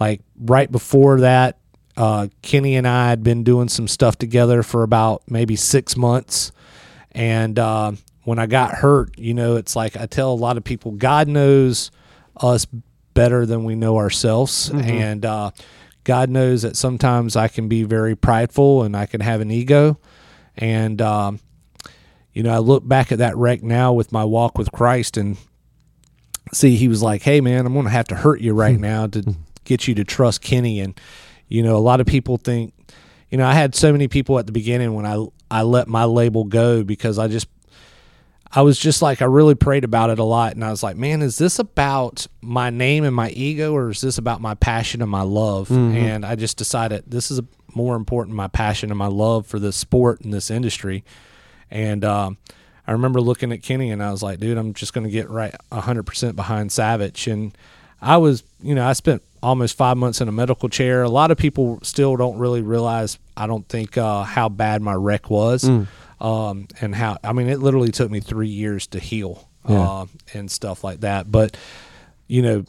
like 0.00 0.20
right 0.38 0.70
before 0.70 1.20
that. 1.20 1.58
Uh, 1.96 2.28
Kenny 2.42 2.76
and 2.76 2.86
I 2.86 3.08
had 3.08 3.22
been 3.22 3.42
doing 3.42 3.68
some 3.68 3.88
stuff 3.88 4.16
together 4.18 4.62
for 4.62 4.82
about 4.82 5.22
maybe 5.30 5.56
six 5.56 5.96
months, 5.96 6.52
and 7.12 7.58
uh, 7.58 7.92
when 8.24 8.38
I 8.38 8.44
got 8.46 8.74
hurt, 8.74 9.18
you 9.18 9.32
know, 9.32 9.56
it's 9.56 9.74
like 9.74 9.96
I 9.96 10.04
tell 10.06 10.32
a 10.32 10.34
lot 10.34 10.58
of 10.58 10.64
people, 10.64 10.90
God 10.92 11.26
knows 11.26 11.90
us 12.36 12.66
better 13.14 13.46
than 13.46 13.64
we 13.64 13.74
know 13.76 13.96
ourselves, 13.96 14.68
and 14.70 15.24
uh, 15.24 15.52
God 16.04 16.28
knows 16.28 16.62
that 16.62 16.76
sometimes 16.76 17.34
I 17.34 17.48
can 17.48 17.66
be 17.66 17.82
very 17.84 18.14
prideful 18.14 18.82
and 18.82 18.94
I 18.94 19.06
can 19.06 19.22
have 19.22 19.40
an 19.40 19.50
ego, 19.50 19.98
and 20.56 21.00
um, 21.00 21.40
you 22.32 22.42
know, 22.42 22.52
I 22.52 22.58
look 22.58 22.86
back 22.86 23.12
at 23.12 23.18
that 23.18 23.36
wreck 23.36 23.62
now 23.62 23.92
with 23.92 24.12
my 24.12 24.24
walk 24.24 24.58
with 24.58 24.72
Christ, 24.72 25.16
and 25.16 25.36
see, 26.52 26.76
he 26.76 26.88
was 26.88 27.02
like, 27.02 27.22
"Hey, 27.22 27.40
man, 27.40 27.66
I'm 27.66 27.72
going 27.72 27.84
to 27.84 27.90
have 27.90 28.08
to 28.08 28.14
hurt 28.14 28.40
you 28.40 28.52
right 28.52 28.76
hmm. 28.76 28.82
now 28.82 29.06
to 29.08 29.20
hmm. 29.20 29.32
get 29.64 29.88
you 29.88 29.94
to 29.94 30.04
trust 30.04 30.42
Kenny." 30.42 30.80
And 30.80 30.98
you 31.48 31.62
know, 31.62 31.76
a 31.76 31.78
lot 31.78 32.00
of 32.00 32.06
people 32.06 32.36
think, 32.36 32.74
you 33.30 33.38
know, 33.38 33.46
I 33.46 33.54
had 33.54 33.74
so 33.74 33.92
many 33.92 34.08
people 34.08 34.38
at 34.38 34.46
the 34.46 34.52
beginning 34.52 34.94
when 34.94 35.06
I 35.06 35.24
I 35.50 35.62
let 35.62 35.88
my 35.88 36.04
label 36.04 36.44
go 36.44 36.82
because 36.82 37.18
I 37.18 37.28
just 37.28 37.48
I 38.52 38.62
was 38.62 38.78
just 38.78 39.02
like, 39.02 39.22
I 39.22 39.26
really 39.26 39.54
prayed 39.54 39.84
about 39.84 40.10
it 40.10 40.18
a 40.18 40.24
lot. 40.24 40.54
And 40.54 40.64
I 40.64 40.70
was 40.70 40.82
like, 40.82 40.96
man, 40.96 41.22
is 41.22 41.38
this 41.38 41.58
about 41.58 42.26
my 42.40 42.70
name 42.70 43.04
and 43.04 43.14
my 43.14 43.30
ego 43.30 43.74
or 43.74 43.90
is 43.90 44.00
this 44.00 44.18
about 44.18 44.40
my 44.40 44.54
passion 44.54 45.02
and 45.02 45.10
my 45.10 45.22
love? 45.22 45.68
Mm-hmm. 45.68 45.96
And 45.96 46.24
I 46.24 46.36
just 46.36 46.56
decided 46.56 47.04
this 47.06 47.30
is 47.30 47.40
more 47.76 47.94
important, 47.94 48.34
my 48.36 48.48
passion 48.48 48.90
and 48.90 48.98
my 48.98 49.06
love 49.06 49.46
for 49.46 49.58
this 49.60 49.76
sport 49.76 50.22
and 50.22 50.32
this 50.32 50.50
industry. 50.50 51.04
And 51.70 52.04
um, 52.04 52.38
I 52.86 52.92
remember 52.92 53.20
looking 53.20 53.52
at 53.52 53.62
Kenny 53.62 53.90
and 53.90 54.02
I 54.02 54.10
was 54.10 54.22
like, 54.22 54.40
dude, 54.40 54.56
I'm 54.58 54.74
just 54.74 54.92
going 54.94 55.04
to 55.04 55.10
get 55.10 55.28
right 55.30 55.54
100% 55.70 56.34
behind 56.36 56.72
Savage. 56.72 57.26
And 57.28 57.56
I 58.00 58.16
was, 58.16 58.42
you 58.62 58.74
know, 58.74 58.86
I 58.86 58.92
spent 58.94 59.22
almost 59.42 59.76
five 59.76 59.96
months 59.96 60.20
in 60.20 60.28
a 60.28 60.32
medical 60.32 60.68
chair. 60.68 61.02
A 61.02 61.08
lot 61.08 61.30
of 61.30 61.38
people 61.38 61.78
still 61.82 62.16
don't 62.16 62.38
really 62.38 62.62
realize, 62.62 63.18
I 63.36 63.46
don't 63.46 63.68
think, 63.68 63.96
uh, 63.98 64.22
how 64.24 64.48
bad 64.48 64.82
my 64.82 64.94
wreck 64.94 65.28
was. 65.30 65.68
Um, 66.20 66.68
and 66.80 66.94
how, 66.94 67.18
I 67.22 67.32
mean, 67.34 67.48
it 67.48 67.58
literally 67.60 67.92
took 67.92 68.10
me 68.10 68.20
three 68.20 68.48
years 68.48 68.86
to 68.88 68.98
heal 68.98 69.48
Yeah. 69.68 69.80
uh, 69.82 70.06
and 70.32 70.50
stuff 70.50 70.82
like 70.82 71.00
that. 71.00 71.30
But, 71.30 71.56
you 72.26 72.40
know, 72.42 72.64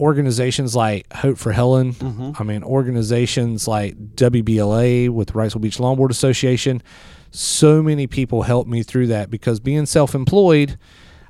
organizations 0.00 0.74
like 0.74 1.12
Hope 1.12 1.38
for 1.38 1.52
Helen, 1.52 1.94
I 2.38 2.42
mean, 2.42 2.62
organizations 2.62 3.68
like 3.68 3.96
WBLA 4.16 5.08
with 5.08 5.32
Wrightsville 5.32 5.60
Beach 5.60 5.78
Longboard 5.78 6.10
Association, 6.10 6.82
so 7.30 7.82
many 7.82 8.06
people 8.06 8.42
helped 8.42 8.68
me 8.68 8.82
through 8.82 9.08
that 9.08 9.30
because 9.30 9.60
being 9.60 9.86
self 9.86 10.14
employed, 10.14 10.78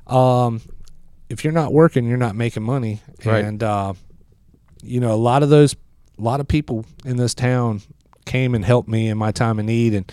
um, 0.07 0.61
if 1.29 1.43
you're 1.43 1.53
not 1.53 1.73
working, 1.73 2.07
you're 2.07 2.17
not 2.17 2.35
making 2.35 2.63
money. 2.63 3.01
Right. 3.23 3.43
And, 3.45 3.61
uh, 3.61 3.93
you 4.81 4.99
know, 4.99 5.13
a 5.13 5.17
lot 5.17 5.43
of 5.43 5.49
those, 5.49 5.75
a 6.17 6.21
lot 6.21 6.39
of 6.39 6.47
people 6.47 6.85
in 7.05 7.17
this 7.17 7.33
town 7.33 7.81
came 8.25 8.55
and 8.55 8.63
helped 8.63 8.89
me 8.89 9.07
in 9.09 9.17
my 9.17 9.31
time 9.31 9.59
of 9.59 9.65
need. 9.65 9.93
And, 9.93 10.11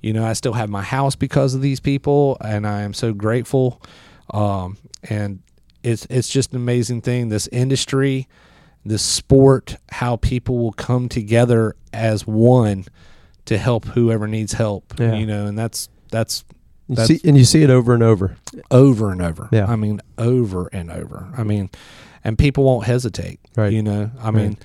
you 0.00 0.12
know, 0.12 0.24
I 0.24 0.34
still 0.34 0.52
have 0.52 0.68
my 0.68 0.82
house 0.82 1.16
because 1.16 1.54
of 1.54 1.62
these 1.62 1.80
people, 1.80 2.36
and 2.40 2.66
I 2.66 2.82
am 2.82 2.94
so 2.94 3.12
grateful. 3.12 3.80
Um, 4.32 4.76
and 5.08 5.40
it's 5.82 6.06
it's 6.10 6.28
just 6.28 6.52
an 6.52 6.56
amazing 6.56 7.00
thing. 7.02 7.28
This 7.28 7.46
industry, 7.48 8.28
this 8.84 9.02
sport, 9.02 9.76
how 9.90 10.16
people 10.16 10.58
will 10.58 10.72
come 10.72 11.08
together 11.08 11.74
as 11.92 12.26
one 12.26 12.84
to 13.46 13.58
help 13.58 13.84
whoever 13.86 14.26
needs 14.28 14.52
help. 14.52 14.94
Yeah. 14.98 15.14
You 15.14 15.26
know, 15.26 15.46
and 15.46 15.58
that's 15.58 15.88
that's 16.10 16.44
You 16.88 16.96
That's- 16.96 17.20
see, 17.20 17.28
and 17.28 17.36
you 17.38 17.44
see 17.44 17.62
it 17.62 17.70
over 17.70 17.94
and 17.94 18.02
over. 18.02 18.36
over 18.70 19.10
and 19.12 19.22
over. 19.22 19.48
Yeah. 19.52 19.66
I 19.66 19.76
mean, 19.76 20.00
over 20.18 20.68
and 20.72 20.90
over. 20.90 21.28
I 21.36 21.42
mean, 21.42 21.70
and 22.24 22.36
people 22.38 22.64
won't 22.64 22.86
hesitate. 22.86 23.40
Right. 23.56 23.72
You 23.72 23.82
know, 23.82 24.10
I 24.20 24.30
mean, 24.30 24.58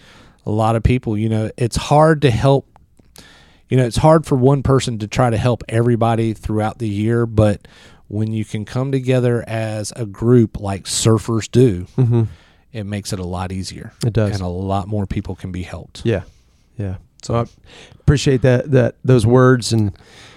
a 0.46 0.52
lot 0.52 0.76
of 0.76 0.84
people, 0.84 1.18
you 1.18 1.30
know, 1.30 1.50
it's 1.58 1.76
hard 1.78 2.22
to 2.24 2.32
help. 2.32 2.68
You 3.70 3.78
know, 3.78 3.86
it's 3.86 3.98
hard 3.98 4.26
for 4.26 4.36
one 4.38 4.64
person 4.64 4.98
to 5.00 5.08
try 5.08 5.30
to 5.30 5.38
help 5.38 5.64
everybody 5.68 6.34
throughout 6.34 6.80
the 6.80 6.88
year, 6.88 7.26
but 7.26 7.68
when 8.08 8.32
you 8.32 8.46
can 8.46 8.66
come 8.66 8.92
together 8.92 9.44
as 9.48 9.92
a 9.96 10.06
group 10.06 10.60
like 10.60 10.84
surfers 10.86 11.50
do, 11.52 11.86
Mm-hmm. 11.98 12.24
it 12.74 12.84
makes 12.86 13.12
it 13.14 13.20
a 13.20 13.26
lot 13.26 13.52
easier. 13.52 13.92
It 14.06 14.14
does. 14.14 14.32
And 14.34 14.42
a 14.42 14.48
lot 14.48 14.88
more 14.88 15.06
people 15.06 15.36
can 15.36 15.52
be 15.52 15.64
helped. 15.64 16.06
Yeah, 16.06 16.24
yeah. 16.78 16.98
So 17.24 17.36
I 17.36 17.46
appreciate 18.00 18.42
that 18.44 18.72
that 18.72 18.96
those 19.04 19.26
words, 19.26 19.74
and 19.74 19.92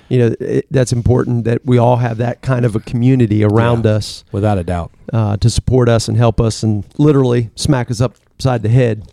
you 0.08 0.18
know 0.18 0.34
it, 0.40 0.66
that's 0.70 0.92
important 0.92 1.44
that 1.44 1.64
we 1.64 1.76
all 1.78 1.96
have 1.98 2.16
that 2.16 2.40
kind 2.40 2.64
of 2.64 2.74
a 2.74 2.80
community 2.80 3.44
around 3.44 3.84
Yeah. 3.84 3.92
us 3.92 4.24
Without 4.32 4.56
a 4.58 4.64
doubt. 4.64 4.90
uh, 5.12 5.36
to 5.36 5.50
support 5.50 5.88
us 5.88 6.08
and 6.08 6.16
help 6.16 6.40
us, 6.40 6.62
and 6.62 6.84
literally 6.98 7.50
smack 7.54 7.90
us 7.90 8.00
upside 8.00 8.62
the 8.62 8.70
head. 8.70 9.12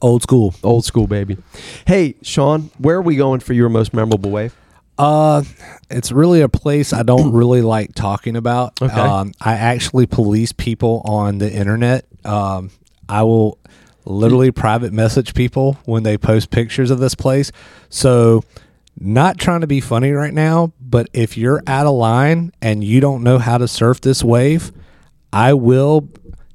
Old 0.00 0.22
school. 0.22 0.54
Old 0.62 0.84
school, 0.84 1.08
baby. 1.08 1.38
Hey, 1.86 2.14
Sean, 2.22 2.70
where 2.78 2.96
are 2.98 3.02
we 3.02 3.16
going 3.16 3.40
for 3.40 3.52
your 3.54 3.68
most 3.68 3.92
memorable 3.92 4.30
wave? 4.30 4.54
Uh, 4.98 5.42
it's 5.90 6.10
really 6.12 6.40
a 6.40 6.48
place 6.48 6.92
I 6.92 7.02
don't 7.02 7.32
really 7.32 7.62
like 7.62 7.94
talking 7.94 8.36
about. 8.36 8.80
Okay. 8.82 8.92
Um, 8.92 9.32
I 9.40 9.54
actually 9.54 10.06
police 10.06 10.52
people 10.52 11.02
on 11.04 11.38
the 11.38 11.50
internet. 11.50 12.06
Um, 12.24 12.70
I 13.08 13.22
will 13.22 13.58
literally 14.04 14.50
private 14.50 14.92
message 14.92 15.34
people 15.34 15.78
when 15.84 16.02
they 16.02 16.18
post 16.18 16.50
pictures 16.50 16.90
of 16.90 16.98
this 16.98 17.14
place. 17.14 17.52
So, 17.88 18.42
not 19.00 19.38
trying 19.38 19.60
to 19.60 19.68
be 19.68 19.80
funny 19.80 20.10
right 20.10 20.34
now, 20.34 20.72
but 20.80 21.08
if 21.12 21.36
you're 21.36 21.62
out 21.68 21.86
of 21.86 21.94
line 21.94 22.50
and 22.60 22.82
you 22.82 23.00
don't 23.00 23.22
know 23.22 23.38
how 23.38 23.56
to 23.56 23.68
surf 23.68 24.00
this 24.00 24.24
wave, 24.24 24.72
I 25.32 25.54
will 25.54 26.08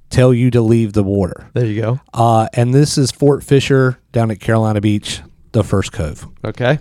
tell 0.10 0.34
you 0.34 0.52
to 0.52 0.62
leave 0.62 0.92
the 0.92 1.04
water. 1.04 1.50
There 1.54 1.66
you 1.66 1.82
go. 1.82 2.02
Uh, 2.14 2.50
and 2.54 2.74
this 2.74 2.98
is 2.98 3.12
Fort 3.12 3.44
Fisher 3.44 3.98
down 4.12 4.30
at 4.30 4.42
Carolina 4.42 4.82
Beach, 4.82 5.22
the 5.54 5.64
first 5.64 5.94
cove. 5.94 6.28
Okay. 6.44 6.80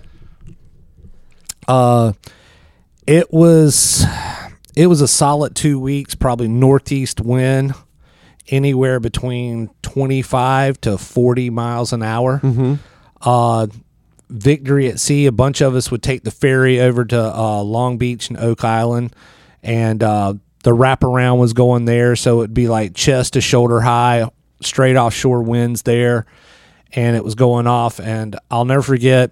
Uh, 1.67 2.13
it 3.05 3.31
was 3.31 4.05
it 4.75 4.87
was 4.87 5.01
a 5.01 5.07
solid 5.07 5.55
two 5.55 5.79
weeks, 5.79 6.15
probably 6.15 6.47
northeast 6.47 7.21
wind, 7.21 7.73
anywhere 8.49 8.99
between 8.99 9.69
twenty 9.81 10.21
five 10.21 10.79
to 10.81 10.97
forty 10.97 11.49
miles 11.49 11.93
an 11.93 12.03
hour. 12.03 12.39
Uh, 13.21 13.67
victory 14.29 14.87
at 14.89 14.99
sea. 14.99 15.25
A 15.27 15.31
bunch 15.31 15.61
of 15.61 15.75
us 15.75 15.91
would 15.91 16.01
take 16.03 16.23
the 16.23 16.31
ferry 16.31 16.79
over 16.81 17.05
to 17.05 17.19
uh, 17.35 17.61
Long 17.61 17.97
Beach 17.97 18.29
and 18.29 18.37
Oak 18.37 18.63
Island, 18.63 19.15
and 19.61 20.01
uh, 20.01 20.33
the 20.63 20.71
wraparound 20.71 21.39
was 21.39 21.53
going 21.53 21.85
there, 21.85 22.15
so 22.15 22.39
it'd 22.41 22.53
be 22.53 22.67
like 22.67 22.95
chest 22.95 23.33
to 23.33 23.41
shoulder 23.41 23.81
high, 23.81 24.29
straight 24.61 24.95
offshore 24.95 25.43
winds 25.43 25.83
there, 25.83 26.25
and 26.93 27.15
it 27.15 27.23
was 27.23 27.35
going 27.35 27.67
off. 27.67 27.99
And 27.99 28.37
I'll 28.49 28.65
never 28.65 28.81
forget, 28.81 29.31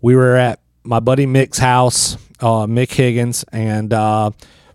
we 0.00 0.14
were 0.14 0.36
at 0.36 0.60
my 0.88 1.00
buddy 1.00 1.26
Mick's 1.26 1.58
house, 1.58 2.16
uh, 2.40 2.64
Mick 2.66 2.90
Higgins, 2.90 3.44
and 3.52 3.92
uh, 3.92 4.30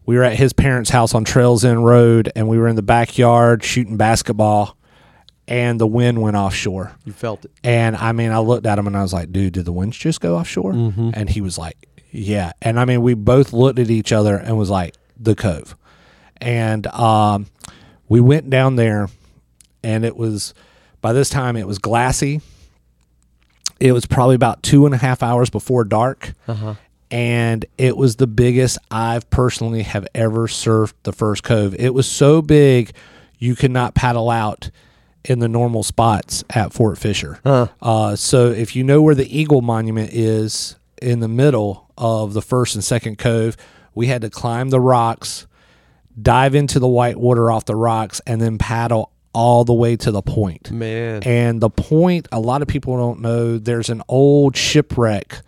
we 0.06 0.16
were 0.16 0.24
at 0.24 0.38
his 0.38 0.54
parents' 0.54 0.92
house 0.92 1.16
on 1.16 1.24
Trails 1.24 1.66
End 1.66 1.84
Road, 1.84 2.32
and 2.36 2.48
we 2.48 2.60
were 2.60 2.68
in 2.68 2.76
the 2.76 2.84
backyard 2.84 3.64
shooting 3.64 3.98
basketball, 3.98 4.78
and 5.48 5.82
the 5.82 5.88
wind 5.88 6.22
went 6.22 6.38
offshore. 6.38 6.92
You 7.04 7.14
felt 7.14 7.46
it. 7.46 7.52
And 7.64 7.96
I 7.96 8.12
mean, 8.12 8.32
I 8.32 8.38
looked 8.38 8.68
at 8.68 8.78
him 8.78 8.86
and 8.86 8.96
I 8.96 9.02
was 9.02 9.12
like, 9.12 9.32
dude, 9.32 9.54
did 9.54 9.66
the 9.66 9.72
winds 9.72 9.98
just 9.98 10.22
go 10.22 10.38
offshore? 10.38 10.74
And 10.74 11.30
he 11.30 11.42
was 11.42 11.58
like, 11.58 11.78
yeah. 12.12 12.52
And 12.62 12.80
I 12.80 12.86
mean, 12.86 13.02
we 13.02 13.16
both 13.16 13.52
looked 13.52 13.80
at 13.80 13.90
each 13.90 14.12
other 14.12 14.38
and 14.38 14.56
was 14.56 14.70
like, 14.70 14.96
the 15.18 15.34
cove. 15.34 15.76
And 16.38 16.86
um, 16.88 17.48
we 18.08 18.22
went 18.22 18.52
down 18.52 18.76
there, 18.76 19.10
and 19.84 20.06
it 20.06 20.16
was, 20.16 20.54
by 21.02 21.12
this 21.12 21.30
time, 21.30 21.58
it 21.58 21.66
was 21.66 21.80
glassy. 21.80 22.42
It 23.84 23.92
was 23.92 24.06
probably 24.06 24.36
about 24.36 24.64
two 24.64 24.86
and 24.86 24.96
a 24.96 24.98
half 24.98 25.22
hours 25.22 25.50
before 25.50 25.84
dark. 25.84 26.32
And 27.12 27.66
it 27.78 27.98
was 27.98 28.16
the 28.16 28.28
biggest 28.28 28.78
I've 28.90 29.30
personally 29.30 29.84
have 29.84 30.08
ever 30.16 30.48
surfed 30.48 30.94
the 31.04 31.12
first 31.12 31.44
cove. 31.44 31.76
It 31.78 31.94
was 31.94 32.08
so 32.10 32.42
big, 32.42 32.94
you 33.38 33.56
could 33.56 33.72
not 33.72 33.94
paddle 33.94 34.30
out 34.30 34.72
in 35.26 35.40
the 35.40 35.48
normal 35.50 35.84
spots 35.84 36.44
at 36.50 36.74
Fort 36.74 36.98
Fisher. 36.98 37.40
Uh, 37.82 38.16
so 38.16 38.52
if 38.52 38.76
you 38.76 38.84
know 38.84 39.02
where 39.02 39.16
the 39.16 39.28
Eagle 39.38 39.62
Monument 39.62 40.12
is 40.14 40.76
in 41.02 41.20
the 41.20 41.28
middle 41.28 41.92
of 41.98 42.34
the 42.34 42.42
first 42.42 42.76
and 42.76 42.84
second 42.84 43.18
cove, 43.18 43.56
we 43.94 44.08
had 44.08 44.22
to 44.24 44.30
climb 44.30 44.70
the 44.70 44.80
rocks, 44.80 45.46
dive 46.20 46.56
into 46.56 46.80
the 46.80 46.88
white 46.88 47.18
water 47.18 47.52
off 47.52 47.66
the 47.66 47.76
rocks, 47.76 48.22
and 48.26 48.42
then 48.42 48.58
paddle 48.58 49.12
all 49.34 49.66
the 49.66 49.74
way 49.74 49.96
to 49.98 50.12
the 50.12 50.22
point. 50.22 50.72
Man. 50.72 51.24
And 51.24 51.60
the 51.60 51.70
point, 51.70 52.28
a 52.32 52.40
lot 52.40 52.62
of 52.62 52.68
people 52.68 52.96
don't 52.98 53.20
know, 53.22 53.58
there's 53.58 53.90
an 53.90 54.02
old 54.08 54.56
shipwreck 54.56 55.42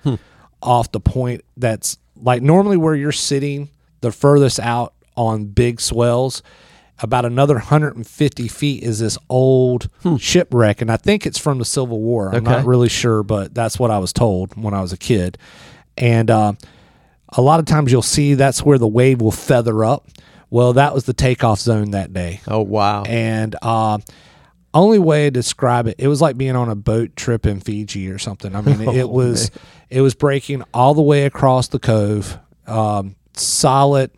off 0.61 0.91
the 0.91 0.99
point 0.99 1.41
that's 1.57 1.97
like 2.21 2.41
normally 2.41 2.77
where 2.77 2.95
you're 2.95 3.11
sitting 3.11 3.69
the 4.01 4.11
furthest 4.11 4.59
out 4.59 4.93
on 5.15 5.45
big 5.45 5.79
swells. 5.81 6.41
About 6.99 7.25
another 7.25 7.55
150 7.55 8.47
feet 8.47 8.81
is 8.81 8.99
this 8.99 9.17
old 9.29 9.89
shipwreck, 10.17 10.81
and 10.81 10.89
I 10.89 10.95
think 10.95 11.25
it's 11.25 11.37
from 11.37 11.59
the 11.59 11.65
Civil 11.65 11.99
War. 12.01 12.29
I'm 12.29 12.35
Okay. 12.35 12.51
not 12.51 12.65
really 12.65 12.87
sure, 12.87 13.21
but 13.21 13.53
that's 13.53 13.77
what 13.77 13.91
I 13.91 13.99
was 13.99 14.13
told 14.13 14.55
when 14.55 14.73
I 14.73 14.81
was 14.81 14.93
a 14.93 14.97
kid. 14.97 15.37
And 15.97 16.31
uh, 16.31 16.53
a 17.29 17.41
lot 17.41 17.59
of 17.59 17.65
times 17.65 17.91
you'll 17.91 18.01
see 18.01 18.33
that's 18.33 18.63
where 18.63 18.77
the 18.77 18.87
wave 18.87 19.19
will 19.19 19.31
feather 19.31 19.83
up. 19.83 20.07
Well, 20.49 20.73
that 20.73 20.93
was 20.93 21.05
the 21.05 21.13
takeoff 21.13 21.59
zone 21.59 21.91
that 21.91 22.13
day 22.13 22.41
oh 22.47 22.61
wow. 22.61 23.03
and 23.03 23.55
uh, 23.61 23.97
only 24.73 24.99
way 24.99 25.25
to 25.25 25.31
describe 25.31 25.87
it, 25.87 25.95
it 25.97 26.07
was 26.07 26.21
like 26.21 26.37
being 26.37 26.55
on 26.55 26.69
a 26.69 26.75
boat 26.75 27.15
trip 27.15 27.45
in 27.45 27.59
Fiji 27.61 28.09
or 28.09 28.17
something. 28.17 28.55
I 28.55 28.61
mean, 28.61 28.81
it, 28.95 29.03
Oh, 29.03 29.07
was 29.07 29.51
it 29.89 30.01
was 30.01 30.13
breaking 30.15 30.63
all 30.73 30.93
the 30.93 31.01
way 31.01 31.25
across 31.25 31.69
the 31.69 31.79
cove, 31.79 32.37
um, 32.67 33.15
solid 33.33 34.11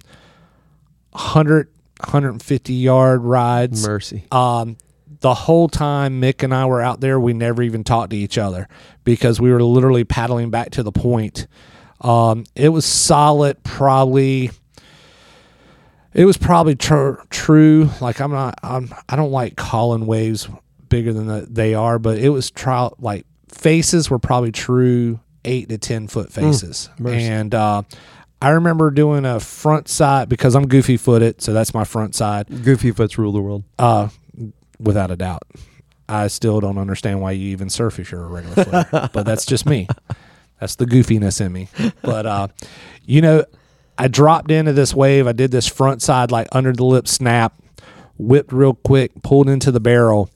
100 1.12 1.70
150 2.00 2.74
yard 2.74 3.24
rides. 3.24 3.88
Mercy. 3.88 4.26
Um, 4.32 4.78
the 5.20 5.34
whole 5.34 5.68
time 5.68 6.22
Mick 6.22 6.44
and 6.44 6.54
I 6.54 6.66
were 6.66 6.82
out 6.82 7.00
there, 7.02 7.20
we 7.20 7.34
never 7.34 7.64
even 7.64 7.84
talked 7.84 8.12
to 8.12 8.18
each 8.18 8.38
other 8.38 8.68
because 9.04 9.42
we 9.42 9.52
were 9.52 9.64
literally 9.64 10.04
paddling 10.04 10.52
back 10.52 10.72
to 10.72 10.84
the 10.84 10.92
point. 10.92 11.48
Um, 12.02 12.46
it 12.56 12.70
was 12.70 12.86
solid, 12.86 13.64
probably. 13.64 14.52
It 16.18 16.26
was 16.26 16.36
probably 16.36 16.76
tr- 16.76 17.22
true. 17.30 17.90
Like 18.02 18.20
I'm 18.20 18.32
not. 18.32 18.60
I'm. 18.64 18.94
I 19.08 19.16
don't 19.16 19.32
like 19.32 19.56
calling 19.56 20.06
waves 20.08 20.50
bigger 20.90 21.14
than 21.14 21.28
the, 21.28 21.48
they 21.50 21.74
are, 21.76 22.00
but 22.00 22.18
it 22.18 22.30
was 22.30 22.50
trial. 22.52 22.96
Like 23.00 23.26
faces 23.50 24.10
were 24.10 24.20
probably 24.20 24.52
true 24.52 25.20
eight 25.46 25.70
to 25.70 25.78
ten 25.78 26.08
foot 26.08 26.34
faces, 26.34 26.90
mercy. 26.98 27.24
and 27.24 27.54
uh, 27.54 27.84
I 28.42 28.50
remember 28.50 28.90
doing 28.90 29.26
a 29.26 29.40
front 29.40 29.88
side 29.88 30.28
because 30.28 30.56
I'm 30.56 30.68
goofy 30.68 30.98
footed, 30.98 31.42
so 31.42 31.54
that's 31.54 31.74
my 31.74 31.84
front 31.84 32.16
side. 32.16 32.48
Goofy 32.64 32.92
foots 32.92 33.18
rule 33.18 33.32
the 33.32 33.40
world. 33.42 33.64
Uh, 33.78 34.10
without 34.80 35.12
a 35.12 35.16
doubt. 35.16 35.44
I 36.10 36.28
still 36.28 36.60
don't 36.60 36.78
understand 36.78 37.22
why 37.22 37.32
you 37.32 37.50
even 37.50 37.70
surf 37.70 38.00
if 38.00 38.12
you're 38.12 38.24
a 38.24 38.28
regular 38.28 38.64
footer, 38.64 39.10
but 39.14 39.24
that's 39.26 39.46
just 39.46 39.66
me. 39.66 39.88
That's 40.60 40.74
the 40.74 40.86
goofiness 40.88 41.40
in 41.40 41.52
me. 41.52 41.68
But 42.02 42.26
uh, 42.26 42.48
you 43.06 43.22
know, 43.22 43.46
I 43.98 44.08
dropped 44.08 44.52
into 44.52 44.74
this 44.74 44.94
wave. 44.94 45.28
I 45.28 45.32
did 45.32 45.52
this 45.52 45.68
front 45.68 46.02
side 46.02 46.32
like 46.32 46.48
under 46.52 46.72
the 46.74 46.86
lip 46.86 47.08
snap, 47.08 47.62
whipped 48.18 48.52
real 48.52 48.74
quick, 48.74 49.12
pulled 49.24 49.50
into 49.50 49.72
the 49.72 49.80
barrel. 49.80 50.30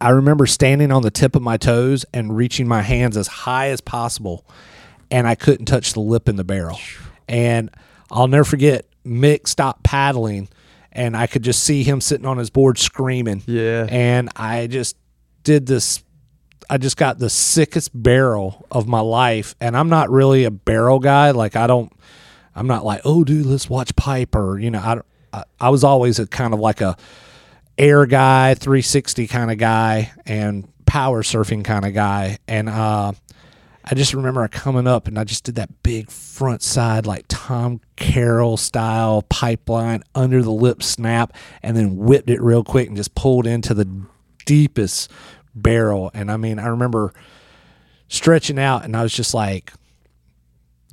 I 0.00 0.10
remember 0.10 0.46
standing 0.46 0.92
on 0.92 1.02
the 1.02 1.10
tip 1.10 1.34
of 1.34 1.42
my 1.42 1.56
toes 1.56 2.04
and 2.12 2.36
reaching 2.36 2.68
my 2.68 2.82
hands 2.82 3.16
as 3.16 3.26
high 3.26 3.68
as 3.68 3.80
possible, 3.80 4.46
and 5.10 5.26
I 5.26 5.34
couldn't 5.34 5.66
touch 5.66 5.94
the 5.94 6.00
lip 6.00 6.28
in 6.28 6.36
the 6.36 6.44
barrel. 6.44 6.78
And 7.28 7.70
I'll 8.10 8.26
never 8.26 8.44
forget 8.44 8.86
Mick 9.04 9.48
stopped 9.48 9.82
paddling, 9.82 10.48
and 10.92 11.16
I 11.16 11.26
could 11.26 11.42
just 11.42 11.62
see 11.62 11.82
him 11.82 12.00
sitting 12.00 12.26
on 12.26 12.38
his 12.38 12.50
board 12.50 12.78
screaming. 12.78 13.42
Yeah. 13.46 13.86
And 13.88 14.28
I 14.36 14.66
just 14.66 14.96
did 15.42 15.66
this. 15.66 16.02
I 16.68 16.78
just 16.78 16.96
got 16.96 17.18
the 17.18 17.30
sickest 17.30 17.90
barrel 17.94 18.66
of 18.70 18.86
my 18.86 19.00
life, 19.00 19.54
and 19.60 19.76
I'm 19.76 19.88
not 19.88 20.10
really 20.10 20.44
a 20.44 20.50
barrel 20.50 20.98
guy. 20.98 21.30
Like 21.30 21.56
I 21.56 21.66
don't, 21.66 21.92
I'm 22.54 22.66
not 22.66 22.84
like, 22.84 23.00
oh, 23.04 23.24
dude, 23.24 23.46
let's 23.46 23.68
watch 23.68 23.94
Piper. 23.96 24.58
You 24.58 24.70
know, 24.70 24.78
I, 24.78 25.00
I, 25.32 25.44
I 25.60 25.68
was 25.70 25.84
always 25.84 26.18
a 26.18 26.26
kind 26.26 26.54
of 26.54 26.60
like 26.60 26.80
a 26.80 26.96
air 27.76 28.06
guy, 28.06 28.54
360 28.54 29.26
kind 29.26 29.50
of 29.50 29.58
guy, 29.58 30.12
and 30.26 30.68
power 30.86 31.22
surfing 31.22 31.64
kind 31.64 31.84
of 31.84 31.94
guy. 31.94 32.38
And 32.46 32.68
uh, 32.68 33.12
I 33.84 33.94
just 33.94 34.14
remember 34.14 34.46
coming 34.48 34.86
up 34.86 35.08
and 35.08 35.18
I 35.18 35.24
just 35.24 35.44
did 35.44 35.56
that 35.56 35.82
big 35.82 36.10
front 36.10 36.62
side, 36.62 37.06
like 37.06 37.24
Tom 37.28 37.80
Carroll 37.96 38.56
style 38.56 39.22
pipeline 39.22 40.02
under 40.14 40.42
the 40.42 40.52
lip 40.52 40.82
snap, 40.82 41.36
and 41.62 41.76
then 41.76 41.96
whipped 41.96 42.30
it 42.30 42.40
real 42.40 42.64
quick 42.64 42.88
and 42.88 42.96
just 42.96 43.14
pulled 43.14 43.46
into 43.46 43.74
the 43.74 43.88
deepest 44.46 45.10
barrel. 45.54 46.10
And 46.14 46.30
I 46.30 46.36
mean, 46.36 46.58
I 46.58 46.68
remember 46.68 47.12
stretching 48.08 48.58
out 48.58 48.84
and 48.84 48.96
I 48.96 49.02
was 49.02 49.12
just 49.12 49.34
like, 49.34 49.72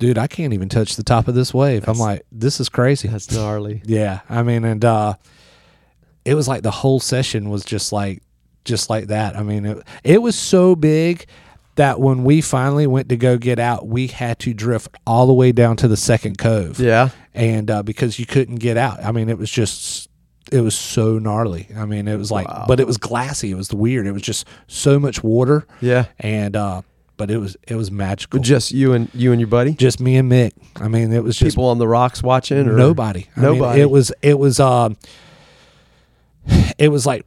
dude, 0.02 0.18
I 0.18 0.26
can't 0.26 0.52
even 0.52 0.68
touch 0.68 0.96
the 0.96 1.04
top 1.04 1.28
of 1.28 1.36
this 1.36 1.54
wave. 1.54 1.88
I'm 1.88 1.96
like, 1.96 2.26
this 2.32 2.58
is 2.58 2.68
crazy. 2.68 3.06
That's 3.06 3.30
gnarly. 3.30 3.82
Yeah, 3.86 4.20
I 4.28 4.42
mean, 4.42 4.64
and 4.64 4.84
uh, 4.84 5.14
it 6.24 6.34
was 6.34 6.48
like 6.48 6.62
the 6.62 6.72
whole 6.72 6.98
session 6.98 7.50
was 7.50 7.64
just 7.64 7.92
like, 7.92 8.20
just 8.64 8.90
like 8.90 9.06
that. 9.06 9.36
I 9.36 9.42
mean, 9.44 9.64
it, 9.64 9.78
it 10.02 10.20
was 10.20 10.36
so 10.36 10.74
big 10.74 11.26
that 11.76 12.00
when 12.00 12.24
we 12.24 12.40
finally 12.40 12.86
went 12.88 13.08
to 13.10 13.16
go 13.16 13.38
get 13.38 13.60
out, 13.60 13.86
we 13.86 14.08
had 14.08 14.40
to 14.40 14.52
drift 14.52 14.88
all 15.06 15.28
the 15.28 15.32
way 15.34 15.52
down 15.52 15.76
to 15.76 15.86
the 15.88 15.96
second 15.96 16.36
cove. 16.36 16.80
Yeah. 16.80 17.10
and 17.32 17.70
uh, 17.70 17.82
because 17.84 18.18
you 18.18 18.26
couldn't 18.26 18.56
get 18.56 18.76
out, 18.76 19.04
I 19.04 19.12
mean, 19.12 19.28
it 19.28 19.38
was 19.38 19.50
just. 19.50 20.08
It 20.50 20.60
was 20.60 20.74
so 20.76 21.18
gnarly. 21.18 21.68
I 21.76 21.86
mean, 21.86 22.08
it 22.08 22.16
was 22.18 22.30
like, 22.30 22.46
but 22.68 22.78
it 22.80 22.86
was 22.86 22.98
glassy. 22.98 23.52
It 23.52 23.54
was 23.54 23.72
weird. 23.72 24.06
It 24.06 24.12
was 24.12 24.20
just 24.20 24.46
so 24.66 24.98
much 24.98 25.22
water, 25.24 25.64
Yeah. 25.80 26.06
and 26.18 26.54
uh, 26.56 26.82
but 27.16 27.30
it 27.30 27.38
was 27.38 27.56
it 27.68 27.76
was 27.76 27.90
magical. 27.90 28.40
Just 28.40 28.72
you 28.72 28.92
and 28.94 29.08
you 29.14 29.32
and 29.32 29.40
your 29.40 29.48
buddy. 29.48 29.74
just 29.74 30.00
me 30.00 30.16
and 30.16 30.30
Mick. 30.30 30.52
I 30.76 30.88
mean, 30.88 31.12
it 31.12 31.22
was 31.22 31.36
just 31.36 31.56
People 31.56 31.68
on 31.68 31.78
the 31.78 31.88
rocks 31.88 32.22
watching 32.22 32.66
or 32.68 32.76
nobody. 32.76 33.26
I 33.36 33.40
mean, 33.40 33.52
Nobody. 33.58 33.80
it 33.80 33.90
was 33.90 34.12
it 34.22 34.38
was 34.38 34.58
um 34.60 34.96
it 36.78 36.88
was 36.88 37.06
like 37.06 37.24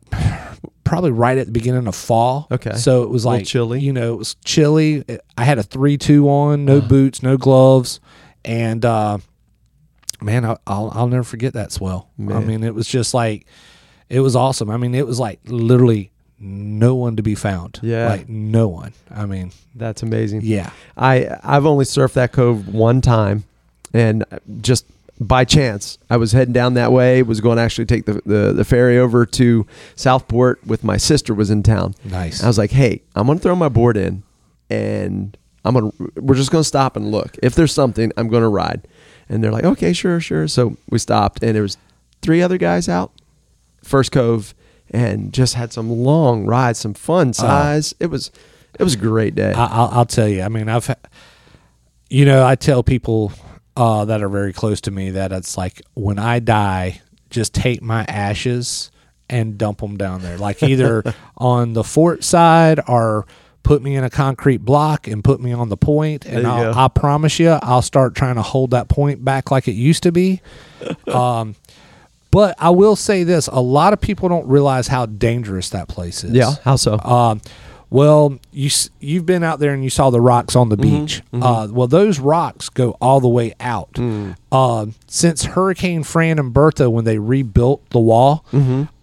probably 0.83 1.11
right 1.11 1.37
at 1.37 1.45
the 1.45 1.51
beginning 1.51 1.87
of 1.87 1.95
fall. 1.95 2.47
Okay. 2.51 2.75
So 2.75 3.03
it 3.03 3.09
was 3.09 3.25
like 3.25 3.45
chilly. 3.45 3.79
You 3.79 3.93
know, 3.93 4.13
it 4.13 4.17
was 4.17 4.35
chilly. 4.43 5.03
I 5.37 5.43
had 5.43 5.57
a 5.57 5.63
three 5.63 5.97
two 5.97 6.29
on, 6.29 6.65
no 6.65 6.81
boots, 6.81 7.23
no 7.23 7.37
gloves, 7.37 7.99
and 8.43 8.83
uh 8.83 9.17
man, 10.21 10.45
I, 10.45 10.57
I'll 10.67 10.91
I'll 10.93 11.07
never 11.07 11.23
forget 11.23 11.53
that 11.53 11.71
swell. 11.71 12.09
I 12.19 12.39
mean, 12.39 12.63
it 12.63 12.73
was 12.73 12.87
just 12.87 13.13
like 13.13 13.45
it 14.09 14.19
was 14.19 14.35
awesome. 14.35 14.69
I 14.69 14.77
mean, 14.77 14.93
it 14.95 15.07
was 15.07 15.19
like 15.19 15.39
literally 15.45 16.11
no 16.39 16.95
one 16.95 17.15
to 17.15 17.23
be 17.23 17.35
found. 17.35 17.79
Yeah. 17.81 18.09
Like 18.09 18.27
no 18.29 18.67
one. 18.67 18.93
I 19.09 19.25
mean, 19.25 19.51
That's 19.75 20.03
amazing. 20.03 20.41
yeah. 20.43 20.71
I 20.97 21.37
I've 21.43 21.65
only 21.65 21.85
surfed 21.85 22.13
that 22.13 22.31
cove 22.31 22.67
one 22.73 23.01
time, 23.01 23.43
and 23.93 24.25
just 24.61 24.85
by 25.19 25.45
chance 25.45 25.97
I 26.09 26.17
was 26.17 26.33
heading 26.33 26.53
down 26.53 26.73
that 26.73 26.91
way. 26.91 27.23
Was 27.23 27.39
going 27.39 27.55
to 27.57 27.63
actually 27.63 27.85
take 27.85 28.05
the, 28.05 28.21
the 28.25 28.51
the 28.53 28.65
ferry 28.65 28.97
over 28.97 29.25
to 29.25 29.65
Southport 29.95 30.65
with 30.67 30.83
my 30.83 30.97
sister 30.97 31.33
was 31.33 31.49
in 31.49 31.63
town. 31.63 31.95
Nice. 32.03 32.43
I 32.43 32.47
was 32.47 32.57
like, 32.57 32.71
hey, 32.71 33.01
I'm 33.15 33.27
gonna 33.27 33.39
throw 33.39 33.55
my 33.55 33.69
board 33.69 33.95
in, 33.97 34.23
and 34.69 35.37
I'm 35.63 35.73
gonna 35.73 35.91
we're 36.15 36.35
just 36.35 36.51
gonna 36.51 36.63
stop 36.65 36.95
and 36.97 37.11
look. 37.11 37.37
If 37.41 37.55
there's 37.55 37.73
something, 37.73 38.11
I'm 38.17 38.27
gonna 38.27 38.49
ride. 38.49 38.87
And 39.29 39.43
they're 39.43 39.51
like, 39.51 39.63
okay, 39.63 39.91
sure, 39.93 40.19
sure. 40.19 40.47
So 40.47 40.77
we 40.89 40.99
stopped, 40.99 41.41
and 41.41 41.55
there 41.55 41.63
was 41.63 41.77
three 42.21 42.41
other 42.41 42.57
guys 42.59 42.87
out, 42.89 43.11
first 43.83 44.11
cove, 44.11 44.53
and 44.91 45.33
just 45.33 45.55
had 45.55 45.73
some 45.73 45.89
long 45.89 46.45
rides, 46.45 46.79
some 46.79 46.93
fun 46.93 47.33
size. 47.33 47.93
it 47.99 48.07
was 48.07 48.31
it 48.79 48.83
was 48.83 48.95
a 48.95 48.97
great 48.97 49.35
day. 49.35 49.53
I, 49.53 49.65
I'll, 49.65 49.89
I'll 49.91 50.05
tell 50.05 50.27
you. 50.27 50.41
I 50.41 50.49
mean, 50.49 50.67
I've, 50.67 50.93
you 52.09 52.25
know, 52.25 52.45
I 52.45 52.55
tell 52.55 52.83
people 52.83 53.31
uh, 53.77 54.05
that 54.05 54.21
are 54.21 54.29
very 54.29 54.53
close 54.53 54.81
to 54.81 54.91
me 54.91 55.11
that 55.11 55.31
it's 55.31 55.57
like 55.57 55.81
when 55.93 56.19
I 56.19 56.39
die, 56.39 57.01
just 57.29 57.53
take 57.53 57.81
my 57.81 58.03
ashes 58.03 58.91
and 59.29 59.57
dump 59.57 59.79
them 59.79 59.97
down 59.97 60.21
there, 60.21 60.37
like 60.37 60.61
either 60.61 61.03
on 61.37 61.73
the 61.73 61.83
fort 61.83 62.23
side 62.23 62.79
or 62.87 63.25
put 63.63 63.81
me 63.81 63.95
in 63.95 64.03
a 64.03 64.09
concrete 64.09 64.57
block 64.57 65.07
and 65.07 65.23
put 65.23 65.41
me 65.41 65.51
on 65.51 65.69
the 65.69 65.77
point, 65.77 66.25
and 66.25 66.35
There 66.35 66.41
you 66.43 66.47
I'll. 66.47 66.77
I 66.77 66.87
promise 66.87 67.39
you, 67.39 67.49
I'll 67.49 67.81
start 67.81 68.13
trying 68.13 68.35
to 68.35 68.43
hold 68.43 68.71
that 68.71 68.89
point 68.89 69.25
back 69.25 69.51
like 69.51 69.67
it 69.67 69.73
used 69.73 70.03
to 70.03 70.11
be. 70.11 70.41
um, 71.07 71.55
but 72.35 72.53
I 72.59 72.71
will 72.71 72.97
say 72.97 73.23
this: 73.23 73.47
a 73.47 73.61
lot 73.61 73.93
of 73.93 74.01
people 74.01 74.27
don't 74.27 74.45
realize 74.45 74.89
how 74.89 75.05
dangerous 75.05 75.69
that 75.69 75.87
place 75.87 76.21
is. 76.25 76.33
yeah, 76.33 76.55
how 76.65 76.75
so? 76.75 76.99
Um, 76.99 77.39
well, 77.89 78.37
you 78.51 78.69
you've 78.99 79.25
been 79.25 79.41
out 79.41 79.59
there 79.59 79.73
and 79.73 79.85
you 79.85 79.89
saw 79.89 80.09
the 80.09 80.19
rocks 80.19 80.53
on 80.53 80.67
the 80.67 80.75
beach. 80.75 81.21
Uh, 81.31 81.69
well, 81.71 81.87
those 81.87 82.19
rocks 82.19 82.67
go 82.67 82.97
all 82.99 83.21
the 83.21 83.29
way 83.29 83.53
out. 83.61 83.97
Uh, 84.51 84.87
since 85.07 85.45
Hurricane 85.45 86.03
Fran 86.03 86.37
and 86.37 86.53
Bertha, 86.53 86.89
when 86.89 87.05
they 87.05 87.19
rebuilt 87.19 87.89
the 87.91 88.01
wall, 88.01 88.43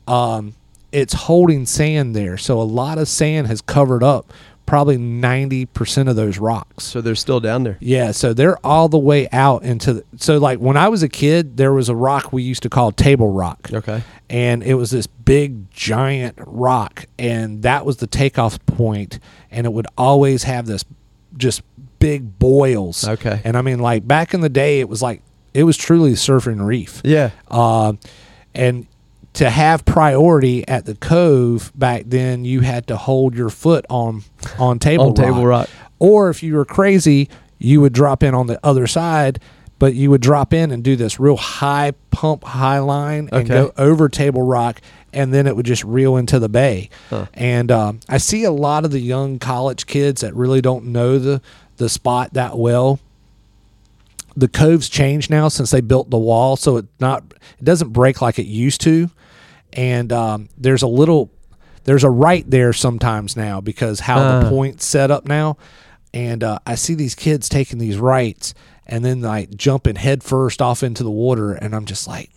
um, 0.06 0.52
it's 0.92 1.14
holding 1.14 1.64
sand 1.64 2.14
there. 2.14 2.36
So 2.36 2.60
a 2.60 2.64
lot 2.68 2.98
of 2.98 3.08
sand 3.08 3.46
has 3.46 3.62
covered 3.62 4.02
up 4.02 4.30
probably 4.66 4.96
ninety 4.96 5.66
percent 5.66 6.08
of 6.08 6.16
those 6.16 6.38
rocks. 6.38 6.84
so 6.84 7.00
they're 7.00 7.14
still 7.14 7.40
down 7.40 7.64
there. 7.64 7.76
Yeah, 7.80 8.12
so 8.12 8.32
they're 8.32 8.58
all 8.64 8.88
the 8.88 8.98
way 8.98 9.28
out 9.32 9.62
into 9.64 9.94
the, 9.94 10.04
so 10.16 10.38
like 10.38 10.58
when 10.58 10.76
I 10.76 10.88
was 10.88 11.02
a 11.02 11.08
kid, 11.08 11.56
there 11.56 11.72
was 11.72 11.88
a 11.88 11.96
rock 11.96 12.32
we 12.32 12.42
used 12.42 12.62
to 12.62 12.70
call 12.70 12.92
Table 12.92 13.30
Rock 13.32 13.70
Okay. 13.72 14.02
and 14.30 14.62
it 14.62 14.74
was 14.74 14.90
this 14.90 15.06
big 15.06 15.70
giant 15.70 16.36
rock 16.38 17.06
and 17.18 17.62
that 17.62 17.84
was 17.84 17.98
the 17.98 18.06
takeoff 18.06 18.64
point 18.66 19.18
and 19.50 19.66
it 19.66 19.72
would 19.72 19.86
always 19.98 20.44
have 20.44 20.66
this 20.66 20.84
just 21.36 21.62
big 21.98 22.38
boils 22.38 23.06
Okay. 23.06 23.40
and 23.44 23.56
i 23.56 23.62
mean 23.62 23.78
like 23.78 24.06
back 24.06 24.34
in 24.34 24.40
the 24.40 24.48
day 24.48 24.80
it 24.80 24.88
was 24.88 25.00
like 25.02 25.22
it 25.54 25.62
was 25.64 25.76
truly 25.76 26.10
a 26.12 26.14
surfing 26.16 26.64
reef 26.64 27.00
Yeah. 27.04 27.30
uh, 27.48 27.92
and 28.54 28.86
to 29.34 29.48
have 29.48 29.84
priority 29.84 30.66
at 30.68 30.84
the 30.84 30.94
cove 30.94 31.72
back 31.74 32.02
then 32.06 32.44
you 32.44 32.60
had 32.60 32.86
to 32.86 32.96
hold 32.96 33.34
your 33.34 33.48
foot 33.50 33.84
on 33.88 34.22
on 34.58 34.78
table 34.78 35.06
On 35.08 35.14
Table 35.14 35.46
Rock. 35.46 35.68
or 35.98 36.28
if 36.30 36.42
you 36.42 36.54
were 36.54 36.64
crazy 36.66 37.28
you 37.58 37.80
would 37.80 37.92
drop 37.92 38.22
in 38.22 38.34
on 38.34 38.46
the 38.46 38.58
other 38.62 38.86
side 38.86 39.38
but 39.78 39.94
you 39.94 40.10
would 40.10 40.20
drop 40.20 40.52
in 40.52 40.70
and 40.70 40.84
do 40.84 40.94
this 40.96 41.18
real 41.18 41.36
high 41.36 41.92
pump 42.10 42.44
high 42.44 42.78
line 42.78 43.28
and 43.32 43.50
Okay. 43.50 43.54
go 43.54 43.72
over 43.78 44.08
table 44.08 44.42
rock 44.42 44.80
and 45.14 45.32
then 45.34 45.46
it 45.46 45.56
would 45.56 45.66
just 45.66 45.82
reel 45.84 46.16
into 46.16 46.38
the 46.38 46.48
bay. 46.48 46.88
And 47.34 47.70
um, 47.70 48.00
i 48.08 48.16
see 48.18 48.44
a 48.44 48.50
lot 48.50 48.84
of 48.86 48.90
the 48.92 49.00
young 49.00 49.38
college 49.38 49.86
kids 49.86 50.20
that 50.22 50.34
really 50.34 50.60
don't 50.60 50.86
know 50.86 51.18
the 51.18 51.40
the 51.78 51.88
spot 51.88 52.32
that 52.34 52.56
well. 52.58 52.98
The 54.36 54.48
cove's 54.48 54.88
changed 54.88 55.30
now 55.30 55.48
since 55.48 55.70
they 55.70 55.80
built 55.82 56.08
the 56.08 56.18
wall, 56.18 56.56
so 56.56 56.78
it 56.78 56.86
not 57.00 57.22
it 57.58 57.64
doesn't 57.64 57.90
break 57.90 58.22
like 58.22 58.38
it 58.38 58.46
used 58.46 58.80
to, 58.82 59.10
and 59.72 60.12
um, 60.12 60.48
there's 60.56 60.82
a 60.82 60.86
little 60.86 61.30
there's 61.84 62.04
a 62.04 62.10
right 62.10 62.48
there 62.48 62.72
sometimes 62.72 63.36
now 63.36 63.60
because 63.60 64.00
how 64.00 64.18
the 64.40 64.46
Ah. 64.46 64.48
point's 64.48 64.84
set 64.86 65.10
up 65.10 65.26
now, 65.26 65.56
and 66.14 66.44
uh, 66.44 66.58
I 66.66 66.74
see 66.76 66.94
these 66.94 67.14
kids 67.14 67.48
taking 67.48 67.78
these 67.78 67.98
rights 67.98 68.54
and 68.86 69.04
then 69.04 69.20
like 69.20 69.50
jumping 69.56 69.94
headfirst 69.96 70.60
off 70.62 70.82
into 70.82 71.02
the 71.02 71.10
water, 71.10 71.52
and 71.52 71.74
I'm 71.74 71.84
just 71.84 72.06
like, 72.06 72.30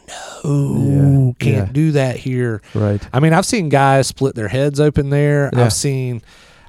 no, 0.44 1.36
can't 1.40 1.68
yeah. 1.68 1.74
do 1.74 1.92
that 1.94 2.18
here. 2.18 2.62
Right. 2.74 3.02
I 3.14 3.20
mean, 3.20 3.34
I've 3.34 3.46
seen 3.46 3.70
guys 3.70 4.08
split 4.08 4.36
their 4.36 4.48
heads 4.48 4.80
open 4.80 5.10
there. 5.10 5.50
Yeah. 5.54 5.66
I've 5.66 5.74
seen, 5.74 6.22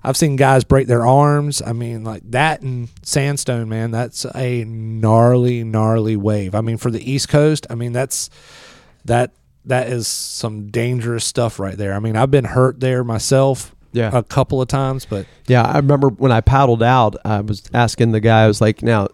I've 0.02 0.16
seen 0.16 0.36
guys 0.36 0.64
break 0.64 0.86
their 0.86 1.06
arms. 1.06 1.60
I 1.62 1.72
mean, 1.72 2.04
like 2.04 2.22
that 2.30 2.62
and 2.62 2.88
sandstone, 3.02 3.68
man. 3.68 3.90
That's 3.90 4.24
a 4.34 4.64
gnarly, 4.64 5.62
gnarly 5.62 6.16
wave. 6.16 6.54
I 6.54 6.60
mean, 6.62 6.78
for 6.78 6.90
the 6.90 7.10
East 7.10 7.28
Coast, 7.28 7.66
I 7.70 7.74
mean 7.74 7.92
that's 7.92 8.30
that 9.04 9.32
that 9.66 9.88
is 9.88 10.06
some 10.08 10.68
dangerous 10.70 11.24
stuff 11.24 11.58
right 11.58 11.76
there. 11.76 11.92
I 11.94 11.98
mean, 11.98 12.16
I've 12.16 12.30
been 12.30 12.44
hurt 12.44 12.80
there 12.80 13.04
myself. 13.04 13.72
Yeah. 13.92 14.10
a 14.12 14.22
couple 14.22 14.60
of 14.60 14.68
times, 14.68 15.06
but 15.06 15.24
Yeah, 15.46 15.62
I 15.62 15.76
remember 15.76 16.08
when 16.10 16.30
I 16.30 16.42
paddled 16.42 16.82
out, 16.82 17.16
I 17.24 17.40
was 17.40 17.62
asking 17.72 18.12
the 18.12 18.20
guy. 18.20 18.44
I 18.44 18.46
was 18.46 18.60
like, 18.60 18.82
"Now, 18.82 19.08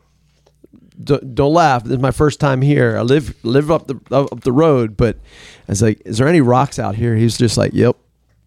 don't, 1.03 1.35
don't 1.37 1.53
laugh. 1.55 1.85
This 1.85 1.93
is 1.93 1.99
my 2.01 2.11
first 2.11 2.41
time 2.41 2.61
here. 2.63 2.97
I 2.97 3.03
live 3.03 3.33
live 3.45 3.71
up 3.71 3.87
the 3.87 4.01
up 4.11 4.41
the 4.41 4.51
road, 4.51 4.97
but 4.97 5.17
I 5.69 5.73
was 5.73 5.83
like, 5.83 6.03
is 6.05 6.19
there 6.19 6.27
any 6.27 6.41
rocks 6.41 6.81
out 6.81 6.97
here?" 6.97 7.15
He 7.15 7.23
was 7.23 7.39
just 7.39 7.57
like, 7.57 7.73
"Yep." 7.75 7.97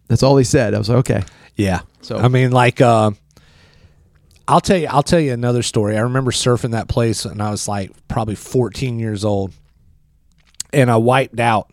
That's 0.08 0.22
all 0.22 0.36
he 0.36 0.44
said. 0.44 0.74
I 0.74 0.78
was 0.78 0.90
like, 0.90 0.98
"Okay." 0.98 1.22
Yeah. 1.54 1.80
So- 2.02 2.18
I 2.18 2.28
mean, 2.28 2.52
like, 2.52 2.82
uh, 2.82 3.12
I'll 4.46 4.60
tell 4.60 4.76
you, 4.76 4.88
I'll 4.88 5.02
tell 5.02 5.20
you 5.20 5.32
another 5.32 5.62
story. 5.62 5.96
I 5.96 6.00
remember 6.00 6.32
surfing 6.32 6.72
that 6.72 6.86
place, 6.88 7.24
and 7.24 7.42
I 7.42 7.50
was 7.50 7.66
like 7.66 7.92
probably 8.08 8.34
14 8.34 8.98
years 8.98 9.24
old, 9.24 9.52
and 10.72 10.90
I 10.90 10.96
wiped 10.96 11.40
out, 11.40 11.70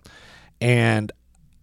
and 0.64 1.12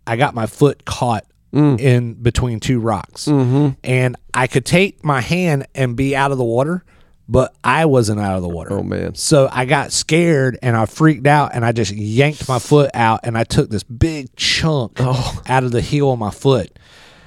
I 0.07 0.17
got 0.17 0.35
my 0.35 0.47
foot 0.47 0.85
caught 0.85 1.25
Mm. 1.53 1.81
in 1.81 2.15
between 2.15 2.61
two 2.61 2.79
rocks, 2.79 3.25
Mm-hmm. 3.27 3.71
and 3.83 4.15
I 4.33 4.47
could 4.47 4.65
take 4.65 5.05
my 5.05 5.21
hand 5.21 5.67
and 5.75 5.97
be 5.97 6.15
out 6.15 6.31
of 6.31 6.39
the 6.39 6.45
water, 6.45 6.85
but 7.29 7.53
I 7.65 7.87
wasn't 7.87 8.21
out 8.21 8.37
of 8.37 8.43
the 8.43 8.49
water. 8.49 8.73
Oh 8.75 8.85
man. 8.85 9.17
So 9.17 9.49
I 9.51 9.65
got 9.65 9.91
scared 9.91 10.59
and 10.63 10.77
I 10.77 10.87
freaked 10.87 11.27
out 11.27 11.51
and 11.57 11.65
I 11.65 11.73
just 11.73 11.91
yanked 11.91 12.49
my 12.49 12.61
foot 12.61 12.93
out 12.95 13.21
and 13.25 13.37
I 13.37 13.43
took 13.43 13.69
this 13.69 13.83
big 13.83 14.29
chunk 14.37 14.93
Oh. 15.01 15.43
out 15.49 15.65
of 15.65 15.73
the 15.73 15.81
heel 15.81 16.13
of 16.13 16.21
my 16.21 16.31
foot. 16.31 16.71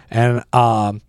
And 0.09 0.41
um, 0.53 1.01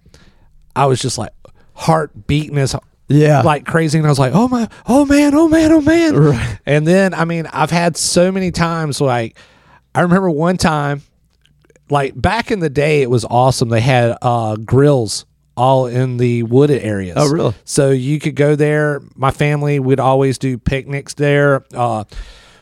I 0.74 0.86
was 0.86 1.00
just 1.00 1.16
like 1.16 1.30
heart 1.74 2.26
beating 2.26 2.58
as 2.58 2.74
Yeah. 3.06 3.42
like 3.42 3.64
crazy 3.64 3.98
and 3.98 4.06
I 4.08 4.10
was 4.10 4.18
like, 4.18 4.32
"Oh 4.34 4.48
my, 4.48 4.68
oh 4.88 5.04
man, 5.06 5.36
oh 5.36 5.46
man, 5.46 5.70
oh 5.70 5.80
man." 5.82 6.16
Right. 6.16 6.58
And 6.66 6.84
then 6.84 7.14
I 7.14 7.24
mean, 7.26 7.46
I've 7.52 7.70
had 7.70 7.96
so 7.96 8.32
many 8.32 8.50
times 8.50 9.00
like 9.00 9.36
I 9.94 10.02
remember 10.02 10.30
one 10.30 10.56
time 10.56 11.02
like 11.90 12.20
back 12.20 12.50
in 12.50 12.60
the 12.60 12.70
day 12.70 13.02
it 13.02 13.10
was 13.10 13.24
awesome. 13.24 13.68
They 13.68 13.80
had 13.80 14.16
uh 14.22 14.56
grills 14.56 15.26
all 15.56 15.86
in 15.86 16.16
the 16.16 16.42
wooded 16.42 16.82
areas. 16.82 17.16
Oh, 17.18 17.30
really? 17.30 17.54
So 17.64 17.90
you 17.90 18.18
could 18.18 18.34
go 18.34 18.56
there. 18.56 19.00
My 19.14 19.30
family 19.30 19.78
would 19.78 20.00
always 20.00 20.38
do 20.38 20.58
picnics 20.58 21.14
there. 21.14 21.64
Uh, 21.72 22.04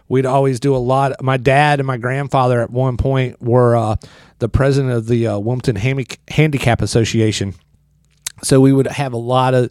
we'd 0.08 0.26
always 0.26 0.60
do 0.60 0.76
a 0.76 0.78
lot. 0.78 1.22
My 1.22 1.38
dad 1.38 1.80
and 1.80 1.86
my 1.86 1.96
grandfather 1.96 2.60
at 2.60 2.70
one 2.70 2.98
point 2.98 3.40
were 3.40 3.76
uh, 3.76 3.96
the 4.40 4.48
president 4.48 4.92
of 4.92 5.06
the 5.06 5.26
uh, 5.26 5.38
Wilmington 5.38 5.76
Handicap 6.28 6.82
Association. 6.82 7.54
So 8.42 8.60
we 8.60 8.72
would 8.72 8.88
have 8.88 9.12
a 9.12 9.18
lot 9.18 9.54
of 9.54 9.70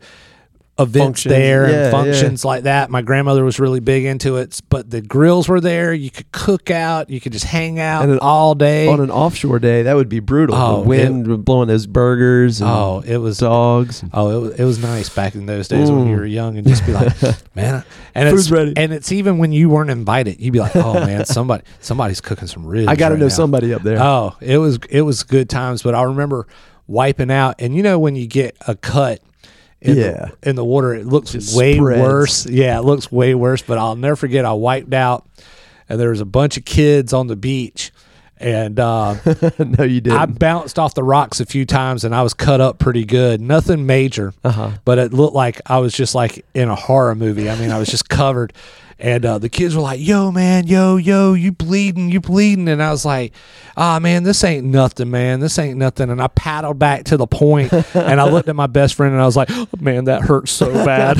events 0.81 1.23
Functions. 1.23 1.31
there 1.31 1.69
Yeah, 1.69 1.83
and 1.83 1.91
functions 1.91 2.45
like 2.45 2.63
that. 2.63 2.89
My 2.89 3.01
grandmother 3.01 3.43
was 3.43 3.59
really 3.59 3.79
big 3.79 4.05
into 4.05 4.37
it, 4.37 4.59
but 4.69 4.89
the 4.89 5.01
grills 5.01 5.47
were 5.47 5.61
there. 5.61 5.93
You 5.93 6.09
could 6.09 6.31
cook 6.31 6.71
out. 6.71 7.09
You 7.09 7.19
could 7.19 7.31
just 7.31 7.45
hang 7.45 7.79
out 7.79 8.03
And 8.03 8.13
it- 8.13 8.21
all 8.21 8.55
day. 8.55 8.87
On 8.87 8.99
an 8.99 9.11
offshore 9.11 9.59
day, 9.59 9.83
that 9.83 9.95
would 9.95 10.09
be 10.09 10.19
brutal. 10.19 10.55
Oh, 10.55 10.81
the 10.81 10.87
wind 10.87 11.45
blowing 11.45 11.67
those 11.67 11.87
burgers 11.87 12.61
and 12.61 12.69
oh, 12.69 13.03
it 13.05 13.17
was 13.17 13.37
dogs. 13.37 14.03
Oh, 14.13 14.29
it 14.29 14.41
was, 14.41 14.59
it 14.59 14.63
was 14.63 14.79
nice 14.79 15.09
back 15.09 15.35
in 15.35 15.45
those 15.45 15.67
days 15.67 15.89
when 15.89 16.07
you 16.07 16.15
were 16.15 16.23
mm. 16.23 16.31
young 16.31 16.57
and 16.57 16.67
just 16.67 16.85
be 16.85 16.93
like, 16.93 17.13
man, 17.55 17.83
and 18.15 18.29
Food's 18.29 18.43
it's 18.43 18.51
ready. 18.51 18.73
and 18.75 18.93
it's 18.93 19.11
even 19.11 19.37
when 19.37 19.51
you 19.51 19.69
weren't 19.69 19.89
invited, 19.89 20.39
you'd 20.39 20.51
be 20.53 20.59
like, 20.59 20.75
oh 20.75 20.93
man, 20.93 21.25
somebody 21.31 21.63
somebody's 21.79 22.21
cooking 22.21 22.47
some 22.47 22.65
ribs. 22.65 22.87
I 22.87 22.95
got 22.95 23.09
to 23.09 23.15
right 23.15 23.19
know 23.19 23.25
now." 23.25 23.33
somebody 23.33 23.73
up 23.73 23.83
there. 23.83 24.01
Oh, 24.01 24.35
it 24.41 24.57
was 24.57 24.79
it 24.89 25.01
was 25.01 25.23
good 25.23 25.49
times, 25.49 25.83
but 25.83 25.95
I 25.95 26.03
remember 26.03 26.47
wiping 26.87 27.31
out, 27.31 27.55
and 27.59 27.75
you 27.75 27.83
know 27.83 27.99
when 27.99 28.15
you 28.15 28.27
get 28.27 28.55
a 28.67 28.75
cut. 28.75 29.21
In 29.81 29.97
Yeah. 29.97 30.29
the, 30.41 30.49
in 30.49 30.55
the 30.55 30.65
water, 30.65 30.93
it 30.93 31.05
looks 31.07 31.31
Just 31.31 31.57
way 31.57 31.75
spreads. 31.77 32.01
worse. 32.01 32.45
Yeah, 32.45 32.77
it 32.79 32.83
looks 32.85 33.11
way 33.11 33.33
worse. 33.33 33.61
But 33.63 33.77
I'll 33.79 33.95
never 33.95 34.15
forget. 34.15 34.45
I 34.45 34.53
wiped 34.53 34.93
out, 34.93 35.25
and 35.89 35.99
there 35.99 36.09
was 36.11 36.21
a 36.21 36.25
bunch 36.25 36.55
of 36.57 36.65
kids 36.65 37.13
on 37.13 37.25
the 37.27 37.35
beach, 37.35 37.91
and 38.37 38.79
uh, 38.79 39.15
no, 39.59 39.83
you 39.83 39.99
didn't. 40.01 40.19
I 40.19 40.25
bounced 40.27 40.77
off 40.77 40.93
the 40.93 41.03
rocks 41.03 41.39
a 41.39 41.45
few 41.45 41.65
times 41.65 42.03
and 42.03 42.13
I 42.15 42.21
was 42.23 42.33
cut 42.33 42.61
up 42.61 42.77
pretty 42.79 43.05
good. 43.05 43.39
Nothing 43.41 43.85
major, 43.85 44.33
Uh-huh. 44.43 44.71
but 44.85 44.97
it 44.99 45.13
looked 45.13 45.35
like 45.35 45.61
I 45.65 45.77
was 45.79 45.93
just 45.93 46.13
like 46.15 46.45
in 46.53 46.69
a 46.69 46.75
horror 46.75 47.13
movie. 47.15 47.49
I 47.49 47.55
mean, 47.55 47.71
I 47.71 47.77
was 47.79 47.87
just 47.89 48.07
covered. 48.09 48.53
And 49.01 49.25
uh, 49.25 49.39
the 49.39 49.49
kids 49.49 49.75
were 49.75 49.81
like, 49.81 49.99
"Yo, 49.99 50.31
man, 50.31 50.67
yo, 50.67 50.95
yo, 50.97 51.33
you 51.33 51.51
bleeding, 51.51 52.11
you 52.11 52.21
bleeding," 52.21 52.67
and 52.69 52.83
I 52.83 52.91
was 52.91 53.03
like, 53.03 53.33
"Ah, 53.75 53.97
man, 53.99 54.21
this 54.21 54.43
ain't 54.43 54.63
nothing, 54.63 55.09
man, 55.09 55.39
this 55.39 55.57
ain't 55.57 55.79
nothing." 55.79 56.11
And 56.11 56.21
I 56.21 56.27
paddled 56.27 56.77
back 56.77 57.05
to 57.05 57.17
the 57.17 57.25
point, 57.25 57.73
and 57.95 58.21
I 58.21 58.29
looked 58.29 58.47
at 58.47 58.55
my 58.55 58.67
best 58.67 58.93
friend, 58.93 59.11
and 59.11 59.19
I 59.21 59.25
was 59.25 59.35
like, 59.35 59.49
oh, 59.49 59.67
"Man, 59.79 60.05
that 60.05 60.21
hurts 60.21 60.51
so 60.51 60.71
bad." 60.85 61.17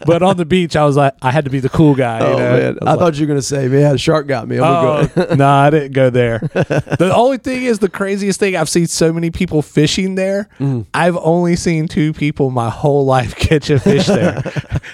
but 0.06 0.22
on 0.22 0.38
the 0.38 0.46
beach, 0.46 0.76
I 0.76 0.86
was 0.86 0.96
like, 0.96 1.12
I 1.20 1.30
had 1.30 1.44
to 1.44 1.50
be 1.50 1.60
the 1.60 1.68
cool 1.68 1.94
guy. 1.94 2.20
oh 2.20 2.30
you 2.30 2.36
know? 2.38 2.52
man, 2.52 2.74
was 2.74 2.78
I 2.80 2.90
like, 2.92 2.98
thought 2.98 3.14
you 3.16 3.26
were 3.26 3.28
gonna 3.28 3.42
say, 3.42 3.68
"Man, 3.68 3.94
a 3.94 3.98
shark 3.98 4.26
got 4.26 4.48
me." 4.48 4.58
I'm. 4.58 5.10
Oh, 5.14 5.26
no, 5.36 5.46
I 5.46 5.68
didn't 5.68 5.92
go 5.92 6.08
there. 6.08 6.38
the 6.38 7.12
only 7.14 7.36
thing 7.36 7.64
is 7.64 7.80
the 7.80 7.90
craziest 7.90 8.40
thing 8.40 8.56
I've 8.56 8.70
seen 8.70 8.86
so 8.86 9.12
many 9.12 9.30
people 9.30 9.60
fishing 9.60 10.14
there. 10.14 10.48
Mm. 10.58 10.86
I've 10.94 11.18
only 11.18 11.56
seen 11.56 11.86
two 11.86 12.14
people 12.14 12.48
my 12.50 12.70
whole 12.70 13.04
life 13.04 13.36
catch 13.36 13.68
a 13.68 13.78
fish 13.78 14.06
there. 14.06 14.42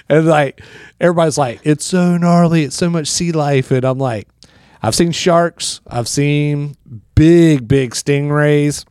and 0.09 0.27
like 0.27 0.61
everybody's 0.99 1.37
like, 1.37 1.59
it's 1.63 1.85
so 1.85 2.17
gnarly, 2.17 2.63
it's 2.63 2.75
so 2.75 2.89
much 2.89 3.07
sea 3.07 3.31
life. 3.31 3.71
And 3.71 3.83
I'm 3.85 3.97
like, 3.97 4.27
I've 4.81 4.95
seen 4.95 5.11
sharks, 5.11 5.81
I've 5.87 6.07
seen 6.07 6.75
big, 7.15 7.67
big 7.67 7.91
stingrays. 7.91 8.85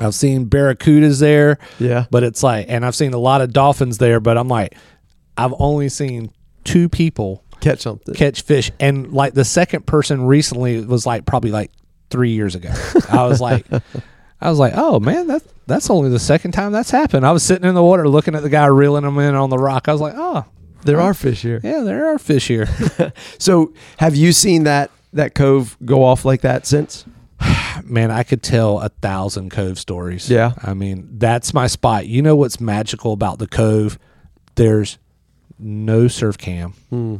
I've 0.00 0.14
seen 0.14 0.46
barracudas 0.46 1.20
there. 1.20 1.58
Yeah. 1.78 2.06
But 2.10 2.24
it's 2.24 2.42
like 2.42 2.66
and 2.68 2.84
I've 2.84 2.96
seen 2.96 3.14
a 3.14 3.18
lot 3.18 3.40
of 3.40 3.52
dolphins 3.52 3.98
there, 3.98 4.18
but 4.20 4.36
I'm 4.36 4.48
like, 4.48 4.74
I've 5.36 5.54
only 5.58 5.88
seen 5.88 6.32
two 6.64 6.88
people 6.88 7.42
Catch 7.60 7.80
something. 7.82 8.12
catch 8.14 8.42
fish 8.42 8.72
and 8.80 9.12
like 9.12 9.34
the 9.34 9.44
second 9.44 9.86
person 9.86 10.26
recently 10.26 10.84
was 10.84 11.06
like 11.06 11.24
probably 11.26 11.52
like 11.52 11.70
three 12.10 12.32
years 12.32 12.56
ago 12.56 12.70
i 13.08 13.24
was 13.24 13.40
like 13.40 13.64
i 14.40 14.50
was 14.50 14.58
like 14.58 14.72
oh 14.76 14.98
man 14.98 15.28
that 15.28 15.42
that's 15.68 15.88
only 15.88 16.10
the 16.10 16.18
second 16.18 16.50
time 16.50 16.72
that's 16.72 16.90
happened 16.90 17.24
i 17.24 17.30
was 17.30 17.44
sitting 17.44 17.68
in 17.68 17.74
the 17.76 17.82
water 17.82 18.08
looking 18.08 18.34
at 18.34 18.42
the 18.42 18.48
guy 18.48 18.66
reeling 18.66 19.04
them 19.04 19.16
in 19.20 19.36
on 19.36 19.48
the 19.48 19.56
rock 19.56 19.88
i 19.88 19.92
was 19.92 20.00
like 20.00 20.14
oh 20.16 20.44
there 20.84 21.00
are 21.00 21.14
fish 21.14 21.42
here. 21.42 21.60
yeah 21.62 21.80
there 21.80 22.06
are 22.08 22.18
fish 22.18 22.48
here 22.48 22.66
So, 23.38 23.72
have 23.98 24.14
you 24.16 24.32
seen 24.32 24.64
that 24.64 24.90
that 25.12 25.34
cove 25.34 25.76
go 25.84 26.04
off 26.04 26.24
like 26.24 26.40
that 26.42 26.66
since? 26.66 27.04
man 27.84 28.10
i 28.10 28.22
could 28.22 28.42
tell 28.42 28.78
a 28.80 28.88
thousand 28.88 29.50
cove 29.50 29.78
stories 29.78 30.30
Yeah. 30.30 30.52
i 30.62 30.74
mean 30.74 31.08
that's 31.18 31.52
my 31.52 31.66
spot 31.66 32.06
you 32.06 32.22
know 32.22 32.36
what's 32.36 32.60
magical 32.60 33.12
about 33.12 33.38
the 33.40 33.46
cove 33.48 33.98
there's 34.54 34.98
no 35.58 36.06
surf 36.08 36.38
cam 36.38 36.74
Hmm. 36.90 37.16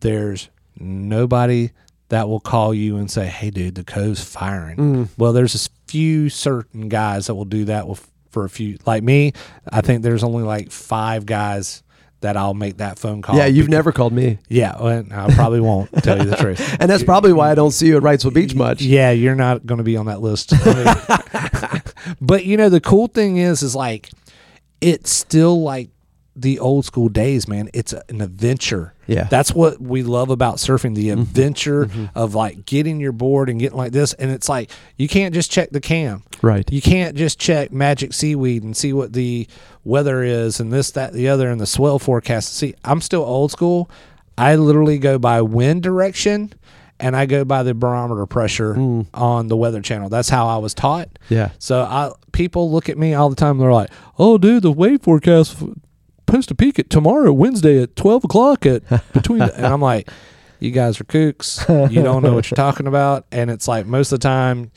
there's 0.00 0.48
nobody 0.78 1.70
that 2.10 2.28
will 2.28 2.40
call 2.40 2.74
you 2.74 2.96
and 2.96 3.10
say, 3.10 3.26
"Hey, 3.26 3.50
dude, 3.50 3.74
the 3.76 3.82
cove's 3.82 4.22
firing." 4.22 4.76
Mm. 4.76 5.08
Well, 5.16 5.32
there's 5.32 5.54
a 5.54 5.68
few 5.88 6.28
certain 6.28 6.88
guys 6.88 7.26
that 7.26 7.34
will 7.34 7.46
do 7.46 7.64
that 7.64 7.88
with, 7.88 8.06
for 8.30 8.44
a 8.44 8.50
few. 8.50 8.76
Like 8.86 9.02
me, 9.02 9.32
I 9.72 9.80
think 9.80 10.02
there's 10.02 10.22
only 10.22 10.42
like 10.44 10.70
five 10.70 11.24
guys 11.26 11.82
that 12.24 12.38
I'll 12.38 12.54
make 12.54 12.78
that 12.78 12.98
phone 12.98 13.20
call. 13.20 13.36
yeah, 13.36 13.44
you've 13.44 13.68
never 13.68 13.92
called 13.92 14.14
me, 14.14 14.38
Yeah, 14.48 14.80
well, 14.80 15.04
I 15.12 15.32
probably 15.34 15.60
won't 15.60 15.92
tell 16.02 16.16
you 16.16 16.24
the 16.24 16.36
truth. 16.36 16.76
and 16.80 16.90
that's 16.90 17.04
probably 17.04 17.34
why 17.34 17.50
I 17.50 17.54
don't 17.54 17.70
see 17.70 17.86
you 17.88 17.98
at 17.98 18.02
Wrightsville 18.02 18.32
Beach 18.32 18.54
much. 18.54 18.80
Yeah, 18.80 19.10
you're 19.10 19.34
not 19.34 19.66
going 19.66 19.76
to 19.78 19.84
be 19.84 19.96
on 19.98 20.06
that 20.06 20.22
list. 20.22 20.54
but 22.20 22.46
you 22.46 22.56
know, 22.56 22.70
the 22.70 22.80
cool 22.80 23.08
thing 23.08 23.36
is, 23.36 23.62
is 23.62 23.76
like 23.76 24.10
it's 24.80 25.10
still 25.10 25.62
like 25.62 25.90
the 26.34 26.58
old 26.58 26.86
school 26.86 27.10
days, 27.10 27.46
man. 27.46 27.68
It's 27.74 27.92
an 27.92 28.22
adventure. 28.22 28.93
Yeah. 29.06 29.24
that's 29.24 29.52
what 29.52 29.80
we 29.80 30.02
love 30.02 30.30
about 30.30 30.56
surfing: 30.56 30.94
the 30.94 31.08
mm-hmm. 31.08 31.20
adventure 31.20 31.86
mm-hmm. 31.86 32.06
of 32.14 32.34
like 32.34 32.66
getting 32.66 33.00
your 33.00 33.12
board 33.12 33.48
and 33.48 33.60
getting 33.60 33.78
like 33.78 33.92
this. 33.92 34.12
And 34.14 34.30
it's 34.30 34.48
like 34.48 34.70
you 34.96 35.08
can't 35.08 35.34
just 35.34 35.50
check 35.50 35.70
the 35.70 35.80
cam. 35.80 36.22
Right. 36.42 36.70
You 36.70 36.82
can't 36.82 37.16
just 37.16 37.38
check 37.38 37.72
Magic 37.72 38.12
Seaweed 38.12 38.62
and 38.62 38.76
see 38.76 38.92
what 38.92 39.12
the 39.12 39.46
weather 39.84 40.22
is 40.22 40.60
and 40.60 40.72
this, 40.72 40.90
that, 40.92 41.12
the 41.12 41.28
other, 41.28 41.50
and 41.50 41.60
the 41.60 41.66
swell 41.66 41.98
forecast. 41.98 42.54
See, 42.54 42.74
I'm 42.84 43.00
still 43.00 43.22
old 43.22 43.50
school. 43.50 43.90
I 44.36 44.56
literally 44.56 44.98
go 44.98 45.18
by 45.18 45.40
wind 45.42 45.82
direction 45.82 46.52
and 47.00 47.16
I 47.16 47.26
go 47.26 47.44
by 47.44 47.62
the 47.62 47.74
barometer 47.74 48.26
pressure 48.26 48.74
mm. 48.74 49.06
on 49.14 49.48
the 49.48 49.56
Weather 49.56 49.80
Channel. 49.80 50.08
That's 50.08 50.28
how 50.28 50.46
I 50.46 50.58
was 50.58 50.74
taught. 50.74 51.08
Yeah. 51.28 51.50
So 51.58 51.82
I 51.82 52.12
people 52.32 52.70
look 52.70 52.88
at 52.88 52.98
me 52.98 53.14
all 53.14 53.30
the 53.30 53.36
time. 53.36 53.58
They're 53.58 53.72
like, 53.72 53.90
"Oh, 54.18 54.38
dude, 54.38 54.62
the 54.62 54.72
wave 54.72 55.02
forecast 55.02 55.62
f- 56.28 56.50
a 56.50 56.54
peek 56.54 56.78
at 56.78 56.90
tomorrow, 56.90 57.32
Wednesday 57.32 57.82
at 57.82 57.96
twelve 57.96 58.24
o'clock 58.24 58.66
at 58.66 58.82
between." 59.12 59.38
the-" 59.40 59.54
and 59.56 59.66
I'm 59.66 59.80
like, 59.80 60.10
"You 60.60 60.70
guys 60.70 61.00
are 61.00 61.04
kooks. 61.04 61.58
You 61.92 62.02
don't 62.02 62.22
know 62.22 62.34
what 62.34 62.50
you're 62.50 62.56
talking 62.56 62.86
about." 62.86 63.26
And 63.32 63.50
it's 63.50 63.66
like 63.68 63.86
most 63.86 64.12
of 64.12 64.20
the 64.20 64.24
time, 64.24 64.70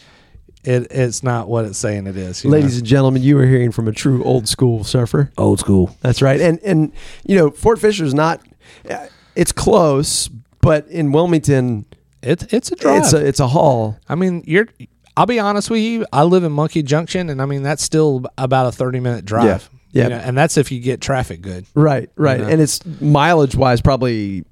it 0.63 0.87
it's 0.91 1.23
not 1.23 1.47
what 1.47 1.65
it's 1.65 1.77
saying 1.77 2.07
it 2.07 2.17
is. 2.17 2.43
Ladies 2.45 2.73
know? 2.75 2.77
and 2.79 2.87
gentlemen, 2.87 3.21
you 3.23 3.37
are 3.39 3.45
hearing 3.45 3.71
from 3.71 3.87
a 3.87 3.91
true 3.93 4.23
old 4.23 4.47
school 4.47 4.83
surfer. 4.83 5.31
old 5.37 5.59
school. 5.59 5.95
That's 6.01 6.21
right. 6.21 6.39
And 6.41 6.59
and 6.63 6.91
you 7.25 7.35
know, 7.35 7.49
Fort 7.51 7.79
Fisher's 7.79 8.13
not. 8.13 8.41
uh, 8.89 9.07
It's 9.35 9.51
close, 9.51 10.29
but 10.61 10.87
in 10.87 11.11
Wilmington, 11.11 11.85
It's 12.21 12.43
it's 12.53 12.71
a 12.71 12.75
drive. 12.75 13.03
it's 13.03 13.13
a 13.13 13.25
it's 13.25 13.39
a 13.39 13.47
haul. 13.47 13.97
I 14.09 14.15
mean, 14.15 14.43
you're. 14.45 14.67
I'll 15.15 15.25
be 15.25 15.39
honest 15.39 15.71
with 15.71 15.81
you. 15.81 16.05
I 16.13 16.21
live 16.23 16.43
in 16.43 16.51
Monkey 16.51 16.83
Junction, 16.83 17.31
and 17.31 17.41
I 17.41 17.45
mean 17.45 17.63
that's 17.63 17.81
still 17.81 18.23
about 18.37 18.67
a 18.67 18.71
thirty 18.71 18.99
minute 18.99 19.25
drive. 19.25 19.67
Yeah. 19.91 20.03
You 20.03 20.09
know, 20.09 20.15
and 20.17 20.37
that's 20.37 20.57
if 20.57 20.71
you 20.71 20.79
get 20.79 21.01
traffic 21.01 21.41
good. 21.41 21.65
Right, 21.73 22.09
right. 22.15 22.39
know? 22.39 22.47
And 22.47 22.61
it's 22.61 22.85
mileage 23.01 23.55
wise, 23.55 23.81
probably 23.81 24.43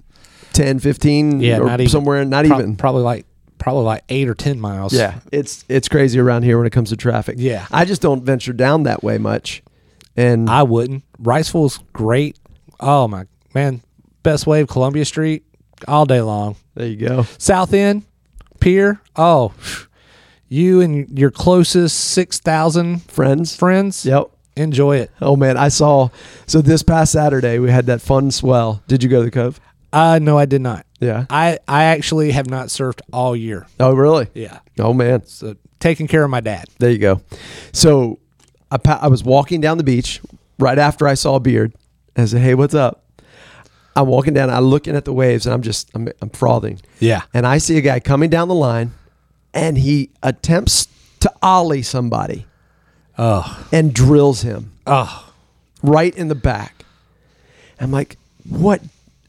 10, 0.54 0.80
15, 0.80 1.42
Yeah, 1.42 1.60
or 1.60 1.66
not 1.66 1.82
even 1.82 1.90
somewhere, 1.92 2.24
not 2.26 2.46
Prob- 2.46 2.60
even. 2.62 2.76
probably 2.78 3.04
like 3.04 3.26
probably 3.58 3.84
like 3.86 4.04
eight 4.10 4.28
or 4.30 4.34
ten 4.36 4.60
miles. 4.60 4.94
Yeah, 4.94 5.20
it's 5.32 5.64
it's 5.70 5.88
crazy 5.90 6.20
around 6.20 6.44
here 6.44 6.58
when 6.58 6.68
it 6.68 6.72
comes 6.72 6.90
to 6.90 6.98
traffic. 6.98 7.36
Yeah. 7.40 7.66
I 7.72 7.86
just 7.86 8.02
don't 8.02 8.24
venture 8.24 8.54
down 8.54 8.84
that 8.84 9.04
way 9.04 9.18
much. 9.18 9.64
And 10.18 10.50
I 10.50 10.64
wouldn't. 10.64 11.04
Wrightsville's 11.22 11.80
great. 11.94 12.38
Oh 12.80 13.08
my 13.08 13.26
man, 13.54 13.82
best 14.24 14.46
wave 14.48 14.68
Columbia 14.68 15.04
Street 15.06 15.44
all 15.88 16.06
day 16.06 16.22
long. 16.22 16.56
there 16.76 16.88
you 16.88 16.96
go. 16.96 17.24
South 17.38 17.74
End 17.74 18.04
Pier. 18.60 19.02
Oh, 19.16 19.54
you 20.48 20.82
and 20.82 21.18
your 21.18 21.32
closest 21.32 21.98
six 22.00 22.40
thousand 22.40 23.02
Friends. 23.04 23.56
friends. 23.56 24.06
Yep. 24.06 24.30
Enjoy 24.58 24.98
it. 24.98 25.12
Oh 25.22 25.36
man, 25.36 25.58
I 25.58 25.68
saw. 25.68 26.10
So 26.48 26.62
this 26.62 26.82
past 26.84 27.12
Saturday 27.12 27.60
we 27.60 27.70
had 27.70 27.88
that 27.88 28.02
fun 28.02 28.32
swell. 28.32 28.82
Did 28.88 29.04
you 29.04 29.10
go 29.10 29.20
to 29.20 29.26
the 29.26 29.32
Cove? 29.32 29.60
Uh 29.92 30.20
no, 30.22 30.38
I 30.38 30.46
did 30.46 30.62
not. 30.62 30.86
Yeah. 31.00 31.26
I 31.30 31.60
I 31.68 31.86
actually 31.86 32.32
have 32.32 32.50
not 32.50 32.68
surfed 32.68 33.02
all 33.12 33.36
year. 33.36 33.68
Oh 33.80 33.94
really? 33.94 34.28
Yeah. 34.34 34.60
Oh 34.80 34.94
man. 34.94 35.26
So 35.26 35.56
taking 35.80 36.08
care 36.08 36.24
of 36.24 36.30
my 36.30 36.40
dad. 36.40 36.66
There 36.80 36.90
you 36.90 36.98
go. 36.98 37.22
So 37.74 38.20
I, 38.72 38.78
pa- 38.78 39.00
I 39.02 39.08
was 39.08 39.24
walking 39.24 39.62
down 39.62 39.78
the 39.78 39.84
beach 39.84 40.22
right 40.58 40.78
after 40.80 41.08
I 41.08 41.14
saw 41.14 41.38
Beard. 41.40 41.74
I 42.18 42.26
said, 42.26 42.42
"Hey, 42.42 42.56
what's 42.56 42.74
up?" 42.74 43.04
I'm 43.96 44.08
walking 44.08 44.34
down. 44.34 44.50
I'm 44.50 44.64
looking 44.66 44.96
at 44.96 45.06
the 45.06 45.14
waves, 45.14 45.46
and 45.46 45.54
I'm 45.54 45.62
just 45.62 45.90
I'm, 45.94 46.10
I'm 46.22 46.30
frothing. 46.30 46.82
Yeah. 47.00 47.22
And 47.34 47.46
I 47.46 47.60
see 47.60 47.78
a 47.78 47.82
guy 47.82 48.00
coming 48.00 48.30
down 48.30 48.48
the 48.48 48.56
line, 48.56 48.92
and 49.54 49.78
he 49.78 50.12
attempts 50.24 50.88
to 51.22 51.32
ollie 51.42 51.82
somebody 51.82 52.46
Oh. 53.18 53.66
and 53.72 53.94
drills 53.94 54.42
him 54.42 54.72
Oh. 54.86 55.32
right 55.82 56.16
in 56.16 56.28
the 56.28 56.36
back. 56.36 56.84
I'm 57.80 57.92
like, 57.92 58.18
"What? 58.48 58.82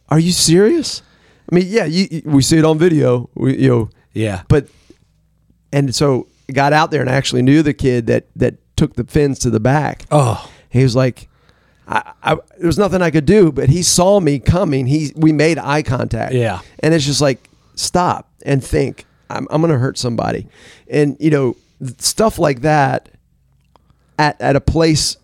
Are 0.09 0.18
you 0.18 0.33
serious?" 0.33 1.03
I 1.51 1.55
mean, 1.55 1.66
yeah, 1.68 1.85
you, 1.85 2.07
you- 2.11 2.22
we 2.25 2.42
see 2.42 2.59
it 2.59 2.64
on 2.64 2.79
video. 2.79 3.29
We, 3.35 3.57
you 3.59 3.68
know, 3.68 3.90
Yeah. 4.12 4.42
but 4.49 4.68
and 5.72 5.94
so 5.94 6.27
I 6.49 6.53
got 6.53 6.72
out 6.72 6.90
there 6.90 7.01
and 7.01 7.11
I 7.11 7.14
actually 7.14 7.42
knew 7.42 7.62
the 7.62 7.75
kid 7.75 8.07
that 8.07 8.27
that 8.37 8.55
took 8.77 8.94
the 8.94 9.05
fins 9.05 9.38
to 9.40 9.51
the 9.51 9.61
back. 9.61 10.05
Oh. 10.11 10.49
He 10.68 10.83
was 10.83 10.94
like, 10.96 11.29
I, 11.88 12.12
I 12.22 12.35
there 12.59 12.66
was 12.66 12.79
nothing 12.79 13.03
I 13.03 13.11
could 13.11 13.27
do, 13.27 13.51
but 13.53 13.68
he 13.68 13.83
saw 13.83 14.20
me 14.20 14.38
coming. 14.38 14.87
He 14.87 15.12
we 15.16 15.33
made 15.33 15.59
eye 15.59 15.83
contact. 15.83 16.35
Yeah. 16.35 16.61
and 16.81 16.92
it's 16.94 17.05
just 17.07 17.20
like 17.20 17.49
stop 17.75 18.29
and 18.44 18.62
think. 18.64 19.05
I'm 19.31 19.46
I'm 19.51 19.61
gonna 19.61 19.79
hurt 19.79 19.99
somebody, 19.99 20.46
and 20.88 21.16
you 21.18 21.31
know 21.31 21.57
stuff 21.99 22.38
like 22.38 22.61
that 22.61 23.09
at 24.18 24.40
at 24.40 24.57
a 24.57 24.61
place 24.61 25.16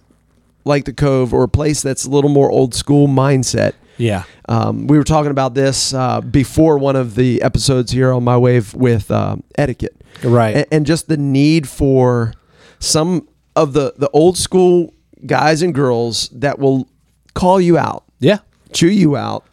like 0.65 0.85
the 0.85 0.93
Cove 0.93 1.33
or 1.35 1.43
a 1.43 1.49
place 1.49 1.83
that's 1.83 2.05
a 2.05 2.11
little 2.11 2.31
more 2.31 2.51
old 2.51 2.75
school 2.75 3.09
mindset. 3.09 3.73
Yeah. 3.99 4.25
Um, 4.49 4.87
we 4.87 4.97
were 4.97 5.05
talking 5.05 5.31
about 5.31 5.55
this 5.55 5.93
uh, 5.93 6.21
before 6.21 6.79
one 6.79 6.97
of 6.97 7.15
the 7.15 7.43
episodes 7.43 7.91
here 7.93 8.13
on 8.13 8.25
my 8.25 8.37
wave 8.37 8.73
with 8.75 9.11
um, 9.11 9.43
etiquette, 9.59 9.95
Right. 10.25 10.57
and, 10.57 10.67
and 10.73 10.87
just 10.87 11.09
the 11.09 11.17
need 11.17 11.69
for 11.69 12.33
some 12.79 13.29
of 13.55 13.73
the 13.75 13.95
the 13.97 14.09
old 14.11 14.37
school 14.39 14.93
guys 15.27 15.63
and 15.63 15.75
girls 15.75 16.29
that 16.33 16.59
will 16.59 16.89
call 17.35 17.61
you 17.61 17.77
out, 17.79 18.05
Yeah. 18.19 18.39
chew 18.73 18.89
you 18.91 19.17
out, 19.17 19.45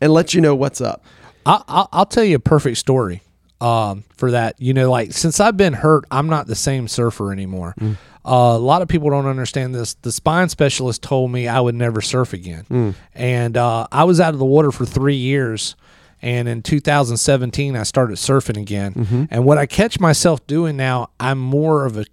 and 0.00 0.12
let 0.12 0.34
you 0.34 0.40
know 0.40 0.54
what's 0.54 0.80
up. 0.80 1.04
I, 1.44 1.62
I'll, 1.68 1.88
I'll 1.92 2.06
tell 2.06 2.24
you 2.24 2.36
a 2.36 2.40
perfect 2.40 2.76
story 2.78 3.22
um, 3.60 4.04
for 4.16 4.30
that. 4.32 4.60
You 4.60 4.74
know, 4.74 4.90
like 4.90 5.12
since 5.12 5.40
I've 5.40 5.56
been 5.56 5.72
hurt, 5.72 6.04
I'm 6.10 6.28
not 6.28 6.46
the 6.46 6.54
same 6.54 6.86
surfer 6.86 7.32
anymore. 7.32 7.74
Mm. 7.80 7.96
Uh, 8.26 8.54
a 8.56 8.58
lot 8.58 8.82
of 8.82 8.88
people 8.88 9.08
don't 9.10 9.26
understand 9.26 9.74
this. 9.74 9.94
The 9.94 10.10
spine 10.10 10.48
specialist 10.48 11.02
told 11.02 11.30
me 11.30 11.46
I 11.46 11.60
would 11.60 11.74
never 11.76 12.00
surf 12.00 12.32
again, 12.32 12.64
Mm. 12.68 12.94
and 13.14 13.56
uh, 13.56 13.86
I 13.92 14.04
was 14.04 14.20
out 14.20 14.34
of 14.34 14.40
the 14.40 14.44
water 14.46 14.72
for 14.72 14.84
three 14.84 15.16
years. 15.16 15.76
And 16.22 16.48
in 16.48 16.62
2017, 16.62 17.76
I 17.76 17.82
started 17.82 18.16
surfing 18.16 18.56
again. 18.56 18.94
Mm-hmm. 18.94 19.24
And 19.30 19.44
what 19.44 19.58
I 19.58 19.66
catch 19.66 20.00
myself 20.00 20.44
doing 20.46 20.74
now, 20.76 21.10
I'm 21.20 21.38
more 21.38 21.84
of 21.84 21.98
a 21.98 22.06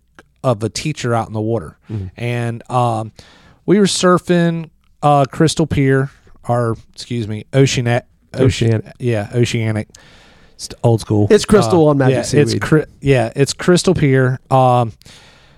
of 0.43 0.61
a 0.61 0.67
teacher 0.69 1.13
out 1.15 1.27
in 1.27 1.33
the 1.33 1.41
water. 1.41 1.77
Mm-hmm. 1.89 2.07
And 2.17 2.69
um, 2.69 3.13
we 3.65 3.79
were 3.79 3.85
surfing 3.85 4.69
uh, 5.01 5.23
Crystal 5.31 5.65
Pier, 5.65 6.11
or 6.47 6.75
excuse 6.93 7.29
me, 7.29 7.45
Oceanic. 7.53 8.03
Oceanic. 8.35 8.91
Yeah, 8.99 9.29
Oceanic. 9.33 9.87
It's 10.55 10.67
old 10.83 10.99
school. 10.99 11.27
It's 11.31 11.45
Crystal 11.45 11.87
on 11.87 11.97
Magic 11.97 12.15
yeah, 12.17 12.21
Seaweed. 12.23 12.47
It's 12.47 12.59
cri- 12.59 12.85
yeah, 13.01 13.31
it's 13.37 13.53
Crystal 13.53 13.93
Pier. 13.95 14.39
Um, 14.51 14.91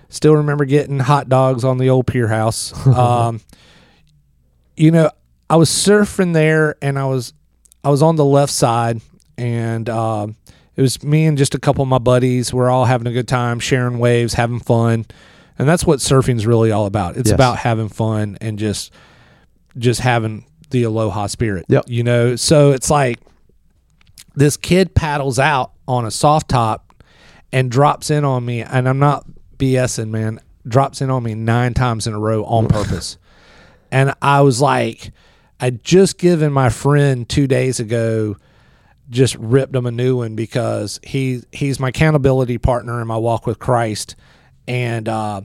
still 0.08 0.36
remember 0.36 0.64
getting 0.64 0.98
hot 0.98 1.28
dogs 1.28 1.64
on 1.64 1.78
the 1.78 1.90
old 1.90 2.06
pier 2.06 2.28
house. 2.28 2.72
Um, 2.86 3.40
you 4.76 4.90
know, 4.90 5.10
I 5.48 5.56
was 5.56 5.70
surfing 5.70 6.34
there, 6.34 6.76
and 6.82 6.98
I 6.98 7.06
was 7.06 7.32
I 7.84 7.88
was 7.90 8.02
on 8.02 8.16
the 8.16 8.24
left 8.24 8.52
side, 8.52 9.00
and 9.38 9.88
um, 9.88 10.36
it 10.76 10.82
was 10.82 11.02
me 11.02 11.24
and 11.26 11.38
just 11.38 11.54
a 11.54 11.58
couple 11.58 11.82
of 11.82 11.88
my 11.88 11.98
buddies. 11.98 12.52
We're 12.52 12.68
all 12.70 12.84
having 12.84 13.06
a 13.06 13.12
good 13.12 13.28
time, 13.28 13.58
sharing 13.58 13.98
waves, 13.98 14.34
having 14.34 14.60
fun, 14.60 15.06
and 15.58 15.66
that's 15.68 15.84
what 15.86 16.00
surfing's 16.00 16.46
really 16.46 16.72
all 16.72 16.84
about. 16.86 17.16
It's 17.16 17.30
Yes. 17.30 17.34
about 17.34 17.58
having 17.58 17.88
fun 17.88 18.36
and 18.40 18.58
just 18.58 18.92
just 19.78 20.00
having 20.00 20.44
the 20.70 20.82
aloha 20.82 21.26
spirit. 21.28 21.64
Yep. 21.68 21.84
You 21.88 22.02
know, 22.02 22.36
so 22.36 22.72
it's 22.72 22.90
like 22.90 23.18
this 24.34 24.56
kid 24.56 24.94
paddles 24.94 25.38
out 25.38 25.72
on 25.88 26.04
a 26.04 26.10
soft 26.10 26.48
top 26.50 27.02
and 27.52 27.70
drops 27.70 28.10
in 28.10 28.24
on 28.24 28.44
me, 28.44 28.60
and 28.62 28.86
I'm 28.88 28.98
not 28.98 29.24
BSing, 29.58 30.10
man. 30.10 30.40
Drops 30.66 31.00
in 31.00 31.10
on 31.10 31.22
me 31.22 31.34
nine 31.34 31.74
times 31.74 32.06
in 32.06 32.14
a 32.14 32.18
row 32.18 32.44
on 32.44 32.66
purpose. 32.68 33.18
and 33.92 34.14
I 34.20 34.40
was 34.40 34.60
like, 34.60 35.12
I'd 35.60 35.82
just 35.84 36.18
given 36.18 36.52
my 36.52 36.68
friend 36.70 37.28
two 37.28 37.46
days 37.46 37.78
ago, 37.80 38.36
just 39.08 39.36
ripped 39.36 39.74
him 39.74 39.86
a 39.86 39.90
new 39.92 40.16
one 40.18 40.34
because 40.34 40.98
he 41.02 41.42
he's 41.52 41.78
my 41.78 41.88
accountability 41.88 42.58
partner 42.58 43.00
in 43.00 43.06
my 43.06 43.16
walk 43.16 43.46
with 43.46 43.58
Christ, 43.60 44.16
and 44.66 45.08
uh, 45.08 45.42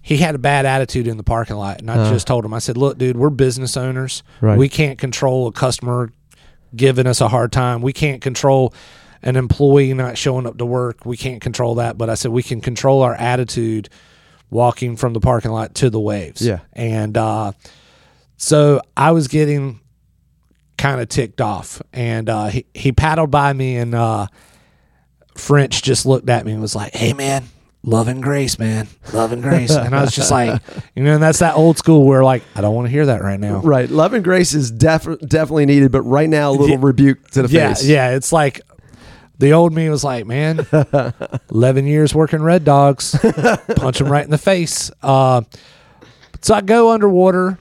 he 0.00 0.16
had 0.16 0.34
a 0.34 0.38
bad 0.38 0.64
attitude 0.66 1.06
in 1.06 1.16
the 1.18 1.22
parking 1.22 1.56
lot. 1.56 1.80
And 1.80 1.90
I 1.90 2.10
just 2.10 2.26
told 2.26 2.44
him, 2.44 2.54
I 2.54 2.58
said, 2.58 2.76
"Look, 2.78 2.96
dude, 2.96 3.16
we're 3.18 3.30
business 3.30 3.76
owners. 3.76 4.22
Right. 4.40 4.56
We 4.58 4.68
can't 4.70 4.98
control 4.98 5.46
a 5.46 5.52
customer 5.52 6.10
giving 6.74 7.06
us 7.06 7.20
a 7.20 7.28
hard 7.28 7.52
time. 7.52 7.82
We 7.82 7.92
can't 7.92 8.22
control." 8.22 8.72
An 9.26 9.36
employee 9.36 9.92
not 9.92 10.16
showing 10.16 10.46
up 10.46 10.56
to 10.58 10.64
work, 10.64 11.04
we 11.04 11.16
can't 11.16 11.42
control 11.42 11.74
that. 11.74 11.98
But 11.98 12.08
I 12.08 12.14
said 12.14 12.30
we 12.30 12.42
can 12.42 12.60
control 12.60 13.02
our 13.02 13.14
attitude 13.14 13.88
walking 14.50 14.96
from 14.96 15.12
the 15.12 15.20
parking 15.20 15.50
lot 15.50 15.74
to 15.74 15.90
the 15.90 15.98
waves. 16.00 16.40
Yeah. 16.40 16.60
And 16.72 17.16
uh, 17.18 17.52
so 18.36 18.80
I 18.96 19.10
was 19.10 19.26
getting 19.28 19.80
kind 20.78 21.00
of 21.00 21.08
ticked 21.08 21.40
off, 21.40 21.82
and 21.92 22.28
uh, 22.30 22.46
he 22.46 22.66
he 22.72 22.92
paddled 22.92 23.30
by 23.32 23.52
me, 23.52 23.76
and 23.76 23.94
uh, 23.94 24.28
French 25.36 25.82
just 25.82 26.06
looked 26.06 26.28
at 26.30 26.46
me 26.46 26.52
and 26.52 26.60
was 26.60 26.74
like, 26.76 26.94
"Hey, 26.94 27.12
man." 27.12 27.44
Love 27.88 28.08
and 28.08 28.20
grace, 28.20 28.58
man. 28.58 28.88
Love 29.12 29.30
and 29.30 29.40
grace. 29.40 29.70
And 29.70 29.94
I 29.94 30.00
was 30.00 30.10
just 30.12 30.32
like, 30.32 30.60
you 30.96 31.04
know, 31.04 31.14
and 31.14 31.22
that's 31.22 31.38
that 31.38 31.54
old 31.54 31.78
school 31.78 32.04
where 32.04 32.24
like, 32.24 32.42
I 32.56 32.60
don't 32.60 32.74
want 32.74 32.86
to 32.86 32.90
hear 32.90 33.06
that 33.06 33.22
right 33.22 33.38
now. 33.38 33.60
Right, 33.60 33.88
love 33.88 34.12
and 34.12 34.24
grace 34.24 34.54
is 34.54 34.72
def- 34.72 35.20
definitely 35.20 35.66
needed, 35.66 35.92
but 35.92 36.02
right 36.02 36.28
now 36.28 36.50
a 36.50 36.52
little 36.52 36.70
Yeah. 36.70 36.76
rebuke 36.80 37.30
to 37.30 37.42
the 37.42 37.48
Yeah, 37.48 37.68
face. 37.74 37.84
yeah. 37.86 38.10
It's 38.16 38.32
like 38.32 38.60
the 39.38 39.52
old 39.52 39.72
me 39.72 39.88
was 39.88 40.04
like, 40.04 40.26
man, 40.26 40.66
eleven 41.50 41.86
years 41.86 42.14
working 42.14 42.42
Red 42.42 42.64
Dogs, 42.64 43.16
punch 43.76 44.00
him 44.00 44.08
right 44.08 44.24
in 44.24 44.30
the 44.30 44.38
face. 44.38 44.90
Uh, 45.02 45.42
so 46.40 46.54
I 46.54 46.60
go 46.60 46.92
underwater, 46.92 47.58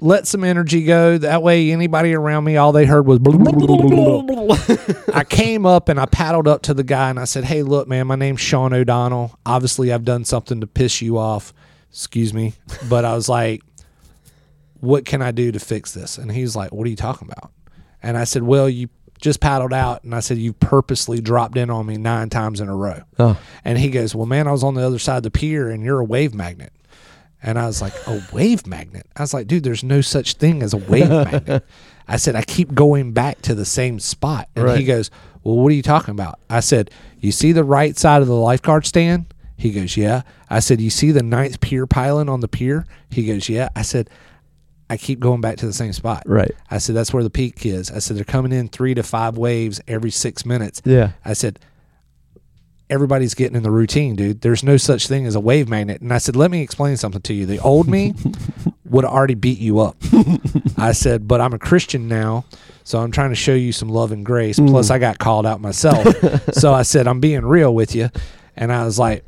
let 0.00 0.26
some 0.26 0.44
energy 0.44 0.84
go. 0.84 1.18
That 1.18 1.42
way, 1.42 1.70
anybody 1.72 2.14
around 2.14 2.44
me, 2.44 2.56
all 2.56 2.72
they 2.72 2.86
heard 2.86 3.06
was. 3.06 3.18
blah, 3.18 3.32
blah, 3.38 3.52
blah, 3.52 4.22
blah, 4.22 4.22
blah. 4.22 4.76
I 5.14 5.24
came 5.24 5.66
up 5.66 5.88
and 5.88 6.00
I 6.00 6.06
paddled 6.06 6.48
up 6.48 6.62
to 6.62 6.74
the 6.74 6.84
guy 6.84 7.10
and 7.10 7.20
I 7.20 7.24
said, 7.24 7.44
"Hey, 7.44 7.62
look, 7.62 7.88
man, 7.88 8.06
my 8.06 8.16
name's 8.16 8.40
Sean 8.40 8.72
O'Donnell. 8.72 9.38
Obviously, 9.46 9.92
I've 9.92 10.04
done 10.04 10.24
something 10.24 10.60
to 10.60 10.66
piss 10.66 11.02
you 11.02 11.18
off. 11.18 11.52
Excuse 11.90 12.32
me, 12.32 12.54
but 12.88 13.04
I 13.04 13.14
was 13.14 13.28
like." 13.28 13.62
what 14.82 15.04
can 15.04 15.22
I 15.22 15.30
do 15.30 15.52
to 15.52 15.60
fix 15.60 15.94
this? 15.94 16.18
And 16.18 16.30
he's 16.30 16.56
like, 16.56 16.72
what 16.72 16.84
are 16.88 16.90
you 16.90 16.96
talking 16.96 17.30
about? 17.30 17.52
And 18.02 18.18
I 18.18 18.24
said, 18.24 18.42
well, 18.42 18.68
you 18.68 18.88
just 19.22 19.40
paddled 19.40 19.72
out. 19.72 20.04
And 20.04 20.14
I 20.14 20.20
said, 20.20 20.36
you 20.36 20.52
purposely 20.52 21.20
dropped 21.20 21.56
in 21.56 21.70
on 21.70 21.86
me 21.86 21.96
nine 21.96 22.28
times 22.28 22.60
in 22.60 22.68
a 22.68 22.76
row. 22.76 23.02
Oh. 23.18 23.40
And 23.64 23.78
he 23.78 23.88
goes, 23.88 24.14
well, 24.14 24.26
man, 24.26 24.46
I 24.46 24.52
was 24.52 24.64
on 24.64 24.74
the 24.74 24.84
other 24.84 24.98
side 24.98 25.18
of 25.18 25.22
the 25.22 25.30
pier 25.30 25.70
and 25.70 25.82
you're 25.82 26.00
a 26.00 26.04
wave 26.04 26.34
magnet. 26.34 26.72
And 27.42 27.58
I 27.58 27.66
was 27.66 27.80
like, 27.80 27.94
a 28.06 28.22
wave 28.32 28.66
magnet? 28.66 29.06
I 29.16 29.22
was 29.22 29.32
like, 29.32 29.46
dude, 29.46 29.64
there's 29.64 29.82
no 29.82 30.00
such 30.00 30.34
thing 30.34 30.62
as 30.62 30.74
a 30.74 30.76
wave 30.76 31.08
magnet. 31.10 31.64
I 32.06 32.16
said, 32.16 32.34
I 32.36 32.42
keep 32.42 32.74
going 32.74 33.12
back 33.12 33.40
to 33.42 33.54
the 33.54 33.64
same 33.64 34.00
spot. 34.00 34.48
And 34.56 34.64
he 34.76 34.84
goes, 34.84 35.10
well, 35.44 35.56
what 35.56 35.72
are 35.72 35.74
you 35.74 35.82
talking 35.82 36.12
about? 36.12 36.38
I 36.50 36.60
said, 36.60 36.90
you 37.20 37.32
see 37.32 37.52
the 37.52 37.64
right 37.64 37.96
side 37.96 38.22
of 38.22 38.28
the 38.28 38.34
lifeguard 38.34 38.86
stand? 38.86 39.32
He 39.56 39.70
goes, 39.70 39.96
yeah. 39.96 40.22
I 40.50 40.58
said, 40.58 40.80
you 40.80 40.90
see 40.90 41.12
the 41.12 41.22
ninth 41.22 41.60
pier 41.60 41.86
pylon 41.86 42.28
on 42.28 42.40
the 42.40 42.48
pier? 42.48 42.86
He 43.10 43.24
goes, 43.24 43.48
yeah. 43.48 43.68
I 43.76 43.82
said, 43.82 44.10
I 44.92 44.98
keep 44.98 45.20
going 45.20 45.40
back 45.40 45.56
to 45.56 45.66
the 45.66 45.72
same 45.72 45.94
spot. 45.94 46.22
Right. 46.26 46.52
I 46.70 46.76
said, 46.76 46.94
that's 46.94 47.14
where 47.14 47.22
the 47.22 47.30
peak 47.30 47.64
is. 47.64 47.90
I 47.90 47.98
said, 47.98 48.14
they're 48.14 48.24
coming 48.24 48.52
in 48.52 48.68
three 48.68 48.92
to 48.92 49.02
five 49.02 49.38
waves 49.38 49.80
every 49.88 50.10
six 50.10 50.44
minutes. 50.44 50.82
Yeah. 50.84 51.12
I 51.24 51.32
said, 51.32 51.58
everybody's 52.90 53.32
getting 53.32 53.56
in 53.56 53.62
the 53.62 53.70
routine, 53.70 54.16
dude. 54.16 54.42
There's 54.42 54.62
no 54.62 54.76
such 54.76 55.08
thing 55.08 55.24
as 55.24 55.34
a 55.34 55.40
wave 55.40 55.66
magnet. 55.66 56.02
And 56.02 56.12
I 56.12 56.18
said, 56.18 56.36
let 56.36 56.50
me 56.50 56.60
explain 56.60 56.98
something 56.98 57.22
to 57.22 57.32
you. 57.32 57.46
The 57.46 57.58
old 57.60 57.88
me 57.88 58.14
would 58.84 59.04
have 59.04 59.12
already 59.14 59.32
beat 59.32 59.60
you 59.60 59.80
up. 59.80 59.96
I 60.76 60.92
said, 60.92 61.26
but 61.26 61.40
I'm 61.40 61.54
a 61.54 61.58
Christian 61.58 62.06
now, 62.06 62.44
so 62.84 62.98
I'm 62.98 63.12
trying 63.12 63.30
to 63.30 63.34
show 63.34 63.54
you 63.54 63.72
some 63.72 63.88
love 63.88 64.12
and 64.12 64.26
grace. 64.26 64.58
Mm. 64.58 64.68
Plus, 64.68 64.90
I 64.90 64.98
got 64.98 65.18
called 65.18 65.46
out 65.46 65.62
myself. 65.62 66.06
so 66.52 66.74
I 66.74 66.82
said, 66.82 67.06
I'm 67.06 67.20
being 67.20 67.46
real 67.46 67.74
with 67.74 67.94
you. 67.94 68.10
And 68.58 68.70
I 68.70 68.84
was 68.84 68.98
like, 68.98 69.24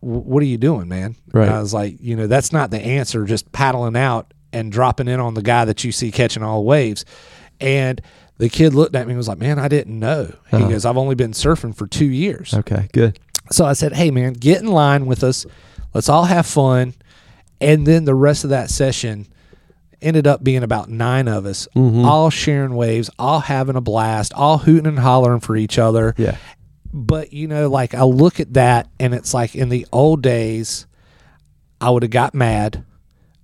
what 0.00 0.42
are 0.42 0.46
you 0.46 0.58
doing, 0.58 0.88
man? 0.88 1.14
Right. 1.32 1.46
And 1.46 1.54
I 1.54 1.60
was 1.60 1.72
like, 1.72 1.98
you 2.00 2.16
know, 2.16 2.26
that's 2.26 2.52
not 2.52 2.72
the 2.72 2.80
answer, 2.80 3.24
just 3.24 3.52
paddling 3.52 3.96
out 3.96 4.34
and 4.52 4.70
dropping 4.72 5.08
in 5.08 5.20
on 5.20 5.34
the 5.34 5.42
guy 5.42 5.64
that 5.64 5.84
you 5.84 5.92
see 5.92 6.10
catching 6.10 6.42
all 6.42 6.64
waves. 6.64 7.04
And 7.60 8.00
the 8.38 8.48
kid 8.48 8.74
looked 8.74 8.94
at 8.94 9.06
me 9.06 9.12
and 9.12 9.18
was 9.18 9.28
like, 9.28 9.38
man, 9.38 9.58
I 9.58 9.68
didn't 9.68 9.98
know. 9.98 10.34
He 10.50 10.56
Uh-huh. 10.56 10.68
goes, 10.68 10.84
I've 10.84 10.96
only 10.96 11.14
been 11.14 11.32
surfing 11.32 11.74
for 11.74 11.86
two 11.86 12.06
years. 12.06 12.54
Okay, 12.54 12.88
good. 12.92 13.18
So 13.50 13.64
I 13.64 13.74
said, 13.74 13.92
hey, 13.94 14.10
man, 14.10 14.32
get 14.34 14.60
in 14.62 14.68
line 14.68 15.06
with 15.06 15.22
us. 15.24 15.44
Let's 15.92 16.08
all 16.08 16.24
have 16.24 16.46
fun. 16.46 16.94
And 17.60 17.86
then 17.86 18.04
the 18.04 18.14
rest 18.14 18.44
of 18.44 18.50
that 18.50 18.70
session 18.70 19.26
ended 20.00 20.26
up 20.26 20.42
being 20.42 20.62
about 20.62 20.88
nine 20.88 21.28
of 21.28 21.44
us, 21.44 21.68
Mm-hmm. 21.76 22.04
all 22.06 22.30
sharing 22.30 22.74
waves, 22.74 23.10
all 23.18 23.40
having 23.40 23.76
a 23.76 23.80
blast, 23.82 24.32
all 24.32 24.56
hooting 24.58 24.86
and 24.86 24.98
hollering 24.98 25.40
for 25.40 25.56
each 25.56 25.78
other. 25.78 26.14
Yeah. 26.16 26.36
But, 26.92 27.32
you 27.34 27.46
know, 27.48 27.68
like 27.68 27.94
I 27.94 28.02
look 28.04 28.40
at 28.40 28.54
that 28.54 28.88
and 28.98 29.12
it's 29.14 29.34
like 29.34 29.54
in 29.54 29.68
the 29.68 29.86
old 29.92 30.22
days, 30.22 30.86
I 31.80 31.90
would 31.90 32.02
have 32.02 32.10
got 32.10 32.34
mad. 32.34 32.84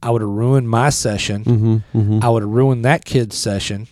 I 0.03 0.11
would 0.11 0.21
have 0.23 0.31
ruined 0.31 0.69
my 0.69 0.91
session. 0.91 1.45
Mm-hmm. 1.45 2.19
I 2.23 2.29
would 2.29 2.43
have 2.43 2.51
ruined 2.51 2.85
that 2.85 3.05
kid's 3.05 3.37
session. 3.37 3.89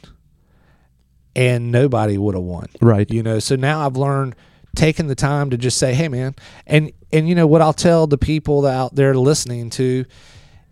And 1.36 1.72
nobody 1.72 2.16
would 2.16 2.34
have 2.36 2.44
won 2.44 2.68
Right. 2.80 3.10
you 3.10 3.20
know 3.20 3.40
so 3.40 3.56
now 3.56 3.84
i've 3.84 3.96
learned 3.96 4.36
taking 4.76 5.08
the 5.08 5.16
time 5.16 5.50
to 5.50 5.56
just 5.58 5.78
say 5.78 5.92
hey 5.92 6.06
man 6.06 6.36
and 6.64 6.92
and 7.12 7.28
you 7.28 7.34
know 7.34 7.46
what 7.48 7.60
i'll 7.60 7.72
tell 7.72 8.06
the 8.06 8.16
people 8.18 8.60
that 8.62 8.72
out 8.72 8.94
there 8.94 9.16
listening 9.16 9.68
to 9.70 10.04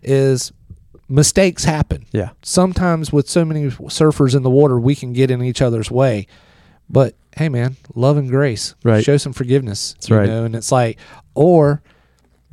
is 0.01 0.53
mistakes 1.09 1.65
happen 1.65 2.05
Yeah. 2.13 2.29
sometimes 2.43 3.11
with 3.11 3.27
so 3.29 3.43
many 3.43 3.65
surfers 3.65 4.35
in 4.37 4.43
the 4.43 4.49
water 4.49 4.79
we 4.79 4.95
can 4.95 5.11
get 5.11 5.29
in 5.29 5.43
each 5.43 5.61
other's 5.61 5.91
way 5.91 6.27
but 6.89 7.15
hey 7.35 7.49
man 7.49 7.75
love 7.93 8.15
and 8.15 8.29
grace 8.29 8.73
Right. 8.85 9.03
show 9.03 9.17
some 9.17 9.33
forgiveness 9.33 9.95
That's 9.95 10.09
you 10.09 10.15
right. 10.15 10.29
know 10.29 10.45
and 10.45 10.55
it's 10.55 10.71
like 10.71 10.97
or 11.35 11.81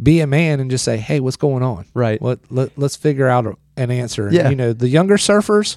be 0.03 0.21
a 0.21 0.27
man 0.27 0.61
and 0.61 0.71
just 0.71 0.85
say 0.85 0.97
hey 0.97 1.21
what's 1.21 1.37
going 1.37 1.63
on 1.63 1.85
Right. 1.95 2.21
let, 2.23 2.39
let, 2.51 2.77
let's 2.79 2.97
figure 2.97 3.29
out 3.29 3.47
a, 3.47 3.57
an 3.77 3.91
answer 3.91 4.27
And, 4.27 4.37
Yeah. 4.37 4.49
you 4.51 4.57
know 4.57 4.73
the 4.73 4.89
younger 4.89 5.17
surfers 5.17 5.77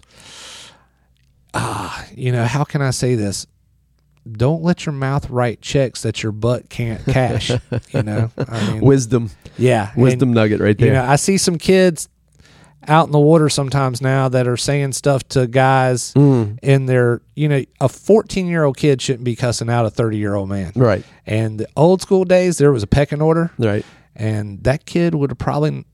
ah 1.53 2.05
you 2.15 2.31
know 2.31 2.45
how 2.45 2.63
can 2.63 2.81
i 2.81 2.89
say 2.91 3.15
this 3.15 3.45
don't 4.31 4.63
let 4.63 4.85
your 4.85 4.93
mouth 4.93 5.29
write 5.29 5.61
checks 5.61 6.01
that 6.03 6.23
your 6.23 6.31
butt 6.31 6.69
can't 6.69 7.03
cash 7.05 7.49
you 7.91 8.03
know 8.03 8.31
i 8.47 8.71
mean 8.71 8.81
Wisdom, 8.81 9.29
yeah 9.57 9.91
and, 9.93 10.01
wisdom 10.01 10.33
nugget 10.33 10.59
right 10.61 10.77
there. 10.77 10.87
you 10.87 10.93
know 10.93 11.03
i 11.03 11.15
see 11.15 11.37
some 11.37 11.57
kids 11.57 12.07
out 12.87 13.05
in 13.05 13.11
the 13.13 13.19
water 13.19 13.47
sometimes 13.47 14.01
now 14.01 14.27
that 14.27 14.45
are 14.47 14.57
saying 14.57 14.91
stuff 14.93 15.25
to 15.29 15.47
guys 15.47 16.13
Mm. 16.15 16.59
in 16.61 16.85
their 16.85 17.21
you 17.35 17.47
know 17.47 17.63
a 17.79 17.87
14 17.87 18.47
year 18.47 18.63
old 18.63 18.75
kid 18.77 19.01
shouldn't 19.01 19.23
be 19.23 19.35
cussing 19.35 19.69
out 19.69 19.85
a 19.85 19.89
30 19.89 20.17
year 20.17 20.33
old 20.35 20.49
man 20.49 20.71
Right. 20.75 21.05
and 21.25 21.59
the 21.59 21.67
old 21.77 22.01
school 22.01 22.23
days 22.25 22.57
there 22.57 22.71
was 22.71 22.83
a 22.83 22.87
pecking 22.87 23.21
order 23.21 23.51
Right. 23.57 23.85
And 24.15 24.63
that 24.63 24.85
kid 24.85 25.15
would 25.15 25.29
have 25.31 25.37
probably 25.37 25.85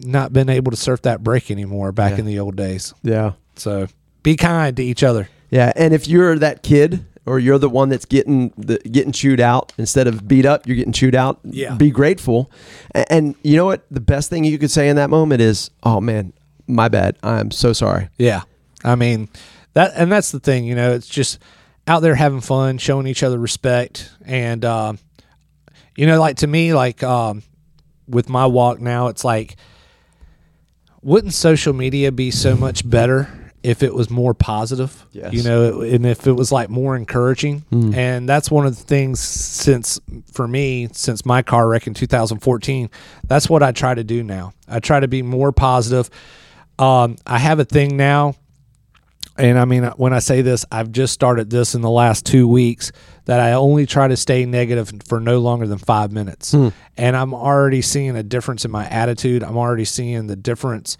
not 0.00 0.32
been 0.32 0.48
able 0.48 0.70
to 0.70 0.76
surf 0.76 1.02
that 1.02 1.22
break 1.22 1.50
anymore 1.50 1.92
back 1.92 2.12
Yeah. 2.12 2.18
in 2.18 2.26
the 2.26 2.38
old 2.38 2.56
days 2.56 2.92
Yeah. 3.02 3.32
so 3.56 3.86
be 4.22 4.36
kind 4.36 4.76
to 4.76 4.82
each 4.82 5.02
other 5.02 5.28
Yeah, 5.50 5.72
and 5.76 5.94
if 5.94 6.08
you're 6.08 6.36
that 6.38 6.62
kid 6.62 7.04
or 7.26 7.38
you're 7.38 7.58
the 7.58 7.68
one 7.70 7.88
that's 7.88 8.04
getting 8.04 8.52
the 8.58 8.78
getting 8.90 9.12
chewed 9.12 9.40
out 9.40 9.72
instead 9.78 10.06
of 10.06 10.26
beat 10.28 10.44
up, 10.44 10.66
you're 10.66 10.76
getting 10.76 10.92
chewed 10.92 11.14
out. 11.14 11.38
Yeah. 11.44 11.74
Be 11.74 11.90
grateful. 11.90 12.50
A- 12.94 13.10
And, 13.10 13.34
you 13.42 13.56
know 13.56 13.64
what? 13.64 13.86
The 13.90 14.00
best 14.00 14.28
thing 14.28 14.44
you 14.44 14.58
could 14.58 14.70
say 14.70 14.88
in 14.90 14.96
that 14.96 15.08
moment 15.08 15.40
is, 15.40 15.70
"Oh 15.84 16.00
man, 16.02 16.32
my 16.66 16.88
bad. 16.88 17.16
I'm 17.22 17.50
so 17.50 17.72
sorry." 17.72 18.08
Yeah. 18.18 18.42
I 18.84 18.94
mean, 18.96 19.28
that 19.72 19.92
and 19.96 20.12
that's 20.12 20.32
the 20.32 20.40
thing, 20.40 20.64
you 20.64 20.74
know, 20.74 20.92
it's 20.92 21.08
just 21.08 21.38
out 21.86 22.00
there 22.00 22.14
having 22.16 22.40
fun, 22.42 22.76
showing 22.78 23.06
each 23.06 23.22
other 23.22 23.38
respect 23.38 24.10
and 24.26 24.64
um 24.64 24.98
you 25.96 26.06
know, 26.06 26.18
like 26.20 26.36
to 26.38 26.46
me 26.46 26.74
like 26.74 27.02
um 27.02 27.42
with 28.08 28.28
my 28.28 28.46
walk 28.46 28.80
now, 28.80 29.08
it's 29.08 29.24
like 29.24 29.56
wouldn't 31.02 31.34
social 31.34 31.74
media 31.74 32.10
be 32.10 32.30
so 32.30 32.56
much 32.56 32.88
better 32.88 33.28
if 33.62 33.82
it 33.82 33.94
was 33.94 34.10
more 34.10 34.34
positive? 34.34 35.04
Yes. 35.12 35.32
You 35.32 35.42
know, 35.42 35.80
and 35.82 36.06
if 36.06 36.26
it 36.26 36.32
was 36.32 36.50
like 36.50 36.70
more 36.70 36.96
encouraging. 36.96 37.64
And 37.94 38.28
that's 38.28 38.50
one 38.50 38.66
of 38.66 38.76
the 38.76 38.82
things 38.82 39.20
since 39.20 40.00
for 40.32 40.48
me, 40.48 40.88
since 40.92 41.24
my 41.26 41.42
car 41.42 41.68
wreck 41.68 41.86
in 41.86 41.94
2014, 41.94 42.90
that's 43.26 43.48
what 43.48 43.62
I 43.62 43.72
try 43.72 43.94
to 43.94 44.04
do 44.04 44.22
now. 44.22 44.52
I 44.66 44.80
try 44.80 45.00
to 45.00 45.08
be 45.08 45.22
more 45.22 45.52
positive. 45.52 46.10
Um, 46.78 47.16
I 47.26 47.38
have 47.38 47.58
a 47.58 47.64
thing 47.64 47.96
now 47.96 48.34
and 49.36 49.58
I 49.58 49.64
mean, 49.64 49.84
uh, 49.84 49.94
when 49.94 50.12
I 50.12 50.20
say 50.20 50.42
this, 50.42 50.64
I've 50.70 50.92
just 50.92 51.12
started 51.12 51.50
this 51.50 51.74
in 51.74 51.80
the 51.80 51.90
last 51.90 52.24
two 52.24 52.46
weeks 52.46 52.92
that 53.24 53.40
I 53.40 53.52
only 53.52 53.86
try 53.86 54.06
to 54.06 54.16
stay 54.16 54.46
negative 54.46 54.92
for 55.06 55.20
no 55.20 55.40
longer 55.40 55.66
than 55.66 55.78
five 55.78 56.12
minutes. 56.12 56.52
Hmm. 56.52 56.68
And 56.96 57.16
I'm 57.16 57.34
already 57.34 57.82
seeing 57.82 58.16
a 58.16 58.22
difference 58.22 58.64
in 58.64 58.70
my 58.70 58.86
attitude. 58.86 59.42
I'm 59.42 59.56
already 59.56 59.84
seeing 59.84 60.28
the 60.28 60.36
difference 60.36 60.96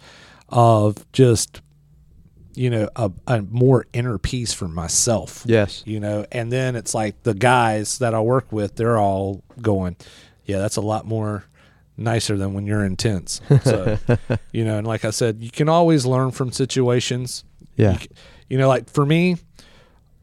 of 0.49 1.09
just, 1.13 1.61
you 2.55 2.69
know, 2.69 2.89
a, 2.95 3.11
a 3.27 3.41
more 3.43 3.85
inner 3.93 4.17
peace 4.17 4.53
for 4.53 4.67
myself. 4.67 5.43
Yes. 5.45 5.83
You 5.85 5.99
know, 6.01 6.25
and 6.31 6.51
then 6.51 6.75
it's 6.75 6.93
like 6.93 7.23
the 7.23 7.33
guys 7.33 7.99
that 7.99 8.13
I 8.13 8.19
work 8.19 8.51
with, 8.51 8.75
they're 8.75 8.97
all 8.97 9.43
going, 9.61 9.95
yeah, 10.43 10.59
that's 10.59 10.75
a 10.75 10.81
lot 10.81 11.05
more 11.05 11.45
nicer 11.97 12.37
than 12.37 12.53
when 12.53 12.65
you're 12.65 12.83
intense. 12.83 13.39
So, 13.63 13.97
you 14.51 14.65
know, 14.65 14.77
and 14.77 14.85
like 14.85 15.05
I 15.05 15.11
said, 15.11 15.41
you 15.41 15.51
can 15.51 15.69
always 15.69 16.05
learn 16.05 16.31
from 16.31 16.51
situations. 16.51 17.43
Yeah. 17.75 17.97
You, 17.99 18.07
you 18.49 18.57
know, 18.57 18.67
like 18.67 18.89
for 18.89 19.05
me, 19.05 19.37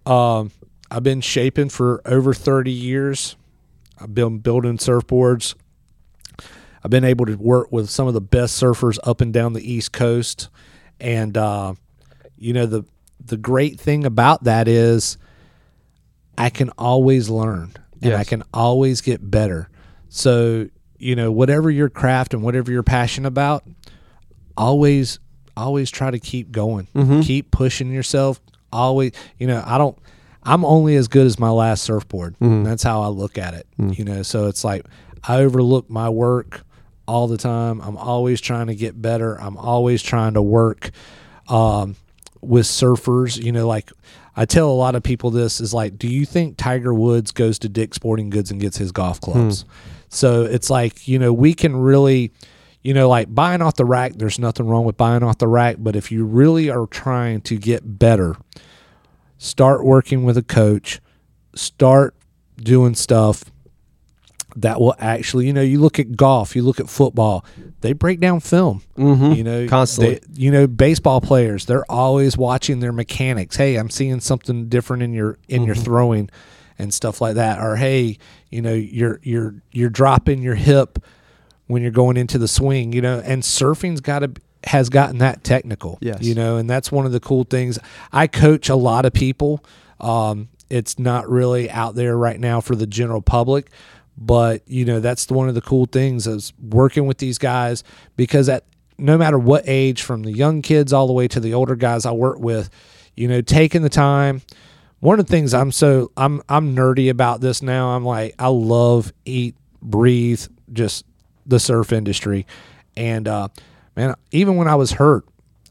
um, 0.07 0.51
I've 0.91 1.03
been 1.03 1.21
shaping 1.21 1.69
for 1.69 2.03
over 2.05 2.35
30 2.35 2.71
years. 2.71 3.37
I've 3.99 4.15
been 4.15 4.39
building 4.39 4.79
surfboards. 4.79 5.55
I've 6.85 6.91
been 6.91 7.05
able 7.05 7.27
to 7.27 7.35
work 7.37 7.71
with 7.71 7.89
some 7.89 8.09
of 8.09 8.15
the 8.15 8.21
best 8.21 8.61
surfers 8.61 8.99
up 9.05 9.21
and 9.21 9.33
down 9.33 9.53
the 9.53 9.73
East 9.73 9.93
Coast. 9.93 10.49
And, 11.01 11.37
uh, 11.37 11.75
you 12.37 12.53
know, 12.53 12.67
the, 12.67 12.85
the 13.25 13.37
great 13.37 13.79
thing 13.79 14.05
about 14.05 14.45
that 14.45 14.67
is 14.67 15.17
I 16.37 16.51
can 16.51 16.71
always 16.71 17.29
learn 17.31 17.73
and 18.01 18.15
I 18.15 18.25
can 18.25 18.43
always 18.53 19.01
get 19.01 19.31
better. 19.31 19.69
So, 20.09 20.69
you 20.99 21.15
know, 21.15 21.31
whatever 21.31 21.71
your 21.71 21.89
craft 21.89 22.35
and 22.35 22.43
whatever 22.43 22.73
you're 22.73 22.83
passionate 22.83 23.29
about, 23.29 23.65
always 24.57 25.21
always 25.57 25.91
try 25.91 26.11
to 26.11 26.19
keep 26.19 26.53
going. 26.53 26.89
Mm-hmm. 26.95 27.21
Keep 27.21 27.51
pushing 27.51 27.91
yourself. 27.91 28.41
Always, 28.73 29.13
you 29.39 29.47
know, 29.47 29.63
I 29.67 29.79
don't 29.79 29.99
I'm 30.45 30.65
only 30.65 30.97
as 30.97 31.09
good 31.09 31.27
as 31.27 31.39
my 31.39 31.51
last 31.51 31.83
surfboard. 31.83 32.35
Mm-hmm. 32.35 32.65
That's 32.65 32.83
how 32.83 33.03
I 33.03 33.09
look 33.09 33.39
at 33.39 33.55
it. 33.55 33.67
Mm. 33.79 33.99
You 33.99 34.05
know, 34.05 34.23
so 34.23 34.49
it's 34.49 34.65
like 34.65 34.85
I 35.23 35.39
overlook 35.39 35.89
my 35.89 36.09
work 36.09 36.63
all 37.07 37.29
the 37.29 37.37
time. 37.37 37.81
I'm 37.81 37.97
always 37.97 38.41
trying 38.41 38.67
to 38.67 38.75
get 38.75 39.01
better. 39.01 39.41
I'm 39.41 39.57
always 39.57 40.03
trying 40.03 40.35
to 40.35 40.43
work 40.43 40.91
um, 41.49 41.97
with 42.41 42.67
surfers. 42.67 43.41
You 43.41 43.53
know, 43.53 43.69
like 43.69 43.93
I 44.37 44.45
tell 44.45 44.69
a 44.69 44.73
lot 44.73 44.97
of 44.97 45.03
people 45.03 45.31
this 45.31 45.61
is 45.61 45.73
like, 45.73 45.97
do 45.97 46.09
you 46.09 46.27
think 46.27 46.57
Tiger 46.57 46.93
Woods 46.93 47.31
goes 47.31 47.59
to 47.61 47.69
Dick's 47.69 47.97
Sporting 47.97 48.31
Goods 48.31 48.51
and 48.51 48.61
gets 48.61 48.77
his 48.77 48.91
golf 48.91 49.21
clubs? 49.21 49.63
Hmm. 49.63 49.69
So 50.09 50.43
it's 50.43 50.71
like, 50.71 51.07
you 51.09 51.19
know, 51.19 51.33
we 51.33 51.55
can 51.55 51.77
really, 51.77 52.33
you 52.83 52.95
know, 52.95 53.09
like 53.09 53.33
buying 53.35 53.63
off 53.63 53.77
the 53.77 53.85
rack, 53.85 54.15
there's 54.17 54.39
nothing 54.39 54.67
wrong 54.67 54.85
with 54.85 54.97
buying 54.97 55.23
off 55.23 55.39
the 55.39 55.49
rack. 55.49 55.77
But 55.79 55.97
if 55.97 56.11
you 56.11 56.25
really 56.25 56.69
are 56.71 56.87
trying 56.87 57.41
to 57.43 57.57
get 57.57 57.99
better, 57.99 58.37
start 59.39 59.85
working 59.85 60.25
with 60.25 60.37
a 60.37 60.43
coach, 60.43 61.01
start 61.55 62.15
doing 62.57 62.95
stuff 62.95 63.45
that 64.55 64.79
will 64.81 64.95
actually, 64.99 65.47
you 65.47 65.53
know, 65.53 65.63
you 65.63 65.81
look 65.81 65.99
at 65.99 66.17
golf, 66.17 66.55
you 66.55 66.63
look 66.63 66.79
at 66.79 66.89
football, 66.91 67.45
they 67.81 67.93
break 67.95 68.21
down 68.21 68.39
film. 68.41 68.83
Mm-hmm. 68.99 69.33
You 69.33 69.45
know, 69.45 69.67
Constantly. 69.69 70.17
they- 70.17 70.21
you 70.43 70.51
know, 70.51 70.67
baseball 70.67 71.21
players, 71.21 71.65
they're 71.67 71.91
always 71.91 72.37
watching 72.37 72.81
their 72.81 72.93
mechanics. 72.93 73.57
Hey, 73.57 73.77
I'm 73.77 73.89
seeing 73.91 74.21
something 74.21 74.69
different 74.69 75.03
in 75.03 75.13
your 75.15 75.39
in 75.49 75.65
your 75.65 75.75
throwing 75.75 76.29
and 76.79 76.93
stuff 76.93 77.21
like 77.21 77.37
that. 77.37 77.61
Or 77.61 77.77
hey, 77.77 78.19
you 78.51 78.61
know, 78.61 78.75
you're 78.75 79.21
you're 79.23 79.55
you're 79.73 79.91
dropping 79.91 80.43
your 80.43 80.55
hip 80.57 80.99
when 81.73 81.83
you're 81.83 81.91
going 81.91 82.17
into 82.17 82.39
the 82.39 82.49
swing, 82.49 82.93
you 82.93 83.01
know, 83.01 83.21
and 83.25 83.43
surfing's 83.43 84.01
got 84.01 84.21
to 84.21 84.33
has 84.65 84.89
gotten 84.89 85.19
that 85.19 85.43
technical. 85.43 85.99
Yes. 86.01 86.23
You 86.23 86.35
know, 86.35 86.57
and 86.57 86.71
that's 86.71 86.93
one 86.93 87.07
of 87.07 87.13
the 87.13 87.19
cool 87.21 87.45
things. 87.45 87.79
I 88.13 88.29
coach 88.29 88.69
a 88.69 88.77
lot 88.77 89.05
of 89.05 89.13
people. 89.13 89.65
Um, 89.99 90.49
it's 90.71 90.99
not 90.99 91.29
really 91.29 91.69
out 91.71 91.95
there 91.95 92.17
right 92.17 92.39
now 92.39 92.61
for 92.61 92.77
the 92.77 92.87
general 92.87 93.21
public, 93.21 93.71
but 94.17 94.63
you 94.69 94.85
know, 94.85 95.01
that's 95.01 95.29
one 95.29 95.49
of 95.49 95.55
the 95.55 95.61
cool 95.61 95.87
things 95.87 96.27
is 96.27 96.53
working 96.61 97.07
with 97.07 97.19
these 97.19 97.39
guys 97.39 97.83
because 98.17 98.49
at 98.49 98.65
no 98.99 99.19
matter 99.19 99.39
what 99.39 99.65
age, 99.67 100.03
from 100.03 100.23
the 100.23 100.33
young 100.33 100.63
kids 100.63 100.93
all 100.93 101.07
the 101.07 101.13
way 101.13 101.27
to 101.27 101.41
the 101.41 101.55
older 101.55 101.75
guys 101.75 102.07
I 102.07 102.13
work 102.13 102.39
with, 102.39 102.71
you 103.17 103.27
know, 103.27 103.41
taking 103.41 103.83
the 103.83 103.89
time 103.89 104.43
one 105.03 105.19
of 105.19 105.27
the 105.27 105.31
things 105.33 105.53
I'm 105.53 105.73
so 105.73 106.13
I'm 106.17 106.43
I'm 106.49 106.77
nerdy 106.77 107.11
about 107.11 107.41
this 107.41 107.61
now. 107.61 107.89
I'm 107.89 108.05
like 108.05 108.37
I 108.39 108.47
love 108.47 109.13
eat 109.25 109.57
breathe 109.83 110.47
just 110.73 111.05
the 111.47 111.59
surf 111.59 111.93
industry, 111.93 112.47
and 112.97 113.27
uh, 113.29 113.49
man, 113.97 114.15
even 114.31 114.57
when 114.57 114.69
I 114.69 114.75
was 114.75 114.93
hurt, 114.93 115.25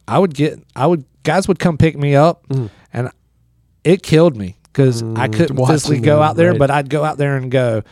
I 0.08 0.20
would 0.20 0.34
get 0.34 0.60
I 0.76 0.88
would 0.88 1.06
guys 1.24 1.48
would 1.48 1.60
come 1.60 1.78
pick 1.78 1.98
me 1.98 2.16
up, 2.16 2.46
and 2.94 3.12
it 3.84 4.04
killed 4.04 4.36
me 4.36 4.58
because 4.64 5.04
I 5.04 5.28
couldn't 5.28 5.66
physically 5.66 6.00
go 6.00 6.22
out 6.22 6.36
there, 6.36 6.52
right. 6.52 6.60
but 6.60 6.72
I'd 6.72 6.90
go 6.90 7.04
out 7.04 7.18
there 7.18 7.38
and 7.38 7.52
go. 7.52 7.84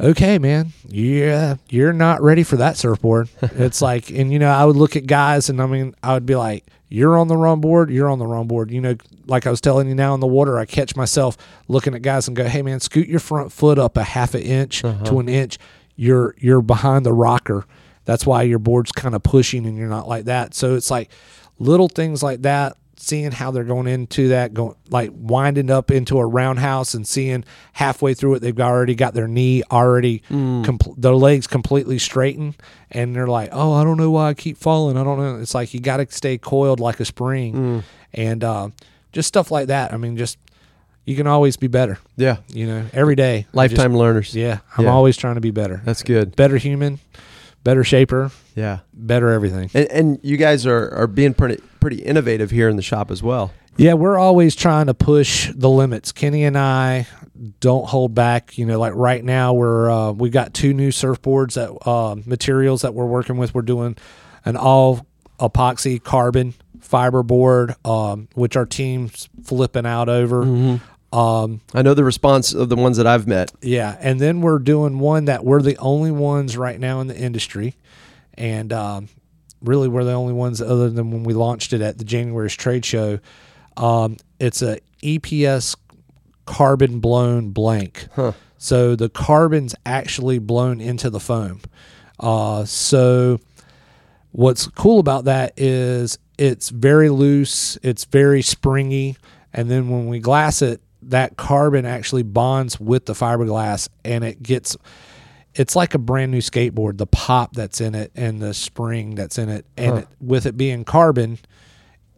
Okay, 0.00 0.38
man. 0.38 0.72
Yeah, 0.88 1.54
you're 1.68 1.92
not 1.92 2.20
ready 2.20 2.42
for 2.42 2.56
that 2.56 2.76
surfboard. 2.76 3.28
it's 3.42 3.80
like, 3.80 4.10
and 4.10 4.32
you 4.32 4.40
know, 4.40 4.50
I 4.50 4.64
would 4.64 4.74
look 4.74 4.96
at 4.96 5.06
guys, 5.06 5.48
and 5.48 5.62
I 5.62 5.66
mean, 5.66 5.94
I 6.02 6.14
would 6.14 6.26
be 6.26 6.34
like, 6.34 6.64
"You're 6.88 7.16
on 7.16 7.28
the 7.28 7.36
wrong 7.36 7.60
board. 7.60 7.90
You're 7.90 8.08
on 8.08 8.18
the 8.18 8.26
wrong 8.26 8.48
board." 8.48 8.72
You 8.72 8.80
know, 8.80 8.96
like 9.26 9.46
I 9.46 9.50
was 9.50 9.60
telling 9.60 9.88
you 9.88 9.94
now 9.94 10.12
in 10.14 10.18
the 10.18 10.26
water, 10.26 10.58
I 10.58 10.64
catch 10.64 10.96
myself 10.96 11.36
looking 11.68 11.94
at 11.94 12.02
guys 12.02 12.26
and 12.26 12.36
go, 12.36 12.48
"Hey, 12.48 12.60
man, 12.60 12.80
scoot 12.80 13.06
your 13.06 13.20
front 13.20 13.52
foot 13.52 13.78
up 13.78 13.96
a 13.96 14.02
half 14.02 14.34
an 14.34 14.42
inch 14.42 14.82
to 14.82 15.18
an 15.20 15.28
inch. 15.28 15.58
You're 15.96 16.34
you're 16.38 16.62
behind 16.62 17.04
the 17.06 17.12
rocker. 17.12 17.64
That's 18.04 18.26
why 18.26 18.42
your 18.42 18.58
board's 18.58 18.92
kind 18.92 19.14
of 19.14 19.22
pushing, 19.22 19.66
and 19.66 19.76
you're 19.76 19.88
not 19.88 20.08
like 20.08 20.24
that." 20.26 20.54
So 20.54 20.74
it's 20.74 20.90
like 20.90 21.10
little 21.58 21.88
things 21.88 22.22
like 22.22 22.42
that 22.42 22.76
seeing 22.96 23.32
how 23.32 23.50
they're 23.50 23.64
going 23.64 23.86
into 23.86 24.28
that 24.28 24.54
going 24.54 24.74
like 24.88 25.10
winding 25.12 25.68
up 25.70 25.90
into 25.90 26.18
a 26.18 26.24
roundhouse 26.26 26.94
and 26.94 27.06
seeing 27.06 27.44
halfway 27.74 28.14
through 28.14 28.34
it 28.34 28.38
they've 28.40 28.58
already 28.60 28.94
got 28.94 29.12
their 29.12 29.28
knee 29.28 29.62
already 29.70 30.22
compl- 30.30 30.94
their 30.96 31.14
legs 31.14 31.46
completely 31.46 31.98
straightened 31.98 32.56
and 32.92 33.14
they're 33.14 33.26
like 33.26 33.50
oh 33.52 33.72
i 33.74 33.84
don't 33.84 33.98
know 33.98 34.10
why 34.12 34.28
i 34.30 34.34
keep 34.34 34.56
falling. 34.56 34.96
I 34.96 35.04
don't 35.04 35.18
know. 35.18 35.36
It's 35.36 35.54
like 35.54 35.74
you 35.74 35.80
got 35.80 35.98
to 35.98 36.06
stay 36.10 36.38
coiled 36.38 36.80
like 36.80 36.98
a 37.00 37.04
spring. 37.04 37.84
And 38.14 38.42
uh, 38.44 38.68
just 39.12 39.28
stuff 39.28 39.50
like 39.50 39.66
that. 39.66 39.92
I 39.92 39.96
mean 39.96 40.16
just 40.16 40.38
you 41.04 41.16
can 41.16 41.26
always 41.26 41.56
be 41.56 41.66
better 41.66 41.98
Yeah. 42.16 42.38
you 42.48 42.66
know 42.66 42.84
every 42.92 43.14
day 43.16 43.46
Lifetime 43.52 43.92
just- 43.92 43.98
learners. 43.98 44.34
yeah 44.34 44.58
i'm 44.76 44.84
Yeah. 44.84 44.92
always 44.92 45.16
trying 45.16 45.34
to 45.36 45.40
be 45.40 45.50
better 45.50 45.80
That's 45.84 46.02
good. 46.02 46.34
better 46.36 46.56
human 46.56 46.98
better 47.62 47.84
shaper 47.84 48.30
Yeah. 48.54 48.80
better 48.92 49.30
everything 49.30 49.70
And, 49.74 49.88
and 49.90 50.18
you 50.22 50.36
guys 50.36 50.66
are, 50.66 50.90
are 50.94 51.06
being 51.06 51.34
pretty 51.34 51.62
pretty 51.80 51.96
innovative 52.02 52.50
here 52.50 52.68
in 52.68 52.76
the 52.76 52.82
shop 52.82 53.10
as 53.10 53.22
well. 53.22 53.52
Yeah, 53.76 53.94
we're 53.94 54.16
always 54.18 54.54
trying 54.54 54.86
to 54.86 54.94
push 54.94 55.50
the 55.54 55.68
limits. 55.68 56.12
Kenny 56.12 56.44
and 56.44 56.56
I 56.56 57.06
don't 57.60 57.86
hold 57.86 58.14
back. 58.14 58.56
You 58.56 58.64
know, 58.66 58.78
like 58.78 58.94
right 58.94 59.22
now 59.22 59.52
we're 59.52 59.90
uh, 59.90 60.12
we 60.12 60.30
got 60.30 60.54
two 60.54 60.72
new 60.72 60.90
surfboards 60.90 61.54
that 61.54 61.70
uh, 61.86 62.14
materials 62.24 62.82
that 62.82 62.94
we're 62.94 63.04
working 63.04 63.36
with. 63.36 63.52
We're 63.52 63.62
doing 63.62 63.96
an 64.46 64.56
all 64.56 65.04
epoxy 65.40 66.00
carbon 66.02 66.54
fiber 66.80 67.22
board, 67.24 67.74
um, 67.84 68.28
which 68.34 68.56
our 68.56 68.64
team's 68.64 69.28
flipping 69.42 69.84
out 69.86 70.08
over. 70.08 70.78
Um, 71.14 71.60
I 71.72 71.82
know 71.82 71.94
the 71.94 72.02
response 72.02 72.52
of 72.54 72.68
the 72.68 72.76
ones 72.76 72.96
that 72.96 73.06
I've 73.06 73.28
met. 73.28 73.52
yeah, 73.62 73.96
and 74.00 74.18
then 74.18 74.40
we're 74.40 74.58
doing 74.58 74.98
one 74.98 75.26
that 75.26 75.44
we're 75.44 75.62
the 75.62 75.76
only 75.78 76.10
ones 76.10 76.56
right 76.56 76.78
now 76.80 77.00
in 77.00 77.06
the 77.06 77.16
industry, 77.16 77.76
and 78.34 78.72
um, 78.72 79.08
really 79.62 79.86
we're 79.86 80.02
the 80.02 80.12
only 80.12 80.32
ones 80.32 80.60
other 80.60 80.90
than 80.90 81.12
when 81.12 81.22
we 81.22 81.32
launched 81.32 81.72
it 81.72 81.80
at 81.80 81.98
the 81.98 82.04
January's 82.04 82.54
trade 82.54 82.84
show. 82.84 83.20
Um, 83.76 84.16
it's 84.40 84.60
a 84.60 84.80
EPS 85.02 85.76
carbon 86.46 86.98
blown 86.98 87.50
blank, 87.50 88.08
so 88.58 88.96
the 88.96 89.08
carbon's 89.08 89.74
actually 89.86 90.40
blown 90.40 90.80
into 90.80 91.10
the 91.10 91.20
foam. 91.20 91.60
Uh, 92.18 92.64
so 92.64 93.38
what's 94.32 94.66
cool 94.66 94.98
about 94.98 95.26
that 95.26 95.52
is 95.56 96.18
it's 96.38 96.70
very 96.70 97.08
loose, 97.08 97.78
it's 97.84 98.04
very 98.04 98.42
springy, 98.42 99.16
and 99.52 99.70
then 99.70 99.88
when 99.88 100.08
we 100.08 100.18
glass 100.18 100.60
it, 100.60 100.80
that 101.10 101.36
carbon 101.36 101.84
actually 101.86 102.22
bonds 102.22 102.78
with 102.80 103.06
the 103.06 103.12
fiberglass 103.12 103.88
and 104.04 104.24
it 104.24 104.42
gets 104.42 104.76
it's 105.54 105.76
like 105.76 105.94
a 105.94 105.98
brand 105.98 106.32
new 106.32 106.38
skateboard 106.40 106.98
the 106.98 107.06
pop 107.06 107.54
that's 107.54 107.80
in 107.80 107.94
it 107.94 108.10
and 108.14 108.40
the 108.40 108.52
spring 108.54 109.14
that's 109.14 109.38
in 109.38 109.48
it 109.48 109.64
and 109.76 109.98
it, 109.98 110.08
with 110.20 110.46
it 110.46 110.56
being 110.56 110.84
carbon 110.84 111.38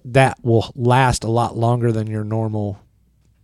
that 0.05 0.39
will 0.45 0.71
last 0.75 1.25
a 1.25 1.31
lot 1.31 1.57
longer 1.57 1.91
than 1.93 2.07
your 2.07 2.25
normal 2.25 2.79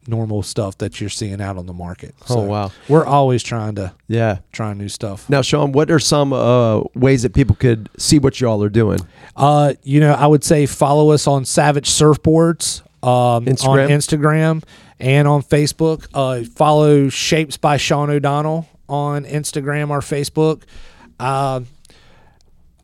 normal 0.08 0.42
stuff 0.42 0.76
that 0.78 1.00
you're 1.00 1.08
seeing 1.10 1.40
out 1.40 1.56
on 1.56 1.66
the 1.66 1.72
market 1.72 2.12
Oh, 2.28 2.42
wow. 2.42 2.72
we're 2.88 3.04
always 3.06 3.40
trying 3.42 3.76
to 3.76 3.92
Yeah. 4.08 4.38
try 4.50 4.72
new 4.74 4.88
stuff 4.88 5.30
Now, 5.30 5.42
Sean, 5.42 5.70
what 5.72 5.90
are 5.92 6.00
some 6.00 6.32
uh, 6.32 6.80
ways 6.96 7.22
that 7.22 7.34
people 7.34 7.54
could 7.54 7.88
see 7.98 8.18
what 8.18 8.40
y'all 8.40 8.62
are 8.64 8.68
doing? 8.68 8.98
Uh, 9.36 9.74
you 9.84 10.00
know, 10.00 10.12
I 10.12 10.26
would 10.26 10.42
say 10.42 10.66
follow 10.66 11.10
us 11.10 11.28
on 11.28 11.44
Savage 11.44 11.88
Surfboards 11.88 12.82
um, 13.04 13.44
Instagram? 13.46 13.68
on 13.68 13.88
Instagram 13.90 14.62
and 15.02 15.28
on 15.28 15.42
Facebook. 15.42 16.06
Uh, 16.14 16.44
follow 16.44 17.10
Shapes 17.10 17.58
by 17.58 17.76
Sean 17.76 18.08
O'Donnell 18.08 18.66
on 18.88 19.24
Instagram 19.24 19.90
or 19.90 20.00
Facebook. 20.00 20.62
Uh, 21.20 21.60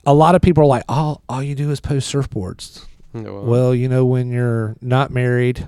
a 0.04 0.12
lot 0.12 0.34
of 0.34 0.42
people 0.42 0.64
are 0.64 0.66
like, 0.66 0.84
"All 0.88 1.22
all 1.28 1.42
you 1.42 1.54
do 1.54 1.70
is 1.70 1.80
post 1.80 2.12
surfboards." 2.12 2.84
Well, 3.42 3.74
you 3.74 3.88
know, 3.88 4.04
when 4.04 4.30
you're 4.30 4.76
not 4.82 5.10
married, 5.10 5.66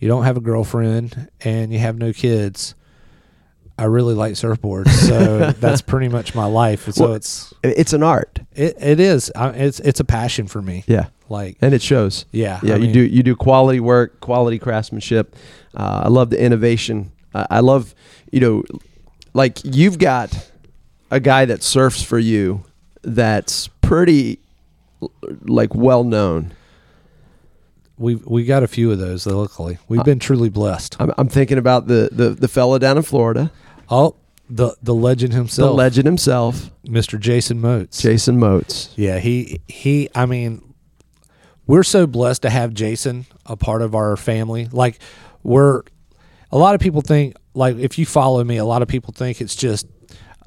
you 0.00 0.08
don't 0.08 0.24
have 0.24 0.36
a 0.36 0.40
girlfriend, 0.40 1.28
and 1.42 1.72
you 1.72 1.78
have 1.78 1.96
no 1.96 2.12
kids. 2.12 2.74
I 3.78 3.84
really 3.84 4.14
like 4.14 4.32
surfboards, 4.34 4.88
so 4.90 5.50
that's 5.60 5.82
pretty 5.82 6.08
much 6.08 6.34
my 6.34 6.46
life. 6.46 6.90
So 6.92 7.04
Well, 7.04 7.14
it's 7.14 7.52
It's 7.62 7.92
an 7.92 8.02
art. 8.02 8.38
it, 8.54 8.74
it 8.80 9.00
is. 9.00 9.30
I, 9.36 9.50
it's 9.50 9.80
it's 9.80 10.00
a 10.00 10.04
passion 10.04 10.46
for 10.46 10.62
me. 10.62 10.84
Yeah. 10.86 11.06
Like 11.28 11.58
And 11.60 11.74
it 11.74 11.82
shows. 11.82 12.24
yeah, 12.32 12.60
Yeah, 12.62 12.74
I 12.74 12.76
you 12.76 12.82
mean, 12.84 12.92
do 12.92 13.00
you 13.00 13.22
do 13.22 13.34
quality 13.36 13.80
work, 13.80 14.20
quality 14.20 14.58
craftsmanship. 14.58 15.34
Uh, 15.74 16.02
I 16.04 16.08
love 16.08 16.30
the 16.30 16.40
innovation. 16.42 17.12
I 17.34 17.46
I 17.50 17.60
love 17.60 17.94
you 18.32 18.40
know, 18.40 18.62
like 19.34 19.58
you've 19.64 19.98
got 19.98 20.50
a 21.10 21.20
guy 21.20 21.44
that 21.44 21.62
surfs 21.62 22.02
for 22.02 22.18
you 22.18 22.64
that's 23.02 23.68
pretty 23.82 24.38
like 25.42 25.74
well 25.74 26.02
known. 26.04 26.52
We 27.98 28.16
we 28.16 28.44
got 28.44 28.62
a 28.62 28.68
few 28.68 28.90
of 28.92 28.98
those. 28.98 29.26
Luckily, 29.26 29.78
we've 29.88 30.00
uh, 30.00 30.04
been 30.04 30.18
truly 30.18 30.50
blessed. 30.50 30.96
I'm, 31.00 31.12
I'm 31.16 31.28
thinking 31.28 31.58
about 31.58 31.86
the, 31.86 32.10
the 32.12 32.30
the 32.30 32.48
fella 32.48 32.78
down 32.78 32.96
in 32.96 33.02
Florida, 33.02 33.50
Oh, 33.88 34.16
the 34.50 34.76
the 34.82 34.94
legend 34.94 35.32
himself, 35.32 35.68
the 35.70 35.74
legend 35.74 36.06
himself, 36.06 36.70
Mr. 36.84 37.18
Jason 37.18 37.60
Motes. 37.60 38.00
Jason 38.02 38.38
Motes. 38.38 38.90
Yeah, 38.96 39.18
he 39.18 39.60
he. 39.66 40.10
I 40.14 40.26
mean, 40.26 40.74
we're 41.66 41.82
so 41.82 42.06
blessed 42.06 42.42
to 42.42 42.50
have 42.50 42.74
Jason 42.74 43.26
a 43.46 43.56
part 43.56 43.80
of 43.80 43.94
our 43.94 44.16
family. 44.16 44.68
Like, 44.70 44.98
we're 45.42 45.82
a 46.52 46.58
lot 46.58 46.74
of 46.74 46.80
people 46.82 47.00
think 47.00 47.34
like 47.54 47.76
if 47.76 47.98
you 47.98 48.04
follow 48.04 48.44
me, 48.44 48.58
a 48.58 48.64
lot 48.64 48.82
of 48.82 48.88
people 48.88 49.14
think 49.14 49.40
it's 49.40 49.56
just 49.56 49.86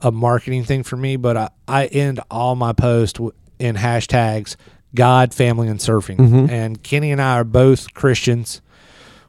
a 0.01 0.11
marketing 0.11 0.63
thing 0.63 0.83
for 0.83 0.97
me. 0.97 1.15
But 1.15 1.35
I 1.35 1.49
I 1.67 1.85
end 1.87 2.19
all 2.29 2.55
my 2.55 2.73
posts 2.73 3.19
in 3.57 3.75
hashtags 3.75 4.55
God, 4.95 5.33
family, 5.33 5.67
and 5.67 5.79
surfing. 5.79 6.49
And 6.49 6.81
Kenny 6.81 7.11
and 7.11 7.21
I 7.21 7.35
are 7.39 7.43
both 7.43 7.93
Christians. 7.93 8.61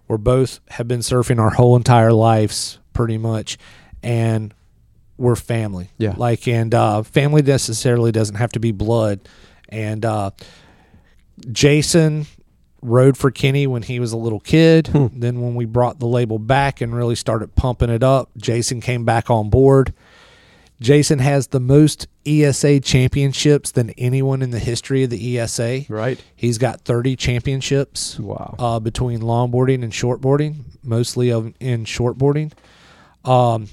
We're 0.08 0.16
both 0.16 0.61
have 0.70 0.88
been 0.88 1.00
surfing 1.00 1.38
our 1.38 1.50
whole 1.50 1.76
entire 1.76 2.12
lives, 2.12 2.78
pretty 2.92 3.18
much, 3.18 3.58
and 4.02 4.54
we're 5.18 5.36
family. 5.36 5.90
Yeah. 5.98 6.14
Like, 6.16 6.48
and 6.48 6.74
uh, 6.74 7.02
family 7.02 7.42
necessarily 7.42 8.11
doesn't 8.11 8.36
have 8.36 8.52
to 8.52 8.61
be 8.61 8.72
blood. 8.72 9.20
And 9.68 10.04
uh, 10.04 10.30
Jason 11.52 12.26
rode 12.82 13.18
for 13.18 13.30
Kenny 13.30 13.66
when 13.66 13.82
he 13.82 14.00
was 14.00 14.12
a 14.12 14.16
little 14.16 14.40
kid. 14.40 14.86
Then 14.86 15.42
when 15.42 15.54
we 15.54 15.66
brought 15.66 16.00
the 16.00 16.06
label 16.06 16.38
back 16.38 16.80
and 16.80 16.96
really 16.96 17.14
started 17.14 17.54
pumping 17.54 17.90
it 17.90 18.02
up, 18.02 18.30
Jason 18.38 18.80
came 18.80 19.04
back 19.04 19.28
on 19.30 19.50
board. 19.50 19.92
Jason 20.81 21.18
has 21.18 21.49
the 21.49 21.61
most 21.61 22.09
ESA 22.26 22.81
championships 22.81 23.70
than 23.72 23.91
anyone 23.91 24.41
in 24.41 24.51
the 24.51 24.59
history 24.59 25.05
of 25.05 25.11
the 25.11 25.39
ESA. 25.39 25.83
Right. 25.89 26.22
He's 26.35 26.57
got 26.59 26.81
30 26.83 27.16
championships 27.16 28.18
Wow. 28.18 28.55
uh, 28.59 28.81
between 28.81 29.20
longboarding 29.20 29.83
and 29.83 29.93
shortboarding, 29.93 30.57
mostly 30.83 31.31
of 31.31 31.53
in 31.61 31.85
shortboarding. 31.85 32.53
Um, 33.24 33.68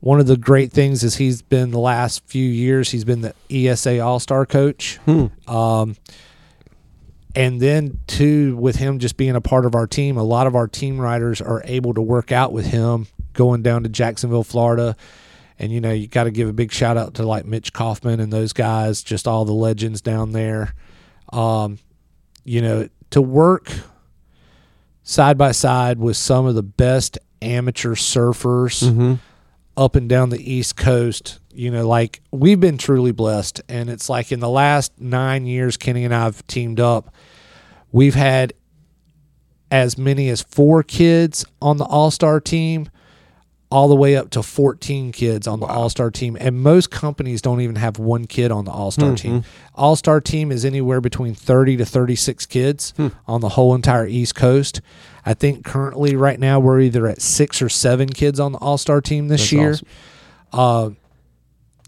one 0.00 0.20
of 0.20 0.26
the 0.26 0.36
great 0.36 0.70
things 0.70 1.02
is 1.02 1.16
he's 1.16 1.40
been 1.42 1.70
the 1.70 1.78
last 1.78 2.22
few 2.26 2.46
years 2.48 2.90
he's 2.90 3.04
been 3.04 3.22
the 3.22 3.34
ESA 3.50 3.98
All 4.00 4.20
Star 4.20 4.44
coach. 4.46 4.98
Um, 5.46 5.96
and 7.34 7.60
then 7.60 8.00
too 8.06 8.56
with 8.56 8.76
him 8.76 8.98
just 8.98 9.16
being 9.16 9.34
a 9.36 9.40
part 9.40 9.64
of 9.64 9.74
our 9.74 9.86
team, 9.86 10.16
a 10.16 10.22
lot 10.22 10.46
of 10.46 10.54
our 10.54 10.66
team 10.68 11.00
riders 11.00 11.40
are 11.40 11.62
able 11.64 11.94
to 11.94 12.02
work 12.02 12.32
out 12.32 12.52
with 12.52 12.66
him 12.66 13.06
going 13.32 13.62
down 13.62 13.82
to 13.84 13.88
Jacksonville, 13.88 14.44
Florida. 14.44 14.96
And 15.58 15.72
you 15.72 15.80
know, 15.80 15.92
you 15.92 16.06
got 16.06 16.24
to 16.24 16.30
give 16.30 16.48
a 16.48 16.52
big 16.52 16.72
shout 16.72 16.96
out 16.96 17.14
to 17.14 17.24
like 17.24 17.44
Mitch 17.44 17.72
Kaufman 17.72 18.20
and 18.20 18.32
those 18.32 18.52
guys, 18.52 19.02
just 19.02 19.26
all 19.26 19.44
the 19.44 19.52
legends 19.52 20.00
down 20.00 20.32
there. 20.32 20.74
Um, 21.32 21.78
you 22.44 22.62
know, 22.62 22.88
to 23.10 23.20
work 23.20 23.72
side 25.02 25.36
by 25.36 25.52
side 25.52 25.98
with 25.98 26.16
some 26.16 26.46
of 26.46 26.54
the 26.54 26.62
best 26.62 27.18
amateur 27.42 27.94
surfers 27.94 29.18
up 29.76 29.96
and 29.96 30.08
down 30.08 30.30
the 30.30 30.52
East 30.52 30.76
Coast. 30.76 31.40
You 31.52 31.70
know, 31.70 31.88
like 31.88 32.20
we've 32.30 32.60
been 32.60 32.78
truly 32.78 33.12
blessed. 33.12 33.60
And 33.68 33.90
it's 33.90 34.08
like 34.08 34.30
in 34.30 34.40
the 34.40 34.48
last 34.48 35.00
nine 35.00 35.46
years, 35.46 35.76
Kenny 35.76 36.04
and 36.04 36.14
I 36.14 36.24
have 36.24 36.46
teamed 36.46 36.78
up, 36.78 37.14
we've 37.90 38.14
had 38.14 38.52
as 39.70 39.98
many 39.98 40.28
as 40.28 40.40
four 40.40 40.82
kids 40.82 41.44
on 41.60 41.76
the 41.76 41.84
All 41.84 42.10
Star 42.10 42.40
team, 42.40 42.88
all 43.70 43.86
the 43.88 43.94
way 43.94 44.16
up 44.16 44.30
to 44.30 44.42
14 44.42 45.12
kids 45.12 45.46
on 45.46 45.60
the 45.60 45.66
All 45.66 45.90
Star 45.90 46.10
team. 46.10 46.36
And 46.40 46.60
most 46.60 46.90
companies 46.90 47.42
don't 47.42 47.60
even 47.60 47.76
have 47.76 47.98
one 47.98 48.26
kid 48.26 48.50
on 48.50 48.64
the 48.64 48.70
All 48.70 48.90
Star 48.90 49.14
team. 49.14 49.44
All 49.74 49.94
Star 49.94 50.20
team 50.20 50.50
is 50.50 50.64
anywhere 50.64 51.00
between 51.02 51.34
30 51.34 51.76
to 51.76 51.84
36 51.84 52.46
kids 52.46 52.94
on 53.26 53.40
the 53.42 53.50
whole 53.50 53.74
entire 53.74 54.06
East 54.06 54.34
Coast. 54.34 54.80
I 55.26 55.34
think 55.34 55.64
currently, 55.66 56.16
right 56.16 56.40
now, 56.40 56.58
we're 56.60 56.80
either 56.80 57.06
at 57.06 57.20
six 57.20 57.60
or 57.60 57.68
seven 57.68 58.08
kids 58.08 58.40
on 58.40 58.52
the 58.52 58.58
All 58.58 58.78
Star 58.78 59.00
team 59.02 59.28
this 59.28 59.42
That's 59.42 59.52
year 59.52 59.70
awesome. 59.72 59.88
uh, 60.52 60.90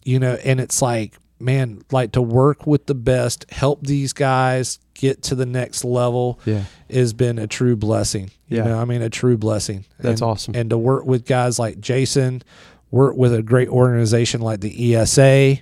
you 0.05 0.19
know, 0.19 0.35
and 0.45 0.61
it's 0.61 0.83
like, 0.83 1.15
man, 1.39 1.83
like 1.91 2.13
to 2.13 2.21
work 2.23 2.67
with 2.67 2.87
the 2.87 2.95
best, 2.95 3.51
help 3.51 3.87
these 3.87 4.13
guys 4.13 4.79
get 5.01 5.23
to 5.25 5.35
the 5.35 5.47
next 5.47 5.85
level 5.85 6.39
Yeah. 6.45 6.65
has 6.91 7.13
been 7.13 7.39
a 7.39 7.47
true 7.47 7.77
blessing. 7.77 8.31
You 8.49 8.59
Yeah. 8.59 8.65
know, 8.65 8.79
I 8.79 8.85
mean, 8.85 9.03
a 9.03 9.09
true 9.11 9.37
blessing. 9.39 9.85
That's 9.99 10.21
And- 10.21 10.31
awesome. 10.31 10.55
And 10.55 10.71
to 10.71 10.79
work 10.79 11.05
with 11.07 11.25
guys 11.25 11.59
like 11.59 11.81
Jason, 11.81 12.43
work 12.91 13.17
with 13.17 13.33
a 13.33 13.43
great 13.43 13.69
organization 13.69 14.41
like 14.41 14.61
the 14.61 14.95
ESA, 14.95 15.59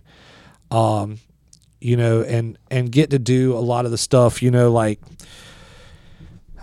um, 0.71 1.19
you 1.81 1.97
know, 1.97 2.23
and 2.23 2.59
and 2.71 2.91
get 2.91 3.11
to 3.11 3.19
do 3.19 3.55
a 3.57 3.61
lot 3.61 3.85
of 3.85 3.91
the 3.91 3.99
stuff, 3.99 4.43
you 4.43 4.51
know, 4.51 4.73
like 4.73 4.99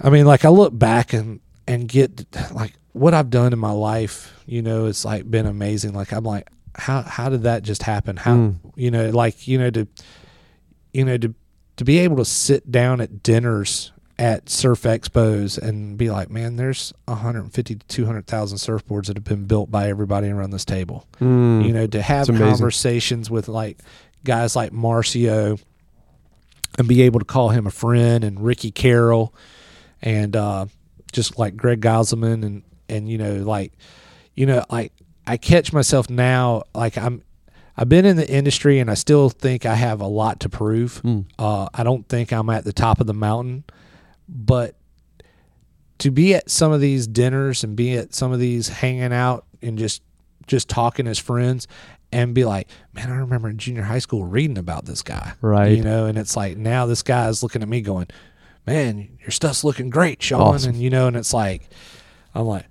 I 0.01 0.09
mean, 0.09 0.26
like 0.26 0.43
I 0.45 0.49
look 0.49 0.78
back 0.78 1.13
and 1.13 1.39
and 1.67 1.88
get 1.88 2.26
like 2.53 2.73
what 2.93 3.13
I've 3.13 3.30
done 3.30 3.53
in 3.53 3.59
my 3.59 3.71
life, 3.71 4.34
you 4.45 4.61
know, 4.61 4.86
it's 4.86 5.05
like 5.05 5.30
been 5.30 5.45
amazing. 5.45 5.93
Like 5.93 6.11
I'm 6.11 6.23
like, 6.26 6.49
how 6.76 7.01
how 7.01 7.30
did 7.30 7.43
that 7.43 7.63
just 7.63 7.84
happen? 7.84 8.17
How 8.17 8.36
Mm. 8.36 8.55
you 8.76 8.91
know, 8.91 9.09
like 9.11 9.47
you 9.47 9.57
know 9.57 9.69
to 9.71 9.88
you 10.93 11.05
know 11.05 11.17
to 11.17 11.34
to 11.78 11.84
be 11.84 11.99
able 11.99 12.17
to 12.17 12.26
sit 12.26 12.71
down 12.71 13.01
at 13.01 13.23
dinners 13.23 13.91
at 14.17 14.49
surf 14.49 14.84
expos 14.84 15.57
and 15.57 15.97
be 15.97 16.09
like, 16.09 16.30
man, 16.30 16.55
there's 16.55 16.93
150 17.05 17.76
to 17.76 17.88
200,000 17.88 18.57
surfboards 18.57 19.07
that 19.07 19.17
have 19.17 19.26
been 19.26 19.45
built 19.45 19.69
by 19.69 19.89
everybody 19.89 20.30
around 20.30 20.51
this 20.51 20.63
table. 20.63 21.05
Mm. 21.19 21.65
You 21.65 21.73
know, 21.73 21.88
to 21.88 22.01
have 22.01 22.28
conversations 22.28 23.30
with 23.30 23.49
like 23.49 23.80
guys 24.23 24.55
like 24.55 24.71
Marcio 24.71 25.61
and 26.78 26.88
be 26.88 27.01
able 27.03 27.19
to 27.19 27.26
call 27.26 27.49
him 27.49 27.67
a 27.67 27.71
friend 27.71 28.23
and 28.23 28.39
Ricky 28.39 28.71
Carroll 28.71 29.34
and 30.01 30.36
uh, 30.36 30.65
just 31.11 31.38
like 31.38 31.57
Greg 31.57 31.82
Geiselman 31.82 32.45
and 32.45 32.63
and 32.88 33.09
you 33.09 33.17
know 33.17 33.36
like 33.36 33.73
you 34.36 34.45
know 34.45 34.63
like 34.69 34.91
I 35.26 35.38
catch 35.38 35.73
myself 35.73 36.09
now 36.09 36.63
like 36.73 36.97
I'm 36.97 37.23
I've 37.78 37.89
been 37.89 38.05
in 38.05 38.15
the 38.15 38.30
industry 38.30 38.80
and 38.80 38.89
I 38.89 38.93
still 38.93 39.30
think 39.30 39.65
I 39.65 39.76
have 39.76 39.99
a 40.01 40.07
lot 40.07 40.39
to 40.41 40.49
prove. 40.49 41.01
Mm. 41.03 41.26
Uh, 41.38 41.67
I 41.73 41.84
don't 41.84 42.07
think 42.07 42.32
I'm 42.32 42.49
at 42.49 42.63
the 42.63 42.71
top 42.73 43.01
of 43.01 43.07
the 43.07 43.13
mountain, 43.13 43.65
but 44.30 44.76
to 45.99 46.11
be 46.11 46.36
at 46.36 46.49
some 46.49 46.71
of 46.71 46.82
these 46.82 47.07
dinners 47.07 47.63
and 47.63 47.76
be 47.76 47.95
at 47.95 48.13
some 48.13 48.32
of 48.32 48.39
these 48.39 48.67
hanging 48.69 49.13
out 49.13 49.45
and 49.61 49.78
just 49.78 50.01
just 50.47 50.69
talking 50.69 51.07
as 51.07 51.17
friends 51.17 51.67
and 52.11 52.34
be 52.36 52.45
like, 52.45 52.67
man, 52.93 53.11
I 53.11 53.15
remember 53.17 53.49
in 53.49 53.57
junior 53.57 53.82
high 53.82 53.99
school 53.99 54.23
reading 54.23 54.57
about 54.57 54.86
this 54.86 55.01
guy, 55.01 55.34
Right. 55.41 55.76
You 55.78 55.84
know, 55.84 56.05
and 56.05 56.17
it's 56.17 56.36
like 56.38 56.55
now 56.55 56.86
this 56.86 57.01
guy 57.01 57.28
is 57.30 57.41
looking 57.41 57.61
at 57.61 57.67
me 57.67 57.82
going, 57.82 58.07
man, 58.67 59.17
your 59.21 59.32
stuff's 59.32 59.63
looking 59.63 59.89
great, 59.89 60.21
Sean, 60.21 60.41
Awesome. 60.41 60.71
and 60.73 60.82
you 60.82 60.89
know, 60.89 61.07
and 61.07 61.17
it's 61.17 61.34
like, 61.34 61.67
I'm 62.34 62.45
like, 62.45 62.65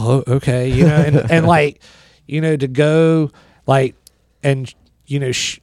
oh, 0.00 0.24
okay, 0.26 0.68
you 0.70 0.84
know, 0.86 0.96
and 0.96 1.30
and 1.30 1.46
like, 1.56 1.82
you 2.26 2.40
know, 2.40 2.56
to 2.56 2.66
go 2.68 3.30
like, 3.66 3.94
and 4.42 4.72
you 5.06 5.18
know, 5.18 5.32
sh- 5.32 5.60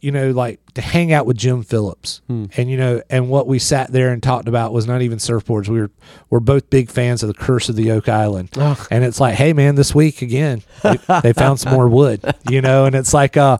you 0.00 0.12
know, 0.12 0.30
like 0.30 0.60
to 0.74 0.80
hang 0.82 1.12
out 1.12 1.26
with 1.26 1.36
Jim 1.36 1.62
Phillips, 1.62 2.20
Hmm. 2.28 2.44
and 2.56 2.70
you 2.70 2.76
know, 2.76 3.02
and 3.10 3.28
what 3.28 3.46
we 3.48 3.58
sat 3.58 3.90
there 3.90 4.12
and 4.12 4.22
talked 4.22 4.46
about 4.46 4.72
was 4.72 4.86
not 4.86 5.02
even 5.02 5.18
surfboards. 5.18 5.68
We 5.68 5.80
were 5.80 5.90
we're 6.30 6.40
both 6.40 6.70
big 6.70 6.90
fans 6.90 7.22
of 7.22 7.28
the 7.28 7.34
Curse 7.34 7.68
of 7.68 7.76
the 7.76 7.90
Oak 7.90 8.08
Island, 8.08 8.50
Oh. 8.56 8.86
and 8.90 9.02
it's 9.04 9.18
like, 9.20 9.34
hey 9.34 9.52
man, 9.52 9.74
this 9.74 9.94
week 9.94 10.22
again, 10.22 10.62
they, 10.82 10.98
they 11.22 11.32
found 11.32 11.58
some 11.60 11.72
more 11.72 11.88
wood, 11.88 12.22
you 12.48 12.60
know, 12.60 12.84
and 12.84 12.94
it's 12.94 13.12
like, 13.14 13.36
uh, 13.36 13.58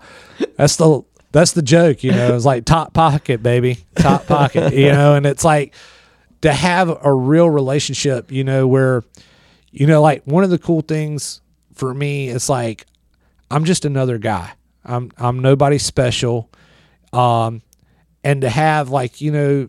that's 0.57 0.77
the 0.77 1.03
that's 1.33 1.53
the 1.53 1.63
joke, 1.63 2.05
you 2.05 2.13
know, 2.13 2.35
it's 2.35 2.45
like 2.45 2.65
top 2.65 2.95
pocket, 2.95 3.43
baby, 3.43 3.85
top 3.97 4.27
pocket, 4.27 4.73
you 4.75 4.93
know, 4.93 5.15
and 5.15 5.27
it's 5.27 5.45
like 5.45 5.75
to 6.43 6.53
have 6.53 6.97
a 7.05 7.13
real 7.13 7.51
relationship, 7.51 8.31
you 8.31 8.45
know, 8.45 8.67
where, 8.69 9.03
you 9.73 9.87
know, 9.87 10.01
like 10.01 10.23
one 10.25 10.45
of 10.45 10.51
the 10.51 10.59
cool 10.59 10.83
things 10.83 11.41
for 11.75 11.93
me 11.93 12.29
is 12.29 12.49
like 12.49 12.87
I'm 13.51 13.65
just 13.65 13.85
another 13.85 14.19
guy. 14.19 14.53
I'm 14.85 15.11
I'm 15.19 15.41
nobody 15.41 15.79
special. 15.79 16.51
Um 17.13 17.63
and 18.25 18.41
to 18.43 18.49
have 18.49 18.91
like, 18.91 19.21
you 19.21 19.31
know, 19.31 19.69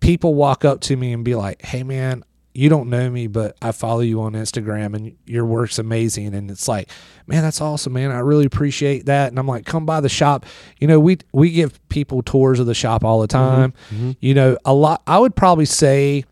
people 0.00 0.34
walk 0.34 0.64
up 0.64 0.80
to 0.82 0.96
me 0.96 1.12
and 1.12 1.24
be 1.24 1.34
like, 1.34 1.62
"Hey 1.62 1.82
man, 1.82 2.22
you 2.54 2.68
don't 2.68 2.88
know 2.88 3.10
me, 3.10 3.26
but 3.26 3.56
I 3.60 3.72
follow 3.72 4.00
you 4.00 4.22
on 4.22 4.32
Instagram 4.34 4.94
and 4.94 5.16
your 5.26 5.44
work's 5.44 5.78
amazing." 5.80 6.32
And 6.34 6.48
it's 6.50 6.68
like, 6.68 6.88
"Man, 7.26 7.42
that's 7.42 7.60
awesome, 7.60 7.94
man. 7.94 8.12
I 8.12 8.20
really 8.20 8.44
appreciate 8.46 9.06
that." 9.06 9.28
And 9.30 9.38
I'm 9.38 9.48
like, 9.48 9.64
"Come 9.66 9.84
by 9.86 10.00
the 10.00 10.08
shop." 10.08 10.46
You 10.78 10.86
know, 10.86 11.00
we 11.00 11.18
we 11.32 11.50
give 11.50 11.80
people 11.88 12.22
tours 12.22 12.60
of 12.60 12.66
the 12.66 12.74
shop 12.74 13.04
all 13.04 13.20
the 13.20 13.26
time. 13.26 13.74
You 14.20 14.34
know, 14.34 14.56
a 14.64 14.72
lot 14.72 15.02
I 15.06 15.18
would 15.18 15.34
probably 15.34 15.66
say 15.66 16.24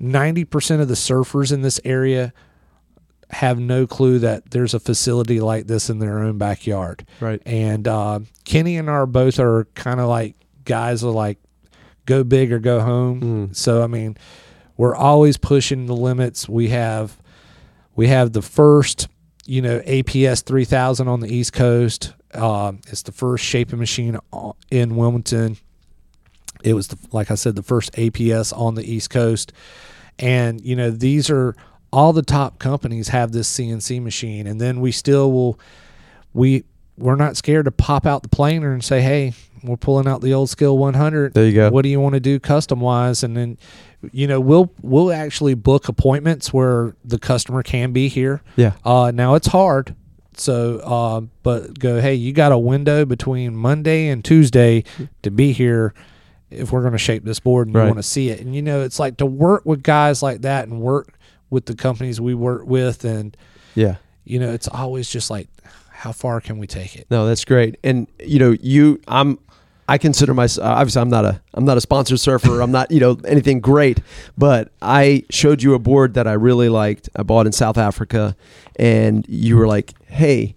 90% 0.00 0.80
of 0.80 0.88
the 0.88 0.94
surfers 0.94 1.52
in 1.52 1.60
this 1.60 1.80
area 1.84 2.32
have 3.30 3.58
no 3.58 3.86
clue 3.86 4.18
that 4.20 4.50
there's 4.50 4.74
a 4.74 4.80
facility 4.80 5.40
like 5.40 5.66
this 5.66 5.90
in 5.90 5.98
their 5.98 6.20
own 6.20 6.38
backyard. 6.38 7.06
Right. 7.20 7.42
And 7.44 7.86
uh, 7.86 8.20
Kenny 8.44 8.76
and 8.76 8.88
I 8.88 8.94
are 8.94 9.06
both 9.06 9.38
are 9.38 9.64
kind 9.74 10.00
of 10.00 10.08
like 10.08 10.36
guys 10.64 11.04
are 11.04 11.10
like 11.10 11.38
go 12.06 12.24
big 12.24 12.52
or 12.52 12.58
go 12.58 12.80
home. 12.80 13.52
So 13.52 13.82
I 13.82 13.86
mean, 13.86 14.16
we're 14.76 14.96
always 14.96 15.36
pushing 15.36 15.86
the 15.86 15.96
limits. 15.96 16.48
We 16.48 16.68
have 16.68 17.20
we 17.94 18.08
have 18.08 18.32
the 18.32 18.42
first 18.42 19.08
you 19.44 19.60
know 19.60 19.80
APS 19.80 20.42
3000 20.42 21.08
on 21.08 21.20
the 21.20 21.34
East 21.34 21.52
Coast. 21.52 22.14
Um, 22.34 22.80
it's 22.88 23.02
the 23.02 23.12
first 23.12 23.44
shaping 23.44 23.78
machine 23.78 24.18
in 24.70 24.96
Wilmington. 24.96 25.56
It 26.62 26.74
was 26.74 26.88
the, 26.88 26.98
like 27.12 27.30
I 27.30 27.34
said, 27.34 27.56
the 27.56 27.62
first 27.62 27.92
APS 27.92 28.56
on 28.56 28.74
the 28.74 28.84
East 28.84 29.10
Coast, 29.10 29.52
and 30.18 30.60
you 30.60 30.76
know 30.76 30.90
these 30.90 31.30
are 31.30 31.54
all 31.92 32.12
the 32.12 32.22
top 32.22 32.58
companies 32.58 33.08
have 33.08 33.32
this 33.32 33.50
CNC 33.56 34.02
machine, 34.02 34.46
and 34.46 34.60
then 34.60 34.80
we 34.80 34.92
still 34.92 35.32
will 35.32 35.58
we 36.34 36.64
we're 36.96 37.16
not 37.16 37.36
scared 37.36 37.64
to 37.66 37.70
pop 37.70 38.06
out 38.06 38.22
the 38.22 38.28
planer 38.28 38.72
and 38.72 38.82
say, 38.82 39.00
hey, 39.00 39.32
we're 39.62 39.76
pulling 39.76 40.08
out 40.08 40.20
the 40.20 40.34
old 40.34 40.50
Skil 40.50 40.76
100. 40.76 41.32
There 41.32 41.44
you 41.46 41.52
go. 41.52 41.70
What 41.70 41.82
do 41.82 41.88
you 41.88 42.00
want 42.00 42.14
to 42.14 42.20
do 42.20 42.40
custom 42.40 42.80
wise? 42.80 43.22
And 43.22 43.36
then, 43.36 43.56
you 44.12 44.26
know, 44.26 44.40
we'll 44.40 44.72
we'll 44.82 45.12
actually 45.12 45.54
book 45.54 45.88
appointments 45.88 46.52
where 46.52 46.96
the 47.04 47.18
customer 47.18 47.62
can 47.62 47.92
be 47.92 48.08
here. 48.08 48.42
Yeah. 48.56 48.72
Uh, 48.84 49.12
now 49.14 49.34
it's 49.34 49.46
hard. 49.48 49.94
So, 50.36 50.78
uh, 50.84 51.20
but 51.42 51.78
go, 51.78 52.00
hey, 52.00 52.14
you 52.14 52.32
got 52.32 52.52
a 52.52 52.58
window 52.58 53.04
between 53.04 53.56
Monday 53.56 54.08
and 54.08 54.24
Tuesday 54.24 54.84
to 55.22 55.30
be 55.32 55.52
here 55.52 55.94
if 56.50 56.70
we're 56.70 56.80
going 56.80 56.92
to 56.92 56.98
shape 56.98 57.24
this 57.24 57.40
board 57.40 57.66
and 57.66 57.74
Right. 57.74 57.82
you 57.84 57.88
want 57.88 57.98
to 57.98 58.02
see 58.04 58.28
it. 58.30 58.40
And, 58.40 58.54
you 58.54 58.62
know, 58.62 58.82
it's 58.82 59.00
like 59.00 59.16
to 59.16 59.26
work 59.26 59.66
with 59.66 59.82
guys 59.82 60.22
like 60.22 60.42
that 60.42 60.68
and 60.68 60.80
work 60.80 61.17
with 61.50 61.66
the 61.66 61.74
companies 61.74 62.20
we 62.20 62.34
work 62.34 62.66
with. 62.66 63.04
And, 63.04 63.36
Yeah. 63.74 63.96
you 64.24 64.38
know, 64.38 64.50
it's 64.52 64.68
always 64.68 65.08
just 65.10 65.30
like, 65.30 65.48
how 65.90 66.12
far 66.12 66.40
can 66.40 66.58
we 66.58 66.66
take 66.66 66.94
it? 66.96 67.06
No, 67.10 67.26
that's 67.26 67.44
great. 67.44 67.76
And 67.82 68.06
you 68.24 68.38
know, 68.38 68.56
you, 68.60 69.00
I'm, 69.08 69.38
I 69.90 69.96
consider 69.98 70.34
myself 70.34 70.66
obviously 70.66 71.00
I'm 71.00 71.08
not 71.08 71.24
a 71.24 71.40
I'm 71.54 71.64
not 71.64 71.78
a 71.78 71.80
sponsored 71.80 72.20
surfer. 72.20 72.60
I'm 72.60 72.70
not 72.70 72.90
you 72.90 73.00
know 73.00 73.16
anything 73.26 73.58
great, 73.60 74.00
but 74.36 74.70
I 74.82 75.24
showed 75.30 75.62
you 75.62 75.72
a 75.72 75.78
board 75.78 76.12
that 76.12 76.26
I 76.28 76.34
really 76.34 76.68
liked. 76.68 77.08
I 77.16 77.22
bought 77.22 77.46
in 77.46 77.52
South 77.52 77.78
Africa, 77.78 78.36
and 78.76 79.24
you 79.30 79.56
were 79.56 79.66
like, 79.66 79.94
"Hey, 80.06 80.56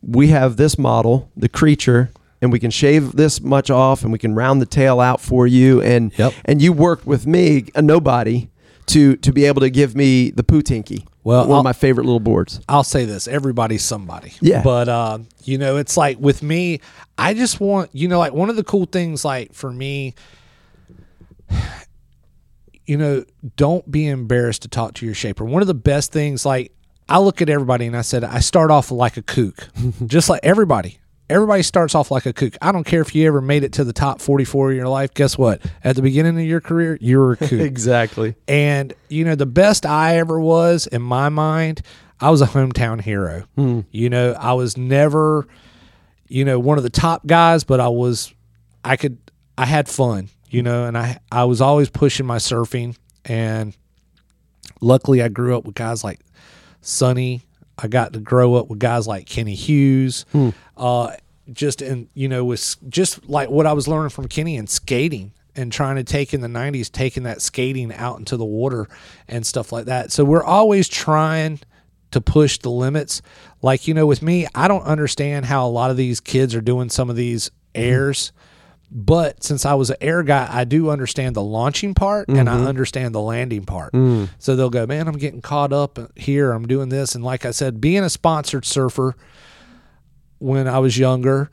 we 0.00 0.28
have 0.28 0.56
this 0.56 0.78
model, 0.78 1.28
the 1.36 1.48
creature." 1.50 2.10
And 2.42 2.50
we 2.50 2.58
can 2.58 2.70
shave 2.70 3.12
this 3.16 3.42
much 3.42 3.68
off, 3.70 4.02
and 4.02 4.10
we 4.12 4.18
can 4.18 4.34
round 4.34 4.62
the 4.62 4.66
tail 4.66 4.98
out 4.98 5.20
for 5.20 5.46
you. 5.46 5.82
And 5.82 6.10
Yep. 6.18 6.32
and 6.46 6.62
you 6.62 6.72
worked 6.72 7.06
with 7.06 7.26
me, 7.26 7.66
a 7.74 7.82
nobody, 7.82 8.48
to 8.90 9.16
to 9.16 9.32
be 9.32 9.44
able 9.46 9.60
to 9.60 9.70
give 9.70 9.94
me 9.96 10.30
the 10.30 10.42
Putinky. 10.44 11.06
Well, 11.22 11.40
one 11.42 11.50
I'll- 11.50 11.58
of 11.58 11.64
my 11.64 11.72
favorite 11.72 12.04
little 12.04 12.20
boards. 12.20 12.60
I'll 12.68 12.84
say 12.84 13.04
this: 13.04 13.26
everybody's 13.28 13.84
somebody. 13.84 14.32
Yeah. 14.40 14.62
But 14.62 14.88
uh, 14.88 15.18
you 15.44 15.58
know, 15.58 15.76
it's 15.76 15.96
like 15.96 16.18
with 16.18 16.42
me, 16.42 16.80
I 17.18 17.34
just 17.34 17.60
want 17.60 17.90
you 17.92 18.08
know, 18.08 18.18
like 18.18 18.32
one 18.32 18.48
of 18.50 18.56
the 18.56 18.64
cool 18.64 18.86
things, 18.86 19.24
like 19.24 19.52
for 19.52 19.70
me, 19.72 20.14
you 22.86 22.96
know, 22.96 23.24
don't 23.56 23.88
be 23.90 24.08
embarrassed 24.08 24.62
to 24.62 24.68
talk 24.68 24.94
to 24.94 25.06
your 25.06 25.14
shaper. 25.14 25.44
One 25.44 25.62
of 25.62 25.68
the 25.68 25.74
best 25.74 26.12
things, 26.12 26.44
like 26.44 26.72
I 27.08 27.18
look 27.18 27.40
at 27.42 27.48
everybody 27.48 27.86
and 27.86 27.96
I 27.96 28.02
said, 28.02 28.24
I 28.24 28.40
start 28.40 28.70
off 28.70 28.90
like 28.90 29.16
a 29.16 29.22
kook, 29.22 29.68
just 30.06 30.28
like 30.28 30.40
everybody. 30.42 30.98
Everybody 31.30 31.62
starts 31.62 31.94
off 31.94 32.10
like 32.10 32.26
a 32.26 32.32
kook. 32.32 32.56
I 32.60 32.72
don't 32.72 32.84
care 32.84 33.00
if 33.00 33.14
you 33.14 33.26
ever 33.28 33.40
made 33.40 33.62
it 33.62 33.72
to 33.74 33.84
the 33.84 33.92
top 33.92 34.20
44 34.20 34.72
of 34.72 34.76
your 34.76 34.88
life. 34.88 35.14
Guess 35.14 35.38
what? 35.38 35.64
At 35.84 35.94
the 35.94 36.02
beginning 36.02 36.36
of 36.38 36.44
your 36.44 36.60
career, 36.60 36.98
you 37.00 37.18
were 37.18 37.32
a 37.32 37.36
kook. 37.38 37.52
Exactly. 37.52 38.34
And 38.48 38.92
you 39.08 39.24
know, 39.24 39.36
the 39.36 39.46
best 39.46 39.86
I 39.86 40.16
ever 40.16 40.40
was 40.40 40.86
in 40.88 41.02
my 41.02 41.28
mind, 41.28 41.82
I 42.20 42.30
was 42.30 42.42
a 42.42 42.46
hometown 42.46 43.00
hero. 43.00 43.44
Hmm. 43.54 43.80
You 43.92 44.10
know, 44.10 44.32
I 44.32 44.54
was 44.54 44.76
never, 44.76 45.46
you 46.26 46.44
know, 46.44 46.58
one 46.58 46.78
of 46.78 46.84
the 46.84 46.90
top 46.90 47.26
guys, 47.26 47.62
but 47.64 47.78
I 47.80 47.88
was, 47.88 48.34
I 48.84 48.96
could, 48.96 49.18
I 49.56 49.66
had 49.66 49.88
fun. 49.88 50.28
You 50.48 50.64
know, 50.64 50.86
and 50.86 50.98
I 50.98 51.20
I 51.30 51.44
was 51.44 51.60
always 51.60 51.88
pushing 51.90 52.26
my 52.26 52.38
surfing, 52.38 52.96
and 53.24 53.76
luckily 54.80 55.22
I 55.22 55.28
grew 55.28 55.56
up 55.56 55.64
with 55.64 55.76
guys 55.76 56.02
like 56.02 56.18
Sonny. 56.80 57.42
I 57.82 57.88
got 57.88 58.12
to 58.12 58.18
grow 58.20 58.54
up 58.54 58.68
with 58.68 58.78
guys 58.78 59.06
like 59.06 59.26
Kenny 59.26 59.54
Hughes. 59.54 60.24
Uh, 60.76 61.16
just 61.52 61.82
in 61.82 62.08
you 62.14 62.28
know 62.28 62.44
with 62.44 62.76
just 62.88 63.28
like 63.28 63.50
what 63.50 63.66
I 63.66 63.72
was 63.72 63.88
learning 63.88 64.10
from 64.10 64.28
Kenny 64.28 64.56
and 64.56 64.68
skating 64.68 65.32
and 65.56 65.72
trying 65.72 65.96
to 65.96 66.04
take 66.04 66.32
in 66.32 66.42
the 66.42 66.48
90s 66.48 66.90
taking 66.92 67.24
that 67.24 67.42
skating 67.42 67.92
out 67.92 68.18
into 68.18 68.36
the 68.36 68.44
water 68.44 68.86
and 69.26 69.44
stuff 69.44 69.72
like 69.72 69.86
that. 69.86 70.12
So 70.12 70.24
we're 70.24 70.44
always 70.44 70.88
trying 70.88 71.58
to 72.12 72.20
push 72.20 72.58
the 72.58 72.70
limits. 72.70 73.20
Like 73.62 73.88
you 73.88 73.94
know 73.94 74.06
with 74.06 74.22
me, 74.22 74.46
I 74.54 74.68
don't 74.68 74.84
understand 74.84 75.46
how 75.46 75.66
a 75.66 75.70
lot 75.70 75.90
of 75.90 75.96
these 75.96 76.20
kids 76.20 76.54
are 76.54 76.60
doing 76.60 76.88
some 76.88 77.10
of 77.10 77.16
these 77.16 77.50
airs. 77.74 78.32
But 78.92 79.44
since 79.44 79.64
I 79.64 79.74
was 79.74 79.90
an 79.90 79.96
air 80.00 80.24
guy, 80.24 80.48
I 80.50 80.64
do 80.64 80.90
understand 80.90 81.36
the 81.36 81.42
launching 81.42 81.94
part 81.94 82.28
and 82.28 82.48
I 82.48 82.56
mm-hmm. 82.56 82.66
understand 82.66 83.14
the 83.14 83.20
landing 83.20 83.64
part. 83.64 83.92
Mm. 83.92 84.28
So 84.40 84.56
they'll 84.56 84.68
go, 84.68 84.84
man, 84.84 85.06
I'm 85.06 85.16
getting 85.16 85.40
caught 85.40 85.72
up 85.72 85.98
here. 86.16 86.50
I'm 86.50 86.66
doing 86.66 86.88
this. 86.88 87.14
And 87.14 87.22
like 87.22 87.46
I 87.46 87.52
said, 87.52 87.80
being 87.80 88.02
a 88.02 88.10
sponsored 88.10 88.64
surfer 88.64 89.14
when 90.38 90.66
I 90.66 90.80
was 90.80 90.98
younger, 90.98 91.52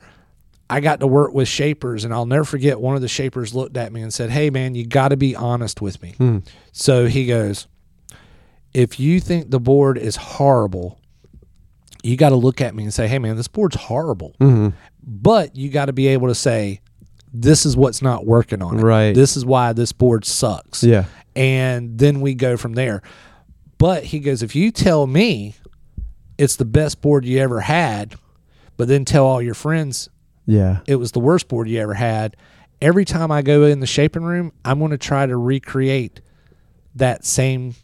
I 0.68 0.80
got 0.80 0.98
to 0.98 1.06
work 1.06 1.32
with 1.32 1.46
shapers. 1.46 2.04
And 2.04 2.12
I'll 2.12 2.26
never 2.26 2.44
forget 2.44 2.80
one 2.80 2.96
of 2.96 3.02
the 3.02 3.08
shapers 3.08 3.54
looked 3.54 3.76
at 3.76 3.92
me 3.92 4.02
and 4.02 4.12
said, 4.12 4.30
Hey, 4.30 4.50
man, 4.50 4.74
you 4.74 4.84
got 4.84 5.08
to 5.08 5.16
be 5.16 5.36
honest 5.36 5.80
with 5.80 6.02
me. 6.02 6.14
Hmm. 6.18 6.38
So 6.72 7.06
he 7.06 7.24
goes, 7.24 7.68
If 8.74 8.98
you 8.98 9.20
think 9.20 9.50
the 9.50 9.60
board 9.60 9.96
is 9.96 10.16
horrible, 10.16 10.98
you 12.02 12.16
got 12.16 12.30
to 12.30 12.36
look 12.36 12.60
at 12.60 12.74
me 12.74 12.82
and 12.82 12.92
say, 12.92 13.06
Hey, 13.06 13.20
man, 13.20 13.36
this 13.36 13.48
board's 13.48 13.76
horrible. 13.76 14.34
Mm-hmm. 14.40 14.70
But 15.04 15.54
you 15.54 15.70
got 15.70 15.86
to 15.86 15.92
be 15.92 16.08
able 16.08 16.26
to 16.26 16.34
say, 16.34 16.80
this 17.32 17.66
is 17.66 17.76
what's 17.76 18.00
not 18.02 18.26
working 18.26 18.62
on 18.62 18.78
it. 18.78 18.82
Right. 18.82 19.14
This 19.14 19.36
is 19.36 19.44
why 19.44 19.72
this 19.72 19.92
board 19.92 20.24
sucks. 20.24 20.82
Yeah. 20.82 21.04
And 21.36 21.98
then 21.98 22.20
we 22.20 22.34
go 22.34 22.56
from 22.56 22.72
there. 22.74 23.02
But 23.78 24.04
he 24.04 24.18
goes, 24.18 24.42
if 24.42 24.56
you 24.56 24.70
tell 24.70 25.06
me 25.06 25.54
it's 26.36 26.56
the 26.56 26.64
best 26.64 27.00
board 27.00 27.24
you 27.24 27.38
ever 27.38 27.60
had, 27.60 28.14
but 28.76 28.88
then 28.88 29.04
tell 29.04 29.24
all 29.26 29.40
your 29.42 29.54
friends 29.54 30.08
Yeah. 30.46 30.80
it 30.86 30.96
was 30.96 31.12
the 31.12 31.20
worst 31.20 31.48
board 31.48 31.68
you 31.68 31.80
ever 31.80 31.94
had, 31.94 32.36
every 32.80 33.04
time 33.04 33.30
I 33.30 33.42
go 33.42 33.64
in 33.64 33.80
the 33.80 33.86
shaping 33.86 34.22
room, 34.22 34.52
I'm 34.64 34.78
going 34.78 34.90
to 34.92 34.98
try 34.98 35.26
to 35.26 35.36
recreate 35.36 36.20
that 36.94 37.24
same 37.24 37.74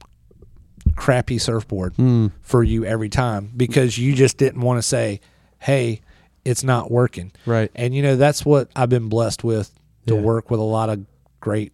crappy 0.97 1.39
surfboard 1.39 1.95
Hmm. 1.97 2.29
for 2.43 2.63
you 2.63 2.85
every 2.85 3.09
time 3.09 3.51
because 3.57 3.99
you 3.99 4.15
just 4.15 4.37
didn't 4.37 4.61
want 4.61 4.79
to 4.79 4.83
say, 4.83 5.21
hey, 5.59 6.01
it's 6.45 6.63
not 6.65 6.91
working. 6.91 7.33
Right. 7.47 7.71
And 7.75 7.95
you 7.95 8.03
know, 8.03 8.17
that's 8.17 8.45
what 8.45 8.69
I've 8.77 8.89
been 8.91 9.09
blessed 9.09 9.45
with 9.45 9.71
to 10.07 10.15
Yeah. 10.15 10.21
work 10.21 10.51
with 10.51 10.61
a 10.61 10.65
lot 10.65 10.89
of 10.91 11.05
great 11.41 11.73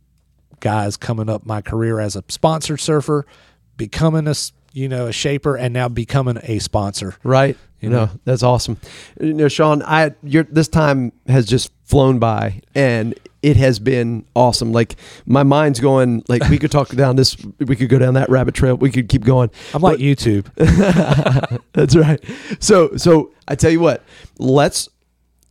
guys 0.60 0.96
coming 0.96 1.28
up 1.28 1.46
my 1.46 1.60
career 1.62 2.00
as 2.00 2.16
a 2.16 2.24
sponsored 2.28 2.80
surfer, 2.80 3.24
becoming 3.76 4.26
a 4.28 4.34
you 4.72 4.88
know 4.88 5.06
a 5.08 5.12
shaper, 5.12 5.56
and 5.56 5.74
now 5.74 5.88
becoming 5.88 6.38
a 6.42 6.58
sponsor. 6.60 7.14
Right. 7.24 7.56
You 7.80 7.88
know? 7.88 8.04
know, 8.06 8.10
that's 8.24 8.42
awesome. 8.42 8.76
You 9.20 9.32
know, 9.32 9.48
Sean, 9.48 9.82
I 9.82 10.12
your 10.22 10.44
this 10.44 10.68
time 10.68 11.12
has 11.26 11.46
just 11.46 11.72
flown 11.84 12.18
by 12.18 12.60
and 12.74 13.14
it 13.42 13.56
has 13.56 13.78
been 13.78 14.24
awesome. 14.36 14.72
Like 14.72 14.96
my 15.26 15.42
mind's 15.42 15.80
going 15.80 16.22
like 16.28 16.46
we 16.48 16.58
could 16.58 16.70
talk 16.70 16.88
down 16.96 17.16
this 17.16 17.36
we 17.58 17.74
could 17.76 17.88
go 17.88 17.98
down 17.98 18.14
that 18.14 18.28
rabbit 18.28 18.54
trail. 18.54 18.76
We 18.76 18.90
could 18.90 19.08
keep 19.08 19.24
going. 19.24 19.50
I'm 19.74 19.82
like 19.82 19.98
YouTube. 19.98 20.46
That's 21.72 21.96
right. 21.96 22.22
So 22.60 22.96
so 22.96 23.32
I 23.48 23.54
tell 23.54 23.70
you 23.70 23.80
what, 23.80 24.02
let's 24.38 24.88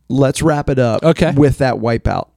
let's 0.08 0.42
wrap 0.42 0.68
it 0.70 0.78
up 0.78 1.02
Okay. 1.02 1.32
with 1.32 1.58
that 1.58 1.74
wipeout. 1.74 2.28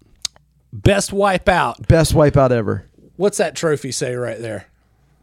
Best 0.71 1.11
wipeout. 1.11 1.87
Best 1.87 2.13
wipeout 2.13 2.51
ever. 2.51 2.87
What's 3.15 3.37
that 3.37 3.55
trophy 3.55 3.91
say 3.91 4.15
right 4.15 4.39
there? 4.39 4.65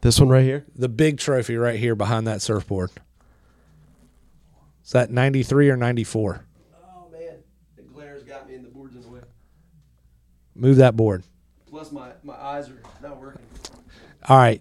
This 0.00 0.18
one 0.20 0.28
right 0.28 0.44
here. 0.44 0.64
The 0.76 0.88
big 0.88 1.18
trophy 1.18 1.56
right 1.56 1.78
here 1.78 1.94
behind 1.94 2.26
that 2.26 2.40
surfboard. 2.40 2.90
Is 4.84 4.92
that 4.92 5.10
93 5.10 5.70
or 5.70 5.76
94? 5.76 6.44
Oh 6.82 7.08
man, 7.12 7.34
the 7.76 7.82
glare's 7.82 8.22
got 8.22 8.48
me 8.48 8.54
and 8.54 8.64
the 8.64 8.70
board's 8.70 8.94
in 8.96 9.02
the 9.02 9.08
way. 9.08 9.20
Move 10.60 10.76
that 10.76 10.96
board. 10.96 11.24
Plus 11.70 11.90
my, 11.90 12.10
my 12.22 12.34
eyes 12.34 12.68
are 12.68 12.78
not 13.02 13.20
working. 13.20 13.40
All 14.28 14.36
right. 14.36 14.60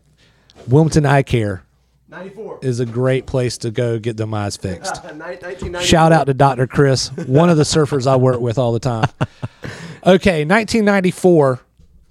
Wilmington 0.68 1.06
Eye 1.06 1.24
Care 1.24 1.64
94. 2.10 2.60
is 2.62 2.80
a 2.80 2.86
great 2.86 3.26
place 3.26 3.58
to 3.60 3.72
go 3.72 4.00
get 4.00 4.16
them 4.18 4.34
eyes 4.34 4.56
fixed. 4.58 4.95
Shout 5.82 6.12
out 6.12 6.26
to 6.26 6.34
Dr. 6.34 6.68
Chris, 6.68 7.10
one 7.28 7.50
of 7.50 7.58
the 7.58 7.64
surfers 7.64 8.08
I 8.08 8.16
work 8.16 8.39
with 8.39 8.58
all 8.58 8.72
the 8.74 8.80
time. 8.80 9.08
Okay, 10.06 10.45
1994. 10.45 11.60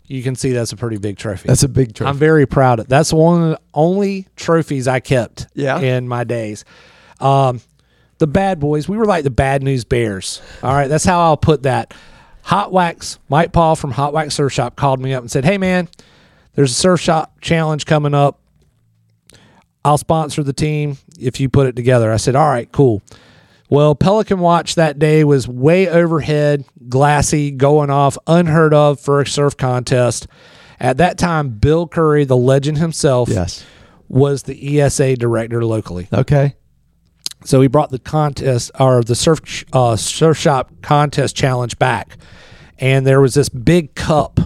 You 0.08 0.22
can 0.22 0.36
see 0.36 0.52
that's 0.52 0.72
a 0.72 0.76
pretty 0.76 0.98
big 0.98 1.16
trophy. 1.16 1.48
That's 1.48 1.62
a 1.62 1.68
big 1.68 1.94
trophy. 1.94 2.10
I'm 2.10 2.18
very 2.18 2.46
proud 2.46 2.80
of. 2.80 2.86
That's 2.86 3.14
one 3.14 3.42
of 3.42 3.48
the 3.52 3.60
only 3.72 4.26
trophies 4.36 4.86
I 4.86 5.00
kept 5.00 5.46
Yeah? 5.54 5.78
in 5.80 6.06
my 6.06 6.24
days. 6.24 6.66
Um, 7.18 7.62
the 8.18 8.26
bad 8.26 8.60
boys, 8.60 8.90
we 8.90 8.98
were 8.98 9.06
like 9.06 9.24
the 9.24 9.30
bad 9.30 9.62
news 9.62 9.84
bears. 9.86 10.42
All 10.62 10.74
right, 10.74 10.88
that's 10.88 11.04
how 11.06 11.18
I'll 11.20 11.38
put 11.38 11.62
that. 11.62 11.94
Hot 12.48 12.72
Wax, 12.72 13.18
Mike 13.28 13.52
Paul 13.52 13.76
from 13.76 13.90
Hot 13.90 14.14
Wax 14.14 14.34
Surf 14.34 14.54
Shop 14.54 14.74
called 14.74 15.00
me 15.00 15.12
up 15.12 15.20
and 15.20 15.30
said, 15.30 15.44
"Hey 15.44 15.58
man, 15.58 15.86
there's 16.54 16.70
a 16.70 16.74
surf 16.74 16.98
shop 16.98 17.42
challenge 17.42 17.84
coming 17.84 18.14
up. 18.14 18.38
I'll 19.84 19.98
sponsor 19.98 20.42
the 20.42 20.54
team 20.54 20.96
if 21.20 21.40
you 21.40 21.50
put 21.50 21.66
it 21.66 21.76
together." 21.76 22.10
I 22.10 22.16
said, 22.16 22.34
"All 22.34 22.48
right, 22.48 22.72
cool." 22.72 23.02
Well, 23.68 23.94
Pelican 23.94 24.38
Watch 24.38 24.76
that 24.76 24.98
day 24.98 25.24
was 25.24 25.46
way 25.46 25.90
overhead, 25.90 26.64
glassy, 26.88 27.50
going 27.50 27.90
off, 27.90 28.16
unheard 28.26 28.72
of 28.72 28.98
for 28.98 29.20
a 29.20 29.26
surf 29.26 29.54
contest. 29.58 30.26
At 30.80 30.96
that 30.96 31.18
time, 31.18 31.50
Bill 31.50 31.86
Curry, 31.86 32.24
the 32.24 32.34
legend 32.34 32.78
himself, 32.78 33.28
yes. 33.28 33.62
was 34.08 34.44
the 34.44 34.80
ESA 34.80 35.16
director 35.16 35.62
locally. 35.66 36.08
Okay. 36.10 36.54
So 37.44 37.60
he 37.60 37.68
brought 37.68 37.90
the 37.90 37.98
contest 37.98 38.70
or 38.78 39.02
the 39.02 39.14
surf 39.14 39.64
uh, 39.72 39.96
surf 39.96 40.36
shop 40.36 40.72
contest 40.82 41.36
challenge 41.36 41.78
back, 41.78 42.16
and 42.78 43.06
there 43.06 43.20
was 43.20 43.34
this 43.34 43.48
big 43.48 43.94
cup. 43.94 44.40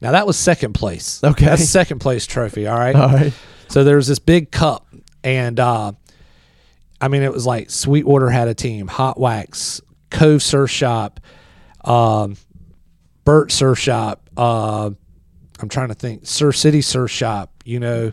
Now 0.00 0.12
that 0.12 0.26
was 0.26 0.36
second 0.36 0.72
place. 0.72 1.22
Okay. 1.22 1.44
that's 1.44 1.68
second 1.68 2.00
place 2.00 2.26
trophy. 2.26 2.66
All 2.66 2.78
right. 2.78 2.96
All 2.96 3.08
right. 3.08 3.32
So 3.68 3.84
there 3.84 3.96
was 3.96 4.06
this 4.06 4.18
big 4.18 4.50
cup, 4.50 4.86
and 5.22 5.60
uh, 5.60 5.92
I 7.00 7.08
mean, 7.08 7.22
it 7.22 7.32
was 7.32 7.46
like 7.46 7.70
Sweetwater 7.70 8.30
had 8.30 8.48
a 8.48 8.54
team, 8.54 8.86
Hot 8.86 9.18
Wax, 9.18 9.80
Cove 10.10 10.42
Surf 10.42 10.70
Shop, 10.70 11.20
um, 11.84 12.36
Bert 13.24 13.50
Surf 13.52 13.78
Shop. 13.78 14.28
Uh, 14.36 14.90
I'm 15.60 15.68
trying 15.68 15.88
to 15.88 15.94
think, 15.94 16.26
Surf 16.26 16.56
City 16.56 16.80
Surf 16.80 17.10
Shop. 17.10 17.52
You 17.64 17.80
know, 17.80 18.12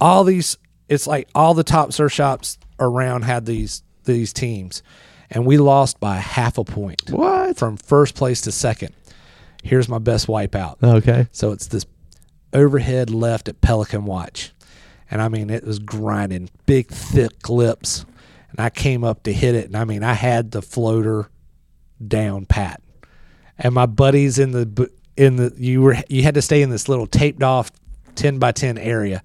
all 0.00 0.24
these. 0.24 0.56
It's 0.88 1.06
like 1.06 1.28
all 1.34 1.52
the 1.54 1.64
top 1.64 1.92
surf 1.92 2.12
shops 2.12 2.58
around 2.78 3.22
had 3.22 3.46
these 3.46 3.82
these 4.04 4.32
teams, 4.32 4.82
and 5.30 5.44
we 5.44 5.58
lost 5.58 5.98
by 5.98 6.16
half 6.16 6.58
a 6.58 6.64
point 6.64 7.02
What? 7.10 7.56
from 7.56 7.76
first 7.76 8.14
place 8.14 8.40
to 8.42 8.52
second. 8.52 8.94
Here's 9.62 9.88
my 9.88 9.98
best 9.98 10.28
wipeout. 10.28 10.76
Okay. 10.82 11.26
So 11.32 11.50
it's 11.50 11.66
this 11.66 11.86
overhead 12.52 13.10
left 13.10 13.48
at 13.48 13.60
Pelican 13.60 14.04
Watch. 14.04 14.52
And 15.10 15.20
I 15.20 15.28
mean, 15.28 15.50
it 15.50 15.64
was 15.64 15.78
grinding, 15.80 16.50
big, 16.66 16.88
thick 16.88 17.48
lips. 17.48 18.04
And 18.50 18.60
I 18.60 18.70
came 18.70 19.02
up 19.04 19.24
to 19.24 19.32
hit 19.32 19.54
it. 19.56 19.66
And 19.66 19.76
I 19.76 19.84
mean, 19.84 20.04
I 20.04 20.14
had 20.14 20.52
the 20.52 20.62
floater 20.62 21.28
down 22.06 22.46
pat. 22.46 22.80
And 23.58 23.74
my 23.74 23.86
buddies 23.86 24.38
in 24.38 24.52
the, 24.52 24.90
in 25.16 25.36
the, 25.36 25.52
you 25.56 25.82
were, 25.82 25.96
you 26.08 26.22
had 26.22 26.34
to 26.34 26.42
stay 26.42 26.62
in 26.62 26.70
this 26.70 26.88
little 26.88 27.06
taped 27.06 27.42
off 27.42 27.70
10 28.14 28.38
by 28.38 28.52
10 28.52 28.78
area. 28.78 29.22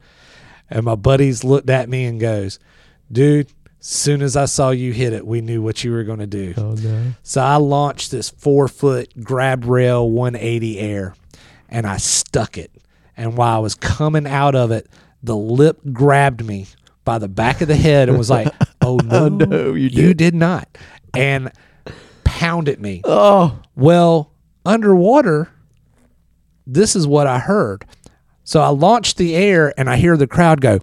And 0.70 0.86
my 0.86 0.96
buddies 0.96 1.44
looked 1.44 1.70
at 1.70 1.90
me 1.90 2.06
and 2.06 2.20
goes, 2.20 2.60
dude, 3.12 3.52
soon 3.80 4.22
as 4.22 4.38
I 4.38 4.46
saw 4.46 4.70
you 4.70 4.94
hit 4.94 5.14
it, 5.14 5.26
we 5.26 5.42
knew 5.42 5.62
what 5.62 5.84
you 5.84 5.92
were 5.92 6.04
going 6.04 6.20
to 6.20 6.28
do. 6.28 6.54
Oh 6.58 6.74
no. 6.74 7.14
So 7.24 7.42
I 7.42 7.56
launched 7.58 8.12
this 8.12 8.30
four 8.30 8.68
foot 8.68 9.12
grab 9.24 9.66
rail 9.66 10.10
180 10.10 10.80
air 10.80 11.16
and 11.70 11.86
I 11.88 11.98
stuck 11.98 12.58
it. 12.58 12.72
And 13.18 13.36
while 13.36 13.56
I 13.56 13.60
was 13.60 13.76
coming 13.76 14.28
out 14.28 14.56
of 14.56 14.72
it, 14.72 14.88
the 15.24 15.36
lip 15.36 15.80
grabbed 15.92 16.46
me 16.46 16.68
by 17.04 17.18
the 17.18 17.28
back 17.28 17.62
of 17.62 17.68
the 17.68 17.76
head 17.76 18.10
and 18.10 18.18
was 18.18 18.30
like, 18.30 18.54
Oh 18.82 18.98
no, 19.04 19.28
no, 19.30 19.74
you 19.74 19.84
you 19.88 20.14
did." 20.14 20.18
did 20.18 20.36
not. 20.36 20.78
And 21.16 21.52
pounded 22.24 22.80
me. 22.80 23.02
Oh. 23.04 23.60
Well, 23.76 24.32
underwater, 24.66 25.50
this 26.66 26.96
is 26.96 27.06
what 27.06 27.28
I 27.28 27.40
heard. 27.40 27.86
So 28.44 28.62
I 28.62 28.70
launched 28.70 29.18
the 29.18 29.36
air 29.36 29.74
and 29.78 29.90
I 29.90 29.98
hear 29.98 30.18
the 30.18 30.28
crowd 30.28 30.62
go, 30.62 30.80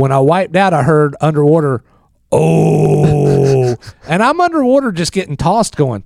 when 0.00 0.12
I 0.12 0.18
wiped 0.18 0.56
out, 0.56 0.72
I 0.72 0.82
heard 0.82 1.14
underwater, 1.20 1.84
oh, 2.32 3.76
and 4.08 4.22
I'm 4.22 4.40
underwater 4.40 4.92
just 4.92 5.12
getting 5.12 5.36
tossed 5.36 5.76
going, 5.76 6.04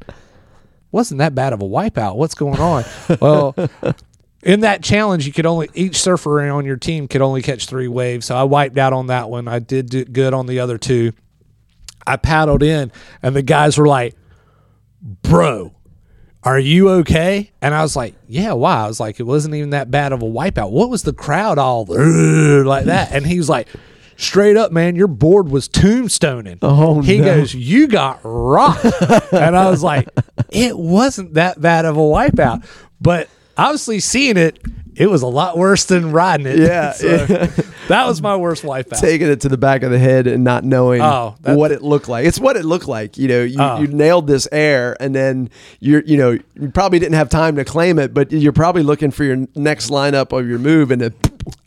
wasn't 0.91 1.19
that 1.19 1.35
bad 1.35 1.53
of 1.53 1.63
a 1.63 1.65
wipeout. 1.65 2.17
What's 2.17 2.35
going 2.35 2.59
on? 2.59 2.85
well, 3.21 3.55
in 4.43 4.61
that 4.61 4.83
challenge, 4.83 5.27
you 5.27 5.33
could 5.33 5.47
only, 5.47 5.69
each 5.75 5.97
surfer 5.97 6.41
on 6.51 6.65
your 6.67 6.77
team 6.77 7.09
could 7.09 7.23
only 7.23 7.41
catch 7.41 7.67
three 7.67 7.89
waves. 7.89 8.27
So 8.27 8.37
I 8.37 8.43
wiped 8.43 8.79
out 8.79 8.93
on 8.93 9.07
that 9.07 9.31
one. 9.31 9.49
I 9.49 9.61
did 9.61 9.91
do 9.91 10.05
good 10.05 10.35
on 10.35 10.47
the 10.47 10.61
other 10.61 10.77
two. 10.77 11.13
I 12.07 12.17
paddled 12.17 12.63
in, 12.63 12.93
and 13.23 13.35
the 13.35 13.43
guys 13.43 13.79
were 13.79 13.89
like, 13.89 14.15
bro, 15.01 15.73
Are 16.45 16.59
you 16.59 16.91
okay? 16.91 17.51
And 17.63 17.75
I 17.75 17.83
was 17.83 17.97
like, 17.97 18.15
Yeah, 18.29 18.53
why? 18.53 18.85
I 18.85 18.87
was 18.87 19.01
like, 19.01 19.19
It 19.19 19.25
wasn't 19.25 19.55
even 19.55 19.71
that 19.71 19.91
bad 19.91 20.13
of 20.13 20.23
a 20.23 20.27
wipeout. 20.27 20.71
What 20.71 20.91
was 20.91 21.03
the 21.03 21.13
crowd 21.13 21.59
all 21.59 21.87
like 21.87 22.85
that? 22.85 23.13
And 23.13 23.27
he 23.27 23.39
was 23.39 23.49
like, 23.49 23.69
Straight 24.17 24.57
up, 24.57 24.71
man, 24.71 24.95
your 24.95 25.09
board 25.09 25.49
was 25.49 25.69
tombstoning. 25.69 26.59
Oh, 26.63 27.01
he 27.01 27.19
no. 27.19 27.25
goes, 27.25 27.55
You 27.55 27.89
got 27.89 28.21
rocked. 28.23 28.85
and 29.33 29.57
I 29.57 29.71
was 29.71 29.83
like, 29.83 30.09
It 30.51 30.79
wasn't 30.79 31.35
that 31.35 31.61
bad 31.61 31.85
of 31.85 31.97
a 31.97 32.01
wipeout. 32.01 32.65
But 33.01 33.29
obviously, 33.57 34.01
seeing 34.01 34.37
it, 34.37 34.59
it 34.95 35.09
was 35.11 35.23
a 35.23 35.27
lot 35.27 35.57
worse 35.59 35.85
than 35.87 36.13
riding 36.13 36.47
it. 36.47 36.59
Yeah, 36.59 36.93
So, 36.93 37.27
yeah. 37.29 37.51
That 37.89 38.07
was 38.07 38.21
my 38.23 38.37
worst 38.37 38.63
wipeout. 38.63 39.01
taking 39.01 39.29
it 39.29 39.41
to 39.43 39.49
the 39.49 39.57
back 39.59 39.83
of 39.83 39.91
the 39.91 39.99
head 39.99 40.27
and 40.27 40.43
not 40.45 40.65
knowing 40.65 41.01
Oh, 41.03 41.35
what 41.43 41.73
it 41.73 41.83
looked 41.83 42.09
like. 42.09 42.27
It's 42.27 42.39
what 42.41 42.57
it 42.57 42.65
looked 42.65 42.89
like. 42.89 43.17
You 43.19 43.29
know, 43.29 43.43
you, 43.43 43.57
Oh. 43.61 43.81
you 43.81 43.87
nailed 43.89 44.27
this 44.27 44.49
air, 44.53 44.97
and 45.01 45.15
then 45.15 45.51
you're, 45.81 46.03
you 46.05 46.17
know, 46.17 46.31
you 46.55 46.71
probably 46.73 46.99
didn't 46.99 47.15
have 47.15 47.29
time 47.29 47.57
to 47.57 47.65
claim 47.65 47.99
it, 47.99 48.15
but 48.15 48.33
you're 48.33 48.53
probably 48.53 48.83
looking 48.83 49.11
for 49.11 49.25
your 49.25 49.47
next 49.55 49.91
lineup 49.91 50.37
of 50.39 50.49
your 50.49 50.59
move, 50.59 50.91
and 50.91 51.03
it, 51.03 51.15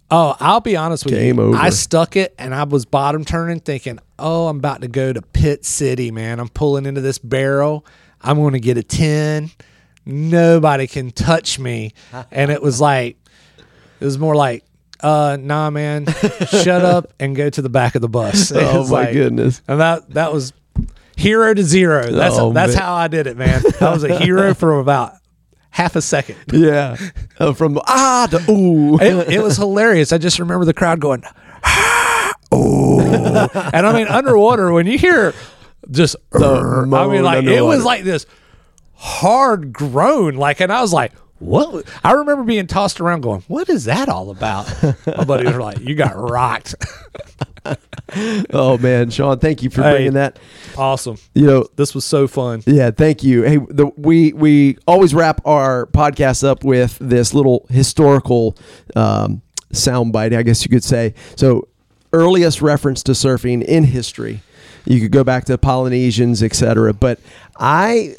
Oh, 0.09 0.37
I'll 0.39 0.61
be 0.61 0.77
honest 0.77 1.03
with 1.03 1.13
Game 1.15 1.35
you. 1.37 1.43
over. 1.47 1.57
I 1.57 1.69
stuck 1.69 2.15
it 2.15 2.33
and 2.39 2.55
I 2.55 2.63
was 2.63 2.85
bottom 2.85 3.25
turning 3.25 3.59
thinking, 3.59 3.99
oh, 4.17 4.47
I'm 4.47 4.57
about 4.59 4.79
to 4.81 4.87
go 4.87 5.11
to 5.11 5.21
Pit 5.21 5.65
City, 5.65 6.11
man. 6.11 6.39
I'm 6.39 6.47
pulling 6.47 6.85
into 6.85 7.01
this 7.01 7.17
barrel. 7.19 7.85
I'm 8.21 8.37
going 8.37 8.53
to 8.53 8.59
get 8.61 8.77
a 8.77 8.83
10. 8.83 9.51
Nobody 10.05 10.87
can 10.87 11.11
touch 11.11 11.59
me. 11.59 11.91
and 12.31 12.51
it 12.51 12.61
was 12.61 12.79
like, 12.79 13.17
it 13.99 14.05
was 14.05 14.17
more 14.17 14.33
like, 14.33 14.63
uh, 15.01 15.37
nah, 15.39 15.69
man, 15.69 16.05
shut 16.49 16.83
up 16.83 17.13
and 17.19 17.35
go 17.35 17.49
to 17.49 17.61
the 17.61 17.69
back 17.69 17.95
of 17.95 18.01
the 18.01 18.09
bus. 18.09 18.51
Oh 18.53 18.83
my 18.83 18.89
like- 19.03 19.13
goodness. 19.13 19.61
And 19.67 19.79
that, 19.79 20.09
that 20.11 20.33
was 20.33 20.53
hero 21.15 21.53
to 21.53 21.63
zero. 21.63 22.09
That's, 22.11 22.35
Oh, 22.37 22.53
that's 22.53 22.73
man. 22.75 22.81
how 22.83 22.93
I 22.95 23.07
did 23.07 23.27
it, 23.27 23.37
man. 23.37 23.61
I 23.81 23.91
was 23.91 24.03
a 24.03 24.17
hero 24.19 24.53
for 24.55 24.79
about 24.79 25.13
half 25.69 25.95
a 25.95 26.01
second. 26.01 26.37
Yeah, 26.51 26.97
oh, 27.39 27.53
from 27.53 27.79
ah 27.85 28.27
to 28.31 28.51
ooh. 28.51 28.99
it, 28.99 29.33
it 29.33 29.39
was 29.43 29.57
hilarious. 29.57 30.11
I 30.11 30.17
just 30.17 30.39
remember 30.39 30.65
the 30.65 30.73
crowd 30.73 30.99
going, 30.99 31.23
"Oh!" 32.51 33.49
and 33.73 33.85
I 33.85 33.93
mean, 33.93 34.07
underwater 34.07 34.71
when 34.71 34.87
you 34.87 34.97
hear 34.97 35.33
just, 35.91 36.15
I 36.33 36.85
mean, 36.85 37.23
like 37.23 37.45
it 37.45 37.61
was 37.61 37.83
like 37.85 38.03
this 38.03 38.25
hard 38.95 39.71
groan, 39.73 40.35
like, 40.35 40.59
and 40.61 40.71
I 40.71 40.81
was 40.81 40.93
like. 40.93 41.11
What 41.39 41.85
I 42.03 42.13
remember 42.13 42.43
being 42.43 42.65
tossed 42.67 42.99
around, 42.99 43.21
going, 43.21 43.43
"What 43.47 43.69
is 43.69 43.85
that 43.85 44.09
all 44.09 44.29
about?" 44.31 44.67
My 45.05 45.23
buddies 45.23 45.53
were 45.53 45.61
like, 45.61 45.79
"You 45.79 45.93
got 45.95 46.15
rocked." 46.17 46.75
oh 48.53 48.77
man, 48.77 49.09
Sean, 49.09 49.39
thank 49.39 49.61
you 49.61 49.69
for 49.69 49.83
Hey. 49.83 49.91
bringing 49.91 50.13
that. 50.13 50.39
awesome. 50.77 51.17
You 51.33 51.45
know, 51.45 51.67
This 51.75 51.93
was 51.93 52.05
so 52.05 52.27
fun. 52.27 52.63
Yeah, 52.65 52.91
thank 52.91 53.23
you. 53.23 53.43
Hey, 53.43 53.57
the, 53.57 53.87
we 53.97 54.33
we 54.33 54.77
always 54.87 55.13
wrap 55.13 55.41
our 55.45 55.87
podcast 55.87 56.43
up 56.43 56.63
with 56.63 56.97
this 56.99 57.33
little 57.33 57.65
historical 57.69 58.57
um, 58.95 59.41
soundbite, 59.73 60.35
I 60.35 60.43
guess 60.43 60.63
you 60.63 60.69
could 60.69 60.83
say. 60.83 61.13
So, 61.35 61.67
earliest 62.13 62.61
reference 62.61 63.03
to 63.03 63.11
surfing 63.11 63.63
in 63.63 63.83
history. 63.83 64.41
You 64.85 65.01
could 65.01 65.11
go 65.11 65.23
back 65.25 65.43
to 65.45 65.57
Polynesians, 65.57 66.41
etc. 66.41 66.93
But 66.93 67.19
I 67.59 68.15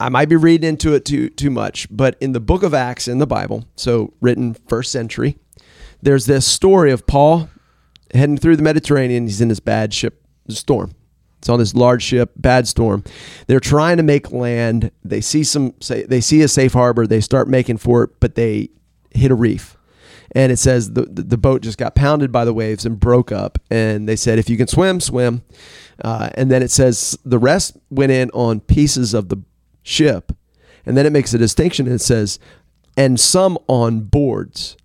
I 0.00 0.08
might 0.08 0.28
be 0.28 0.36
reading 0.36 0.68
into 0.68 0.94
it 0.94 1.04
too 1.04 1.28
too 1.30 1.50
much, 1.50 1.88
but 1.90 2.16
in 2.20 2.32
the 2.32 2.40
book 2.40 2.62
of 2.62 2.74
Acts 2.74 3.08
in 3.08 3.18
the 3.18 3.26
Bible, 3.26 3.64
so 3.76 4.14
written 4.20 4.54
first 4.54 4.92
century, 4.92 5.38
there's 6.02 6.26
this 6.26 6.46
story 6.46 6.92
of 6.92 7.06
Paul 7.06 7.48
heading 8.14 8.38
through 8.38 8.56
the 8.56 8.62
Mediterranean. 8.62 9.26
He's 9.26 9.40
in 9.40 9.48
this 9.48 9.60
bad 9.60 9.92
ship 9.92 10.24
the 10.46 10.54
storm. 10.54 10.92
It's 11.38 11.48
on 11.48 11.58
this 11.58 11.74
large 11.74 12.02
ship, 12.02 12.32
bad 12.36 12.66
storm. 12.66 13.04
They're 13.46 13.60
trying 13.60 13.96
to 13.98 14.02
make 14.02 14.32
land. 14.32 14.90
They 15.04 15.20
see 15.20 15.44
some 15.44 15.74
say 15.80 16.02
they 16.04 16.20
see 16.20 16.42
a 16.42 16.48
safe 16.48 16.72
harbor. 16.72 17.06
They 17.06 17.20
start 17.20 17.48
making 17.48 17.78
for 17.78 18.04
it, 18.04 18.10
but 18.20 18.34
they 18.34 18.70
hit 19.10 19.30
a 19.30 19.36
reef. 19.36 19.76
And 20.32 20.52
it 20.52 20.58
says 20.58 20.92
the, 20.92 21.02
the, 21.02 21.22
the 21.22 21.38
boat 21.38 21.62
just 21.62 21.78
got 21.78 21.94
pounded 21.94 22.30
by 22.30 22.44
the 22.44 22.52
waves 22.52 22.84
and 22.84 23.00
broke 23.00 23.32
up. 23.32 23.58
And 23.70 24.06
they 24.06 24.16
said, 24.16 24.38
if 24.38 24.50
you 24.50 24.58
can 24.58 24.66
swim, 24.66 25.00
swim. 25.00 25.42
Uh, 26.04 26.28
and 26.34 26.50
then 26.50 26.62
it 26.62 26.70
says 26.70 27.18
the 27.24 27.38
rest 27.38 27.78
went 27.88 28.12
in 28.12 28.30
on 28.32 28.60
pieces 28.60 29.14
of 29.14 29.30
the 29.30 29.42
ship. 29.88 30.32
And 30.86 30.96
then 30.96 31.06
it 31.06 31.12
makes 31.12 31.34
a 31.34 31.38
distinction 31.38 31.86
and 31.86 31.94
it 31.96 32.00
says, 32.00 32.38
and 32.96 33.18
some 33.18 33.58
on 33.66 34.00
boards. 34.00 34.76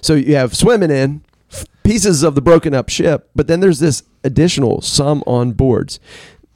So 0.00 0.14
you 0.14 0.34
have 0.34 0.54
swimming 0.54 0.90
in 0.90 1.22
pieces 1.82 2.22
of 2.22 2.34
the 2.34 2.42
broken 2.42 2.74
up 2.74 2.88
ship, 2.88 3.30
but 3.34 3.46
then 3.46 3.60
there's 3.60 3.78
this 3.78 4.02
additional 4.24 4.82
some 4.82 5.22
on 5.26 5.52
boards. 5.52 6.00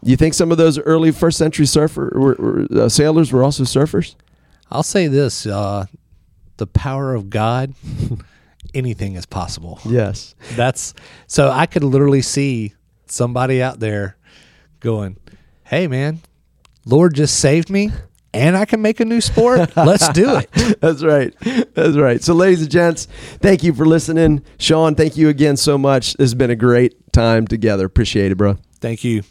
You 0.02 0.16
think 0.16 0.34
some 0.34 0.50
of 0.50 0.58
those 0.58 0.78
early 0.78 1.12
first 1.12 1.38
century 1.38 1.64
surfer 1.64 2.12
were, 2.14 2.34
were, 2.34 2.84
uh, 2.84 2.88
sailors 2.88 3.32
were 3.32 3.42
also 3.42 3.62
surfers? 3.62 4.14
I'll 4.70 4.82
say 4.82 5.06
this: 5.06 5.46
uh, 5.46 5.86
the 6.56 6.66
power 6.66 7.14
of 7.14 7.30
God, 7.30 7.72
anything 8.74 9.14
is 9.14 9.26
possible. 9.26 9.80
Yes. 9.84 10.34
That's 10.54 10.92
so 11.28 11.50
I 11.50 11.66
could 11.66 11.84
literally 11.84 12.22
see 12.22 12.74
somebody 13.06 13.62
out 13.62 13.78
there 13.78 14.16
going, 14.80 15.16
"Hey, 15.64 15.86
man, 15.86 16.20
Lord 16.84 17.14
just 17.14 17.38
saved 17.38 17.70
me, 17.70 17.90
and 18.34 18.56
I 18.56 18.64
can 18.64 18.82
make 18.82 19.00
a 19.00 19.04
new 19.04 19.20
sport. 19.20 19.76
Let's 19.76 20.08
do 20.10 20.36
it." 20.36 20.50
That's 20.80 21.02
right. 21.02 21.34
That's 21.74 21.96
right. 21.96 22.22
So, 22.22 22.34
ladies 22.34 22.62
and 22.62 22.70
gents, 22.70 23.06
thank 23.40 23.62
you 23.62 23.72
for 23.72 23.86
listening. 23.86 24.42
Sean, 24.58 24.94
thank 24.94 25.16
you 25.16 25.28
again 25.28 25.56
so 25.56 25.76
much. 25.78 26.14
This 26.14 26.30
has 26.30 26.34
been 26.34 26.50
a 26.50 26.56
great 26.56 27.12
time 27.12 27.46
together. 27.46 27.86
Appreciate 27.86 28.32
it, 28.32 28.36
bro. 28.36 28.58
Thank 28.80 29.04
you. 29.04 29.22